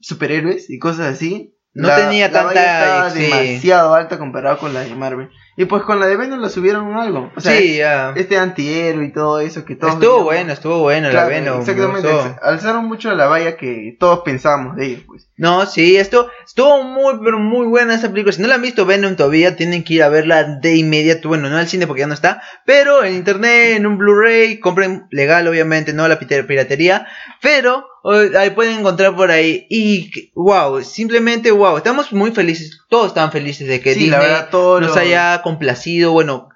superhéroes 0.00 0.70
y 0.70 0.78
cosas 0.78 1.06
así, 1.14 1.56
No 1.72 1.88
la- 1.88 1.96
tenía 1.96 2.28
la 2.28 2.42
valla 2.42 2.54
tanta- 2.54 2.84
estaba 2.84 3.10
sí. 3.10 3.20
demasiado 3.22 3.94
alta 3.94 4.18
comparado 4.18 4.58
con 4.58 4.74
la 4.74 4.80
de 4.80 4.94
Marvel. 4.94 5.30
Y 5.56 5.64
pues 5.66 5.82
con 5.82 6.00
la 6.00 6.06
de 6.06 6.16
Venom 6.16 6.40
la 6.40 6.48
subieron 6.48 6.94
algo. 6.94 7.30
O 7.36 7.40
sea, 7.40 7.56
sí, 7.58 7.76
ya. 7.76 8.12
este 8.16 8.38
antihéroe 8.38 9.04
y 9.04 9.12
todo 9.12 9.40
eso 9.40 9.64
que 9.64 9.74
todos 9.76 9.94
Estuvo 9.94 10.22
bueno, 10.22 10.52
estuvo 10.52 10.78
bueno 10.80 11.10
Claro, 11.10 11.28
la 11.28 11.34
Venom. 11.34 11.54
me 11.56 11.60
exactamente, 11.60 12.08
alzaron 12.40 12.86
mucho 12.86 13.12
la 13.14 13.26
valla 13.26 13.56
que 13.56 13.94
todos 13.98 14.20
pensábamos 14.20 14.76
de 14.76 14.86
ellos, 14.86 15.02
pues. 15.06 15.28
No, 15.36 15.66
sí, 15.66 15.96
esto 15.96 16.30
estuvo 16.46 16.82
muy, 16.84 17.14
pero 17.22 17.38
muy 17.38 17.66
buena 17.66 17.94
esa 17.94 18.08
película. 18.10 18.32
Si 18.32 18.40
no 18.40 18.48
la 18.48 18.54
han 18.54 18.62
visto 18.62 18.86
Venom 18.86 19.16
todavía, 19.16 19.56
tienen 19.56 19.84
que 19.84 19.94
ir 19.94 20.02
a 20.02 20.08
verla 20.08 20.44
de 20.44 20.76
inmediato. 20.76 21.28
Bueno, 21.28 21.50
no 21.50 21.56
al 21.58 21.68
cine 21.68 21.86
porque 21.86 22.00
ya 22.00 22.06
no 22.06 22.14
está, 22.14 22.40
pero 22.64 23.04
en 23.04 23.14
internet, 23.14 23.76
en 23.76 23.86
un 23.86 23.98
Blu-ray, 23.98 24.60
compren 24.60 25.06
legal, 25.10 25.46
obviamente, 25.48 25.92
no 25.92 26.08
la 26.08 26.18
pite- 26.18 26.44
piratería. 26.44 27.06
Pero 27.42 27.86
ahí 28.04 28.50
pueden 28.50 28.80
encontrar 28.80 29.14
por 29.14 29.30
ahí. 29.30 29.66
Y 29.68 30.10
wow, 30.34 30.82
simplemente 30.82 31.50
wow, 31.50 31.76
estamos 31.76 32.12
muy 32.12 32.30
felices. 32.32 32.80
Todos 32.88 33.08
están 33.08 33.30
felices 33.30 33.68
de 33.68 33.80
que 33.80 33.94
Sí, 33.94 34.00
Disney 34.00 34.18
verdad, 34.18 34.50
nos 34.52 34.96
haya 34.96 35.42
complacido. 35.42 36.12
Bueno, 36.12 36.48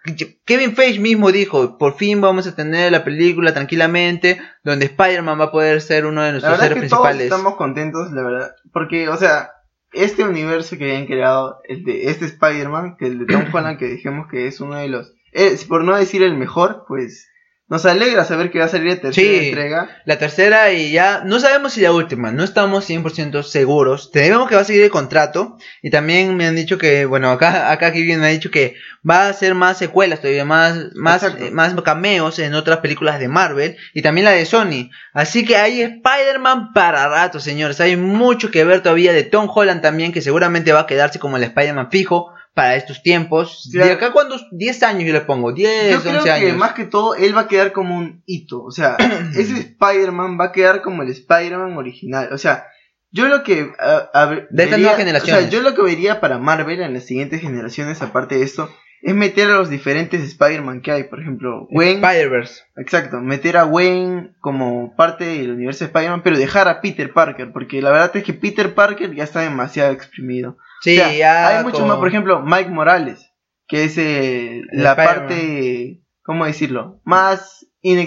Kevin 0.44 0.74
Feige 0.74 1.00
mismo 1.00 1.32
dijo: 1.32 1.76
Por 1.78 1.96
fin 1.96 2.20
vamos 2.20 2.46
a 2.46 2.54
tener 2.54 2.92
la 2.92 3.04
película 3.04 3.52
tranquilamente, 3.52 4.40
donde 4.62 4.86
Spider-Man 4.86 5.38
va 5.38 5.44
a 5.44 5.52
poder 5.52 5.80
ser 5.80 6.06
uno 6.06 6.22
de 6.22 6.32
nuestros 6.32 6.54
héroes 6.54 6.68
todos 6.70 6.78
principales. 6.78 7.22
estamos 7.22 7.56
contentos, 7.56 8.10
la 8.12 8.22
verdad. 8.22 8.54
Porque, 8.72 9.08
o 9.08 9.16
sea, 9.16 9.50
este 9.92 10.24
universo 10.24 10.76
que 10.76 10.84
habían 10.84 11.06
creado, 11.06 11.60
el 11.68 11.84
de 11.84 12.10
este 12.10 12.24
Spider-Man, 12.26 12.96
que 12.98 13.06
el 13.06 13.18
de 13.18 13.26
Tom 13.26 13.44
Holland, 13.52 13.78
que 13.78 13.86
dijimos 13.86 14.26
que 14.30 14.46
es 14.46 14.60
uno 14.60 14.76
de 14.76 14.88
los. 14.88 15.12
Es, 15.32 15.64
por 15.64 15.84
no 15.84 15.96
decir 15.96 16.22
el 16.22 16.36
mejor, 16.36 16.84
pues. 16.88 17.28
Nos 17.74 17.86
alegra 17.86 18.24
saber 18.24 18.52
que 18.52 18.60
va 18.60 18.66
a 18.66 18.68
salir 18.68 18.86
la 18.94 19.00
tercera 19.00 19.28
Sí. 19.40 19.48
entrega. 19.48 19.88
La 20.04 20.16
tercera 20.16 20.72
y 20.72 20.92
ya 20.92 21.22
no 21.24 21.40
sabemos 21.40 21.72
si 21.72 21.80
la 21.80 21.90
última, 21.90 22.30
no 22.30 22.44
estamos 22.44 22.84
100% 22.84 23.42
seguros. 23.42 24.12
Tenemos 24.12 24.48
que 24.48 24.54
va 24.54 24.60
a 24.60 24.64
seguir 24.64 24.84
el 24.84 24.90
contrato 24.90 25.56
y 25.82 25.90
también 25.90 26.36
me 26.36 26.46
han 26.46 26.54
dicho 26.54 26.78
que, 26.78 27.04
bueno, 27.04 27.32
acá 27.32 27.72
acá 27.72 27.92
Kevin 27.92 28.20
me 28.20 28.26
ha 28.26 28.30
dicho 28.30 28.52
que 28.52 28.76
va 29.08 29.22
a 29.26 29.28
hacer 29.30 29.56
más 29.56 29.76
secuelas 29.76 30.20
todavía, 30.20 30.44
más 30.44 30.94
más 30.94 31.24
eh, 31.24 31.50
más 31.50 31.74
cameos 31.82 32.38
en 32.38 32.54
otras 32.54 32.78
películas 32.78 33.18
de 33.18 33.26
Marvel 33.26 33.76
y 33.92 34.02
también 34.02 34.26
la 34.26 34.30
de 34.30 34.46
Sony. 34.46 34.90
Así 35.12 35.44
que 35.44 35.56
hay 35.56 35.82
Spider-Man 35.82 36.74
para 36.74 37.08
rato, 37.08 37.40
señores. 37.40 37.80
Hay 37.80 37.96
mucho 37.96 38.52
que 38.52 38.64
ver 38.64 38.82
todavía 38.84 39.12
de 39.12 39.24
Tom 39.24 39.50
Holland 39.52 39.82
también 39.82 40.12
que 40.12 40.22
seguramente 40.22 40.72
va 40.72 40.82
a 40.82 40.86
quedarse 40.86 41.18
como 41.18 41.38
el 41.38 41.42
Spider-Man 41.42 41.90
fijo 41.90 42.33
para 42.54 42.76
estos 42.76 43.02
tiempos. 43.02 43.68
Claro. 43.72 43.86
De 43.88 43.92
acá 43.94 44.12
cuando 44.12 44.36
10 44.52 44.82
años 44.84 45.04
yo 45.04 45.12
le 45.12 45.20
pongo, 45.22 45.52
10, 45.52 45.90
Yo 45.90 45.96
11 45.98 46.08
creo 46.10 46.24
que 46.24 46.30
años. 46.30 46.56
más 46.56 46.72
que 46.72 46.84
todo 46.84 47.14
él 47.16 47.36
va 47.36 47.42
a 47.42 47.48
quedar 47.48 47.72
como 47.72 47.98
un 47.98 48.22
hito. 48.26 48.62
O 48.62 48.70
sea, 48.70 48.96
ese 49.36 49.58
Spider-Man 49.58 50.38
va 50.40 50.46
a 50.46 50.52
quedar 50.52 50.80
como 50.82 51.02
el 51.02 51.10
Spider-Man 51.10 51.76
original. 51.76 52.28
O 52.32 52.38
sea, 52.38 52.66
yo 53.10 53.26
lo 53.28 53.42
que. 53.42 53.72
a- 53.78 54.26
De 54.50 54.66
vería- 54.66 54.96
generaciones. 54.96 55.44
O 55.44 55.48
sea, 55.48 55.50
yo 55.50 55.62
lo 55.62 55.74
que 55.74 55.82
vería 55.82 56.20
para 56.20 56.38
Marvel 56.38 56.80
en 56.80 56.94
las 56.94 57.04
siguientes 57.04 57.40
generaciones, 57.40 58.00
aparte 58.02 58.36
de 58.36 58.44
esto, 58.44 58.70
es 59.02 59.14
meter 59.14 59.48
a 59.50 59.56
los 59.56 59.68
diferentes 59.68 60.22
Spider-Man 60.22 60.80
que 60.80 60.90
hay. 60.92 61.04
Por 61.04 61.20
ejemplo, 61.20 61.66
Gwen. 61.70 62.02
Spider-Verse. 62.04 62.62
Exacto, 62.76 63.20
meter 63.20 63.56
a 63.56 63.64
Gwen 63.64 64.34
como 64.40 64.94
parte 64.96 65.24
del 65.26 65.50
universo 65.50 65.80
de 65.84 65.86
Spider-Man, 65.88 66.22
pero 66.22 66.38
dejar 66.38 66.68
a 66.68 66.80
Peter 66.80 67.12
Parker, 67.12 67.52
porque 67.52 67.82
la 67.82 67.90
verdad 67.90 68.16
es 68.16 68.24
que 68.24 68.32
Peter 68.32 68.74
Parker 68.74 69.14
ya 69.14 69.24
está 69.24 69.40
demasiado 69.40 69.92
exprimido. 69.92 70.56
Sí, 70.84 70.98
O 71.00 71.02
sea, 71.04 71.12
ya. 71.16 71.48
hay 71.48 71.64
mucho 71.64 71.78
con- 71.78 71.88
más, 71.88 71.96
por 71.96 72.08
ejemplo, 72.08 72.42
Mike 72.44 72.68
Morales, 72.68 73.32
que 73.66 73.84
es 73.84 73.96
eh, 73.96 74.60
la 74.70 74.94
parte, 74.94 76.02
¿cómo 76.22 76.44
decirlo? 76.44 77.00
Más 77.04 77.66
sin, 77.82 78.06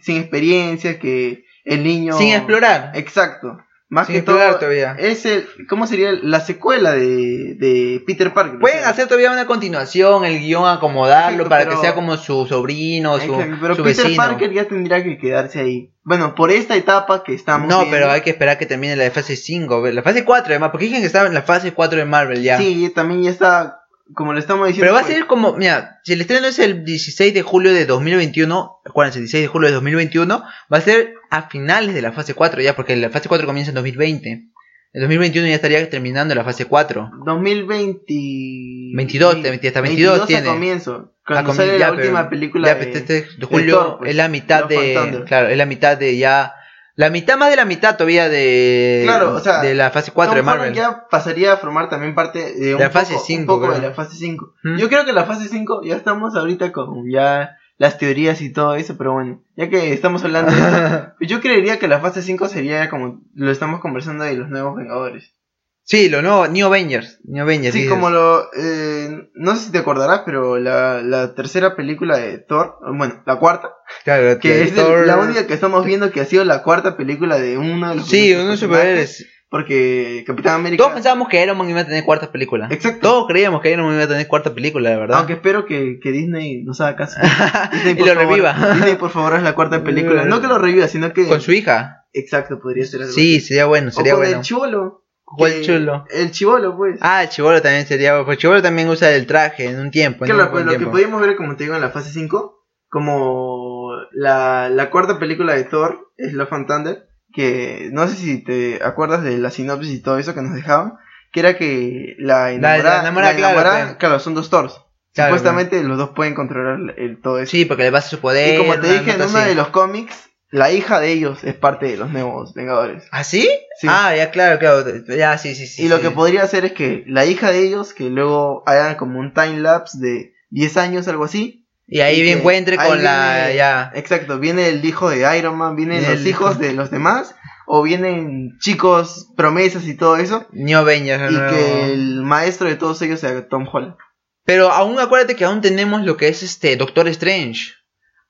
sin 0.00 0.16
experiencia 0.16 0.98
que 0.98 1.44
el 1.64 1.84
niño. 1.84 2.14
Sin 2.14 2.30
explorar. 2.32 2.92
Exacto. 2.94 3.58
Más 3.92 4.06
que 4.06 4.22
todo, 4.22 4.38
todavía. 4.56 4.94
es 5.00 5.26
el, 5.26 5.48
¿cómo 5.68 5.84
sería 5.88 6.12
la 6.12 6.38
secuela 6.38 6.92
de, 6.92 7.56
de 7.58 8.00
Peter 8.06 8.32
Parker? 8.32 8.56
O 8.56 8.60
Pueden 8.60 8.78
sea, 8.78 8.88
hacer 8.90 9.06
todavía 9.08 9.32
una 9.32 9.46
continuación, 9.46 10.24
el 10.24 10.38
guion 10.38 10.64
acomodarlo 10.68 11.42
Exacto, 11.42 11.48
para 11.50 11.64
pero- 11.64 11.74
que 11.76 11.80
sea 11.86 11.94
como 11.96 12.16
su 12.16 12.46
sobrino, 12.46 13.18
su, 13.18 13.34
Exacto, 13.34 13.56
pero 13.60 13.74
su 13.74 13.82
Peter 13.82 14.04
vecino. 14.04 14.22
Parker 14.22 14.52
ya 14.52 14.64
tendría 14.66 15.02
que 15.02 15.18
quedarse 15.18 15.58
ahí. 15.58 15.92
Bueno, 16.04 16.36
por 16.36 16.52
esta 16.52 16.76
etapa 16.76 17.24
que 17.24 17.34
estamos. 17.34 17.68
No, 17.68 17.80
viendo- 17.80 17.90
pero 17.96 18.10
hay 18.12 18.20
que 18.20 18.30
esperar 18.30 18.58
que 18.58 18.66
termine 18.66 18.94
la 18.94 19.02
de 19.04 19.10
fase 19.10 19.34
5, 19.34 19.84
la 19.88 20.02
fase 20.04 20.24
4 20.24 20.50
además, 20.52 20.70
porque 20.70 20.86
dicen 20.86 21.00
que 21.00 21.06
estaba 21.08 21.26
en 21.26 21.34
la 21.34 21.42
fase 21.42 21.72
4 21.72 21.98
de 21.98 22.04
Marvel 22.04 22.42
ya. 22.42 22.58
Sí, 22.58 22.90
también 22.94 23.24
ya 23.24 23.30
está, 23.30 23.80
como 24.14 24.32
le 24.32 24.38
estamos 24.38 24.68
diciendo. 24.68 24.84
Pero 24.84 24.94
va 24.94 25.00
a 25.00 25.02
pues, 25.02 25.14
ser 25.16 25.26
como, 25.26 25.54
mira, 25.54 25.98
si 26.04 26.12
el 26.12 26.20
estreno 26.20 26.46
es 26.46 26.60
el 26.60 26.84
16 26.84 27.34
de 27.34 27.42
julio 27.42 27.72
de 27.72 27.86
2021, 27.86 28.76
acuérdense, 28.86 29.18
el 29.18 29.24
16 29.24 29.42
de 29.42 29.48
julio 29.48 29.68
de 29.68 29.74
2021, 29.74 30.44
va 30.72 30.78
a 30.78 30.80
ser 30.80 31.14
a 31.30 31.48
finales 31.48 31.94
de 31.94 32.02
la 32.02 32.12
fase 32.12 32.34
4 32.34 32.60
ya, 32.60 32.74
porque 32.76 32.96
la 32.96 33.10
fase 33.10 33.28
4 33.28 33.46
comienza 33.46 33.70
en 33.70 33.76
2020. 33.76 34.46
En 34.92 35.00
2021 35.02 35.46
ya 35.48 35.54
estaría 35.54 35.88
terminando 35.88 36.34
la 36.34 36.42
fase 36.44 36.64
4. 36.64 37.10
2020... 37.24 38.92
22, 38.96 39.34
hasta 39.36 39.80
22 39.80 40.26
tiene. 40.26 40.48
a 40.48 40.52
comienzo. 40.52 41.12
Cuando 41.26 41.52
Ah, 41.52 41.54
sale 41.54 41.74
comi- 41.74 41.78
la 41.78 41.86
ya, 41.86 41.92
última 41.92 42.28
película 42.28 42.66
ya, 42.68 42.74
de, 42.74 42.86
pues, 42.86 42.96
este 42.96 43.26
de 43.38 43.46
julio 43.46 43.74
Thor, 43.78 43.98
pues, 43.98 44.10
es 44.10 44.16
la 44.16 44.28
mitad 44.28 44.64
de, 44.64 45.22
claro, 45.26 45.48
es 45.48 45.56
la 45.56 45.66
mitad 45.66 45.96
de 45.96 46.16
ya, 46.18 46.54
la 46.96 47.08
mitad 47.10 47.38
más 47.38 47.50
de 47.50 47.56
la 47.56 47.64
mitad 47.64 47.96
todavía 47.96 48.28
de, 48.28 49.02
Claro, 49.04 49.34
o 49.34 49.38
sea, 49.40 49.60
de 49.62 49.74
la 49.76 49.90
fase 49.90 50.10
4 50.10 50.34
de 50.34 50.40
Tom 50.40 50.48
Holland 50.48 50.60
Marvel. 50.60 50.74
ya 50.76 51.06
pasaría 51.08 51.52
a 51.52 51.56
formar 51.58 51.88
también 51.88 52.16
parte 52.16 52.52
de, 52.54 52.74
un 52.74 52.80
la 52.80 52.90
fase 52.90 53.14
poco, 53.14 53.24
5, 53.26 53.40
un 53.54 53.60
poco 53.60 53.72
de 53.74 53.80
la 53.80 53.92
fase 53.92 54.16
5. 54.16 54.54
¿Mm? 54.64 54.76
Yo 54.76 54.88
creo 54.88 55.04
que 55.04 55.12
la 55.12 55.24
fase 55.24 55.48
5 55.48 55.82
ya 55.84 55.94
estamos 55.94 56.34
ahorita 56.34 56.72
con 56.72 57.08
ya 57.08 57.56
las 57.80 57.96
teorías 57.96 58.42
y 58.42 58.52
todo 58.52 58.74
eso, 58.74 58.98
pero 58.98 59.14
bueno, 59.14 59.42
ya 59.56 59.70
que 59.70 59.94
estamos 59.94 60.22
hablando 60.22 60.52
de 60.52 60.58
esto, 60.60 61.12
yo 61.20 61.40
creería 61.40 61.78
que 61.78 61.88
la 61.88 61.98
fase 62.00 62.20
5 62.20 62.46
sería 62.48 62.90
como 62.90 63.22
lo 63.34 63.50
estamos 63.50 63.80
conversando 63.80 64.24
de 64.24 64.34
los 64.36 64.50
nuevos 64.50 64.76
Vengadores. 64.76 65.34
sí, 65.82 66.10
lo 66.10 66.20
nuevo, 66.20 66.46
New 66.46 66.66
Avengers, 66.66 67.20
New 67.24 67.42
Avengers. 67.42 67.72
Sí, 67.72 67.80
dices. 67.84 67.92
como 67.94 68.10
lo... 68.10 68.44
eh, 68.54 69.30
no 69.34 69.56
sé 69.56 69.64
si 69.64 69.72
te 69.72 69.78
acordarás, 69.78 70.22
pero 70.26 70.58
la, 70.58 71.00
la 71.00 71.34
tercera 71.34 71.74
película 71.74 72.18
de 72.18 72.36
Thor, 72.38 72.76
bueno, 72.96 73.22
la 73.26 73.38
cuarta, 73.38 73.70
Claro, 74.04 74.38
que 74.38 74.62
es 74.62 74.72
el- 74.72 74.76
Thor- 74.76 75.06
la 75.06 75.16
única 75.16 75.46
que 75.46 75.54
estamos 75.54 75.84
viendo 75.86 76.10
que 76.10 76.20
ha 76.20 76.26
sido 76.26 76.44
la 76.44 76.62
cuarta 76.62 76.98
película 76.98 77.38
de 77.38 77.56
uno 77.56 77.88
de 77.88 77.96
los 77.96 78.06
Sí, 78.08 78.32
unos 78.34 78.60
personajes, 78.60 78.60
superhéroes. 78.60 79.26
Porque 79.50 80.22
Capitán 80.26 80.54
América... 80.60 80.80
Todos 80.80 80.94
pensábamos 80.94 81.28
que 81.28 81.42
Iron 81.42 81.58
Man 81.58 81.68
iba 81.68 81.80
a 81.80 81.84
tener 81.84 82.04
cuarta 82.04 82.30
película. 82.30 82.68
Exacto. 82.70 83.00
Todos 83.00 83.26
creíamos 83.26 83.60
que 83.60 83.72
Iron 83.72 83.84
Man 83.84 83.96
iba 83.96 84.04
a 84.04 84.08
tener 84.08 84.28
cuarta 84.28 84.54
película, 84.54 84.90
la 84.90 84.96
verdad. 84.98 85.18
Aunque 85.18 85.32
espero 85.32 85.66
que, 85.66 85.98
que 86.00 86.12
Disney 86.12 86.62
nos 86.62 86.80
haga 86.80 86.94
caso. 86.96 87.18
Disney, 87.72 87.94
y 87.94 87.98
lo 87.98 88.14
favor, 88.14 88.28
reviva. 88.28 88.52
Disney, 88.74 88.94
por 88.94 89.10
favor, 89.10 89.34
es 89.34 89.42
la 89.42 89.54
cuarta 89.56 89.82
película. 89.84 90.24
No 90.24 90.40
que 90.40 90.46
lo 90.46 90.56
reviva, 90.58 90.86
sino 90.86 91.12
que... 91.12 91.26
Con 91.26 91.40
su 91.40 91.50
hija. 91.52 92.06
Exacto, 92.12 92.60
podría 92.60 92.86
ser 92.86 93.02
algo 93.02 93.12
Sí, 93.12 93.40
sería 93.40 93.66
bueno, 93.66 93.88
O 93.88 93.90
sería 93.90 94.12
con 94.12 94.22
bueno. 94.22 94.36
el 94.36 94.42
chivolo. 94.42 95.04
¿Cuál 95.24 95.62
chulo? 95.62 96.04
El 96.10 96.30
chivolo, 96.32 96.76
pues. 96.76 96.98
Ah, 97.02 97.22
el 97.22 97.28
Chibolo 97.28 97.62
también 97.62 97.86
sería 97.86 98.12
bueno. 98.12 98.26
Pues 98.26 98.38
Chibolo 98.38 98.62
también 98.62 98.88
usa 98.88 99.14
el 99.14 99.26
traje 99.26 99.66
en 99.66 99.78
un 99.78 99.92
tiempo. 99.92 100.24
en 100.24 100.30
Claro, 100.32 100.46
un 100.46 100.50
pues 100.52 100.64
lo 100.64 100.76
que 100.76 100.86
podíamos 100.86 101.20
ver, 101.20 101.36
como 101.36 101.54
te 101.54 101.62
digo, 101.64 101.76
en 101.76 101.80
la 101.80 101.90
fase 101.90 102.10
5, 102.10 102.66
como 102.88 103.92
la, 104.10 104.68
la 104.68 104.90
cuarta 104.90 105.20
película 105.20 105.54
de 105.54 105.62
Thor 105.64 106.10
es 106.16 106.32
Love 106.32 106.52
and 106.52 106.66
Thunder, 106.66 107.08
que 107.32 107.88
no 107.92 108.06
sé 108.08 108.16
si 108.16 108.42
te 108.44 108.82
acuerdas 108.84 109.22
de 109.22 109.38
la 109.38 109.50
sinopsis 109.50 109.92
y 109.92 110.02
todo 110.02 110.18
eso 110.18 110.34
que 110.34 110.42
nos 110.42 110.54
dejaban, 110.54 110.94
que 111.32 111.40
era 111.40 111.56
que 111.56 112.14
la 112.18 112.50
enamorada, 112.52 113.02
la 113.02 113.12
claro, 113.12 113.38
enamorada- 113.38 113.84
pues. 113.86 113.96
claro, 113.98 114.18
son 114.20 114.34
dos 114.34 114.50
Thors. 114.50 114.80
Claro, 115.12 115.30
Supuestamente 115.30 115.82
los 115.82 115.98
dos 115.98 116.10
pueden 116.10 116.34
controlar 116.34 116.94
el, 116.96 117.20
todo 117.20 117.40
eso. 117.40 117.50
Sí, 117.50 117.64
porque 117.64 117.82
le 117.82 117.90
basa 117.90 118.08
su 118.08 118.20
poder. 118.20 118.54
y 118.54 118.58
como 118.58 118.78
te 118.80 118.92
dije 118.92 119.12
en 119.12 119.22
uno 119.22 119.38
de 119.40 119.54
los 119.56 119.68
cómics, 119.68 120.30
la 120.50 120.70
hija 120.70 121.00
de 121.00 121.10
ellos 121.12 121.42
es 121.44 121.54
parte 121.54 121.86
de 121.86 121.96
los 121.96 122.10
nuevos 122.10 122.54
Vengadores. 122.54 123.04
¿Ah, 123.10 123.24
sí? 123.24 123.48
Sí. 123.80 123.86
Ah, 123.90 124.14
ya, 124.16 124.30
claro, 124.30 124.58
claro. 124.58 124.84
Ya, 125.08 125.36
sí, 125.38 125.54
sí, 125.54 125.66
sí. 125.66 125.82
y 125.84 125.88
lo 125.88 125.96
sí. 125.96 126.02
que 126.02 126.10
podría 126.10 126.42
hacer 126.42 126.64
es 126.64 126.72
que 126.72 127.04
la 127.06 127.24
hija 127.24 127.50
de 127.50 127.58
ellos, 127.60 127.92
que 127.92 128.10
luego 128.10 128.62
hagan 128.66 128.94
como 128.96 129.18
un 129.18 129.32
time 129.34 129.60
lapse 129.60 129.98
de 129.98 130.32
10 130.50 130.76
años, 130.76 131.08
algo 131.08 131.24
así, 131.24 131.59
Y 131.92 132.00
ahí 132.00 132.22
que 132.22 132.32
encuentre 132.32 132.76
ahí 132.78 132.88
con 132.88 133.02
la. 133.02 133.52
Ya. 133.52 133.90
Exacto, 133.94 134.38
viene 134.38 134.68
el 134.68 134.84
hijo 134.84 135.10
de 135.10 135.36
Iron 135.36 135.58
Man, 135.58 135.74
vienen 135.76 135.98
Viene 135.98 136.14
los 136.14 136.24
hijos 136.24 136.52
hijo. 136.52 136.60
de 136.60 136.72
los 136.72 136.90
demás, 136.90 137.34
o 137.66 137.82
vienen 137.82 138.56
chicos 138.60 139.28
promesas 139.36 139.84
y 139.86 139.94
todo 139.96 140.16
eso, 140.16 140.46
New 140.52 140.78
Avengers. 140.78 141.30
y 141.30 141.34
nuevo. 141.34 141.50
que 141.52 141.92
el 141.92 142.22
maestro 142.22 142.68
de 142.68 142.76
todos 142.76 143.02
ellos 143.02 143.18
sea 143.20 143.48
Tom 143.48 143.66
Holland. 143.70 143.96
Pero 144.44 144.70
aún 144.70 144.98
acuérdate 145.00 145.34
que 145.36 145.44
aún 145.44 145.60
tenemos 145.60 146.02
lo 146.04 146.16
que 146.16 146.28
es 146.28 146.42
este 146.42 146.76
Doctor 146.76 147.08
Strange. 147.08 147.72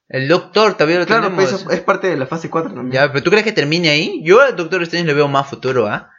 El 0.08 0.26
Doctor 0.26 0.74
todavía 0.74 0.98
lo 0.98 1.06
Claro, 1.06 1.24
tenemos. 1.24 1.44
pues 1.50 1.60
eso 1.60 1.70
es 1.70 1.80
parte 1.80 2.08
de 2.08 2.16
la 2.16 2.26
fase 2.26 2.50
4 2.50 2.72
también. 2.74 2.92
Ya, 2.92 3.12
pero 3.12 3.22
¿tú 3.22 3.30
crees 3.30 3.44
que 3.44 3.52
termine 3.52 3.90
ahí? 3.90 4.20
Yo 4.24 4.40
al 4.40 4.56
Doctor 4.56 4.82
Strange 4.82 5.06
lo 5.06 5.14
veo 5.14 5.28
más 5.28 5.46
futuro, 5.48 5.86
¿ah? 5.86 6.10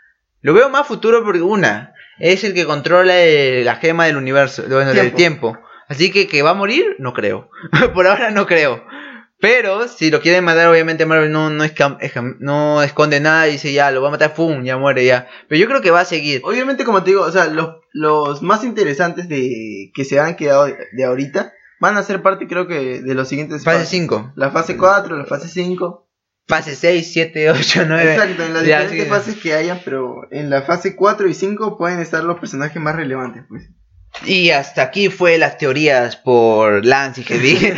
Lo 0.41 0.53
veo 0.53 0.69
más 0.69 0.87
futuro 0.87 1.23
porque 1.23 1.41
una, 1.41 1.93
es 2.17 2.43
el 2.43 2.53
que 2.53 2.65
controla 2.65 3.13
la 3.15 3.75
gema 3.75 4.05
del 4.05 4.15
universo, 4.17 4.63
bueno, 4.69 4.93
del 4.93 5.13
Tiempo. 5.13 5.57
Así 5.91 6.09
que 6.11 6.27
que 6.27 6.41
va 6.41 6.51
a 6.51 6.53
morir, 6.55 6.95
no 6.99 7.13
creo. 7.13 7.49
Por 7.93 8.07
ahora 8.07 8.31
no 8.31 8.45
creo. 8.47 8.83
Pero 9.41 9.87
si 9.87 10.09
lo 10.11 10.21
quieren 10.21 10.43
matar, 10.45 10.67
obviamente 10.67 11.05
Marvel 11.05 11.31
no, 11.31 11.49
no, 11.49 11.65
no 12.39 12.81
esconde 12.83 13.19
nada 13.19 13.47
y 13.47 13.53
dice 13.53 13.73
ya, 13.73 13.89
lo 13.91 14.01
va 14.01 14.07
a 14.07 14.11
matar, 14.11 14.33
¡fum! 14.35 14.63
Ya 14.63 14.77
muere 14.77 15.03
ya. 15.03 15.27
Pero 15.49 15.59
yo 15.59 15.67
creo 15.67 15.81
que 15.81 15.91
va 15.91 16.01
a 16.01 16.05
seguir. 16.05 16.41
Obviamente, 16.45 16.85
como 16.85 17.03
te 17.03 17.09
digo, 17.09 17.23
o 17.23 17.31
sea, 17.31 17.47
los, 17.47 17.77
los 17.91 18.41
más 18.41 18.63
interesantes 18.63 19.27
de 19.27 19.91
que 19.93 20.05
se 20.05 20.19
han 20.19 20.35
quedado 20.35 20.67
de, 20.67 21.03
ahorita 21.03 21.51
van 21.79 21.97
a 21.97 22.03
ser 22.03 22.21
parte, 22.21 22.47
creo 22.47 22.67
que, 22.67 23.01
de 23.01 23.15
los 23.15 23.27
siguientes 23.27 23.63
Fase 23.63 23.77
fases. 23.79 23.89
5. 23.89 24.33
La 24.35 24.51
fase 24.51 24.77
4, 24.77 25.17
la 25.17 25.25
fase 25.25 25.47
5. 25.49 26.07
Fase 26.47 26.75
6, 26.75 27.09
7, 27.11 27.49
8, 27.51 27.83
9. 27.87 28.13
Exacto, 28.13 28.43
en 28.43 28.53
las 28.53 28.63
Ya, 28.65 28.81
diferentes 28.81 29.05
sí. 29.05 29.09
fases 29.09 29.35
que 29.41 29.53
hayan, 29.55 29.81
pero 29.83 30.27
en 30.29 30.51
la 30.51 30.61
fase 30.61 30.95
4 30.95 31.27
y 31.27 31.33
5 31.33 31.77
pueden 31.79 31.99
estar 31.99 32.23
los 32.23 32.39
personajes 32.39 32.79
más 32.81 32.95
relevantes, 32.95 33.43
pues. 33.49 33.69
Y 34.25 34.51
hasta 34.51 34.83
aquí 34.83 35.09
fue 35.09 35.37
las 35.37 35.57
teorías 35.57 36.15
por 36.15 36.85
Lance 36.85 37.21
y 37.21 37.23
Heavy. 37.23 37.73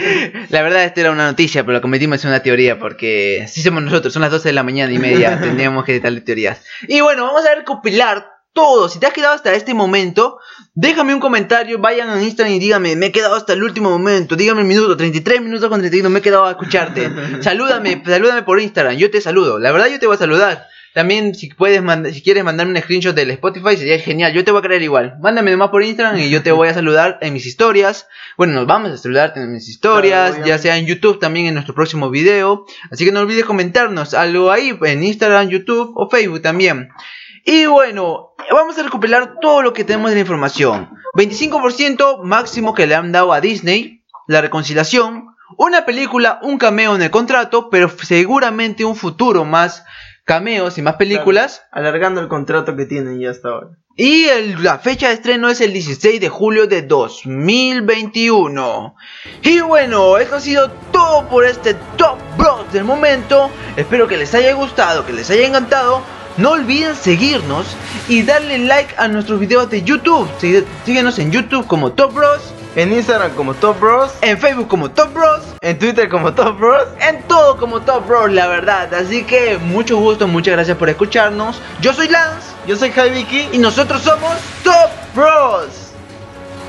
la 0.50 0.62
verdad, 0.62 0.84
esta 0.84 1.02
era 1.02 1.12
una 1.12 1.26
noticia, 1.26 1.63
pero 1.63 1.78
lo 1.78 1.82
cometimos 1.82 2.19
es 2.19 2.26
una 2.26 2.41
teoría 2.41 2.80
porque 2.80 3.41
así 3.43 3.62
somos 3.62 3.84
nosotros, 3.84 4.13
son 4.13 4.22
las 4.24 4.32
12 4.32 4.50
de 4.50 4.54
la 4.54 4.63
mañana 4.63 4.91
y 4.91 5.00
media, 5.00 5.39
tendríamos 5.41 5.86
que 5.86 6.00
darle 6.00 6.22
teorías. 6.22 6.62
Y 6.88 7.02
bueno, 7.02 7.26
vamos 7.26 7.46
a 7.46 7.56
recopilar 7.56 8.34
todo. 8.54 8.89
Si 8.89 9.00
te 9.00 9.08
has 9.08 9.13
quedado 9.13 9.34
hasta 9.34 9.54
este 9.54 9.74
momento, 9.74 10.39
déjame 10.74 11.13
un 11.13 11.19
comentario, 11.19 11.80
vayan 11.80 12.10
a 12.10 12.22
Instagram 12.22 12.54
y 12.54 12.60
dígame, 12.60 12.96
me 12.96 13.08
he 13.08 13.12
quedado 13.12 13.36
hasta 13.36 13.54
el 13.54 13.63
último 13.63 13.89
momento, 13.89 14.36
dígame 14.36 14.62
el 14.62 14.67
minuto, 14.67 14.96
33 14.96 15.41
minutos 15.41 15.69
con 15.69 15.80
31, 15.80 16.10
me 16.10 16.19
he 16.19 16.22
quedado 16.22 16.46
a 16.46 16.52
escucharte. 16.52 17.10
salúdame, 17.41 18.04
salúdame 18.06 18.43
por 18.43 18.60
Instagram, 18.60 18.96
yo 18.98 19.10
te 19.10 19.22
saludo. 19.22 19.60
La 19.60 19.72
verdad, 19.72 19.88
yo 19.88 20.00
te 20.00 20.08
voy 20.08 20.15
a 20.15 20.19
saludar. 20.19 20.67
También 20.93 21.34
si 21.34 21.49
puedes 21.49 21.82
si 22.13 22.21
quieres 22.21 22.43
mandarme 22.43 22.77
un 22.77 22.82
screenshot 22.82 23.15
del 23.15 23.32
Spotify 23.32 23.75
sería 23.75 23.97
genial, 23.99 24.32
yo 24.34 24.43
te 24.43 24.51
voy 24.51 24.60
a 24.60 24.63
creer 24.63 24.84
igual. 24.84 25.15
Mándame 25.21 25.49
nomás 25.51 25.69
por 25.69 25.84
Instagram 25.84 26.19
y 26.19 26.29
yo 26.29 26.43
te 26.43 26.51
voy 26.51 26.67
a 26.67 26.73
saludar 26.73 27.17
en 27.21 27.34
mis 27.34 27.45
historias. 27.45 28.08
Bueno, 28.38 28.53
nos 28.53 28.67
vamos 28.67 28.91
a 28.91 28.97
saludarte 28.97 29.39
en 29.39 29.53
mis 29.53 29.67
historias, 29.69 30.32
Claro, 30.32 30.47
ya 30.47 30.58
sea 30.60 30.77
en 30.77 30.86
YouTube 30.86 31.19
también 31.19 31.47
en 31.47 31.56
nuestro 31.56 31.73
próximo 31.73 32.10
video. 32.12 32.65
Así 32.91 33.06
que 33.06 33.12
no 33.12 33.21
olvides 33.21 33.45
comentarnos 33.45 34.13
algo 34.13 34.51
ahí 34.51 34.77
en 34.84 35.03
Instagram, 35.03 35.49
YouTube 35.49 35.93
o 35.95 36.10
Facebook 36.10 36.41
también. 36.41 36.89
Y 37.43 37.65
bueno, 37.65 38.36
vamos 38.51 38.77
a 38.77 38.84
recopilar 38.84 39.36
todo 39.41 39.63
lo 39.63 39.73
que 39.73 39.84
tenemos 39.84 40.12
de 40.12 40.15
la 40.15 40.21
información. 40.21 40.89
25% 41.15 42.23
máximo 42.23 42.73
que 42.73 42.88
le 42.88 42.95
han 42.95 43.12
dado 43.12 43.34
a 43.34 43.41
Disney, 43.41 44.03
la 44.27 44.41
reconciliación, 44.41 45.27
una 45.58 45.86
película, 45.86 46.39
un 46.41 46.58
cameo 46.58 46.95
en 46.95 47.01
el 47.01 47.12
contrato, 47.12 47.69
pero 47.69 47.89
seguramente 47.89 48.86
un 48.86 48.95
futuro 48.95 49.43
más 49.43 49.84
cameos 50.25 50.77
y 50.77 50.81
más 50.81 50.95
películas. 50.95 51.63
Alargando 51.71 52.21
el 52.21 52.27
contrato 52.27 52.75
que 52.75 52.86
tienen 52.86 53.19
ya 53.19 53.31
hasta 53.31 53.49
ahora. 53.49 53.67
Y 53.95 54.23
el- 54.25 54.63
la 54.63 54.79
fecha 54.79 55.09
de 55.09 55.13
estreno 55.15 55.49
es 55.49 55.62
el 55.62 55.71
16 55.73 56.19
de 56.19 56.29
julio 56.29 56.65
de 56.67 56.81
2021. 56.81 58.95
Y 59.43 59.59
bueno, 59.62 60.17
esto 60.17 60.38
ha 60.38 60.39
sido 60.39 60.71
todo 60.91 61.27
por 61.29 61.45
este 61.45 61.75
Top 61.97 62.17
Bros 62.38 62.71
del 62.73 62.83
momento. 62.86 63.51
Espero 63.77 64.07
que 64.07 64.17
les 64.17 64.33
haya 64.33 64.53
gustado, 64.53 65.05
que 65.05 65.13
les 65.13 65.29
haya 65.29 65.45
encantado. 65.47 66.01
no 66.36 66.53
olviden 66.53 66.95
seguirnos 66.95 67.77
y 68.09 68.23
darle 68.23 68.57
like 68.57 68.95
a 68.97 69.07
nuestros 69.07 69.39
videos 69.39 69.69
de 69.69 69.83
YouTube. 69.83 70.27
Síguenos 70.83 71.19
en 71.19 71.31
YouTube 71.31 71.67
como 71.67 71.91
Top 71.93 72.12
Bros. 72.15 72.52
En 72.76 72.92
Instagram 72.92 73.32
como 73.36 73.54
Top 73.54 73.80
Bros. 73.80 74.12
En 74.21 74.38
Facebook 74.38 74.67
como 74.67 74.90
Top 74.90 75.13
Bros. 75.13 75.44
En 75.62 75.78
Twitter 75.78 76.10
como 76.10 76.34
Top 76.34 76.58
Bros. 76.58 76.88
En 77.00 77.21
todo 77.24 77.58
como 77.58 77.82
Top 77.82 78.08
Bros, 78.08 78.32
la 78.32 78.48
verdad. 78.48 78.92
Así 78.94 79.24
que 79.24 79.60
mucho 79.60 79.98
gusto, 79.98 80.28
muchas 80.28 80.54
gracias 80.54 80.78
por 80.78 80.90
escucharnos. 80.90 81.62
Yo 81.82 81.94
soy 81.94 82.08
Lance. 82.08 82.48
Yo 82.65 82.76
soy 82.76 82.92
Javi 82.92 83.12
Vicky. 83.12 83.50
Y 83.52 83.60
nosotros 83.60 84.02
somos 84.02 84.34
Top 84.63 84.90
Bros. 85.13 85.83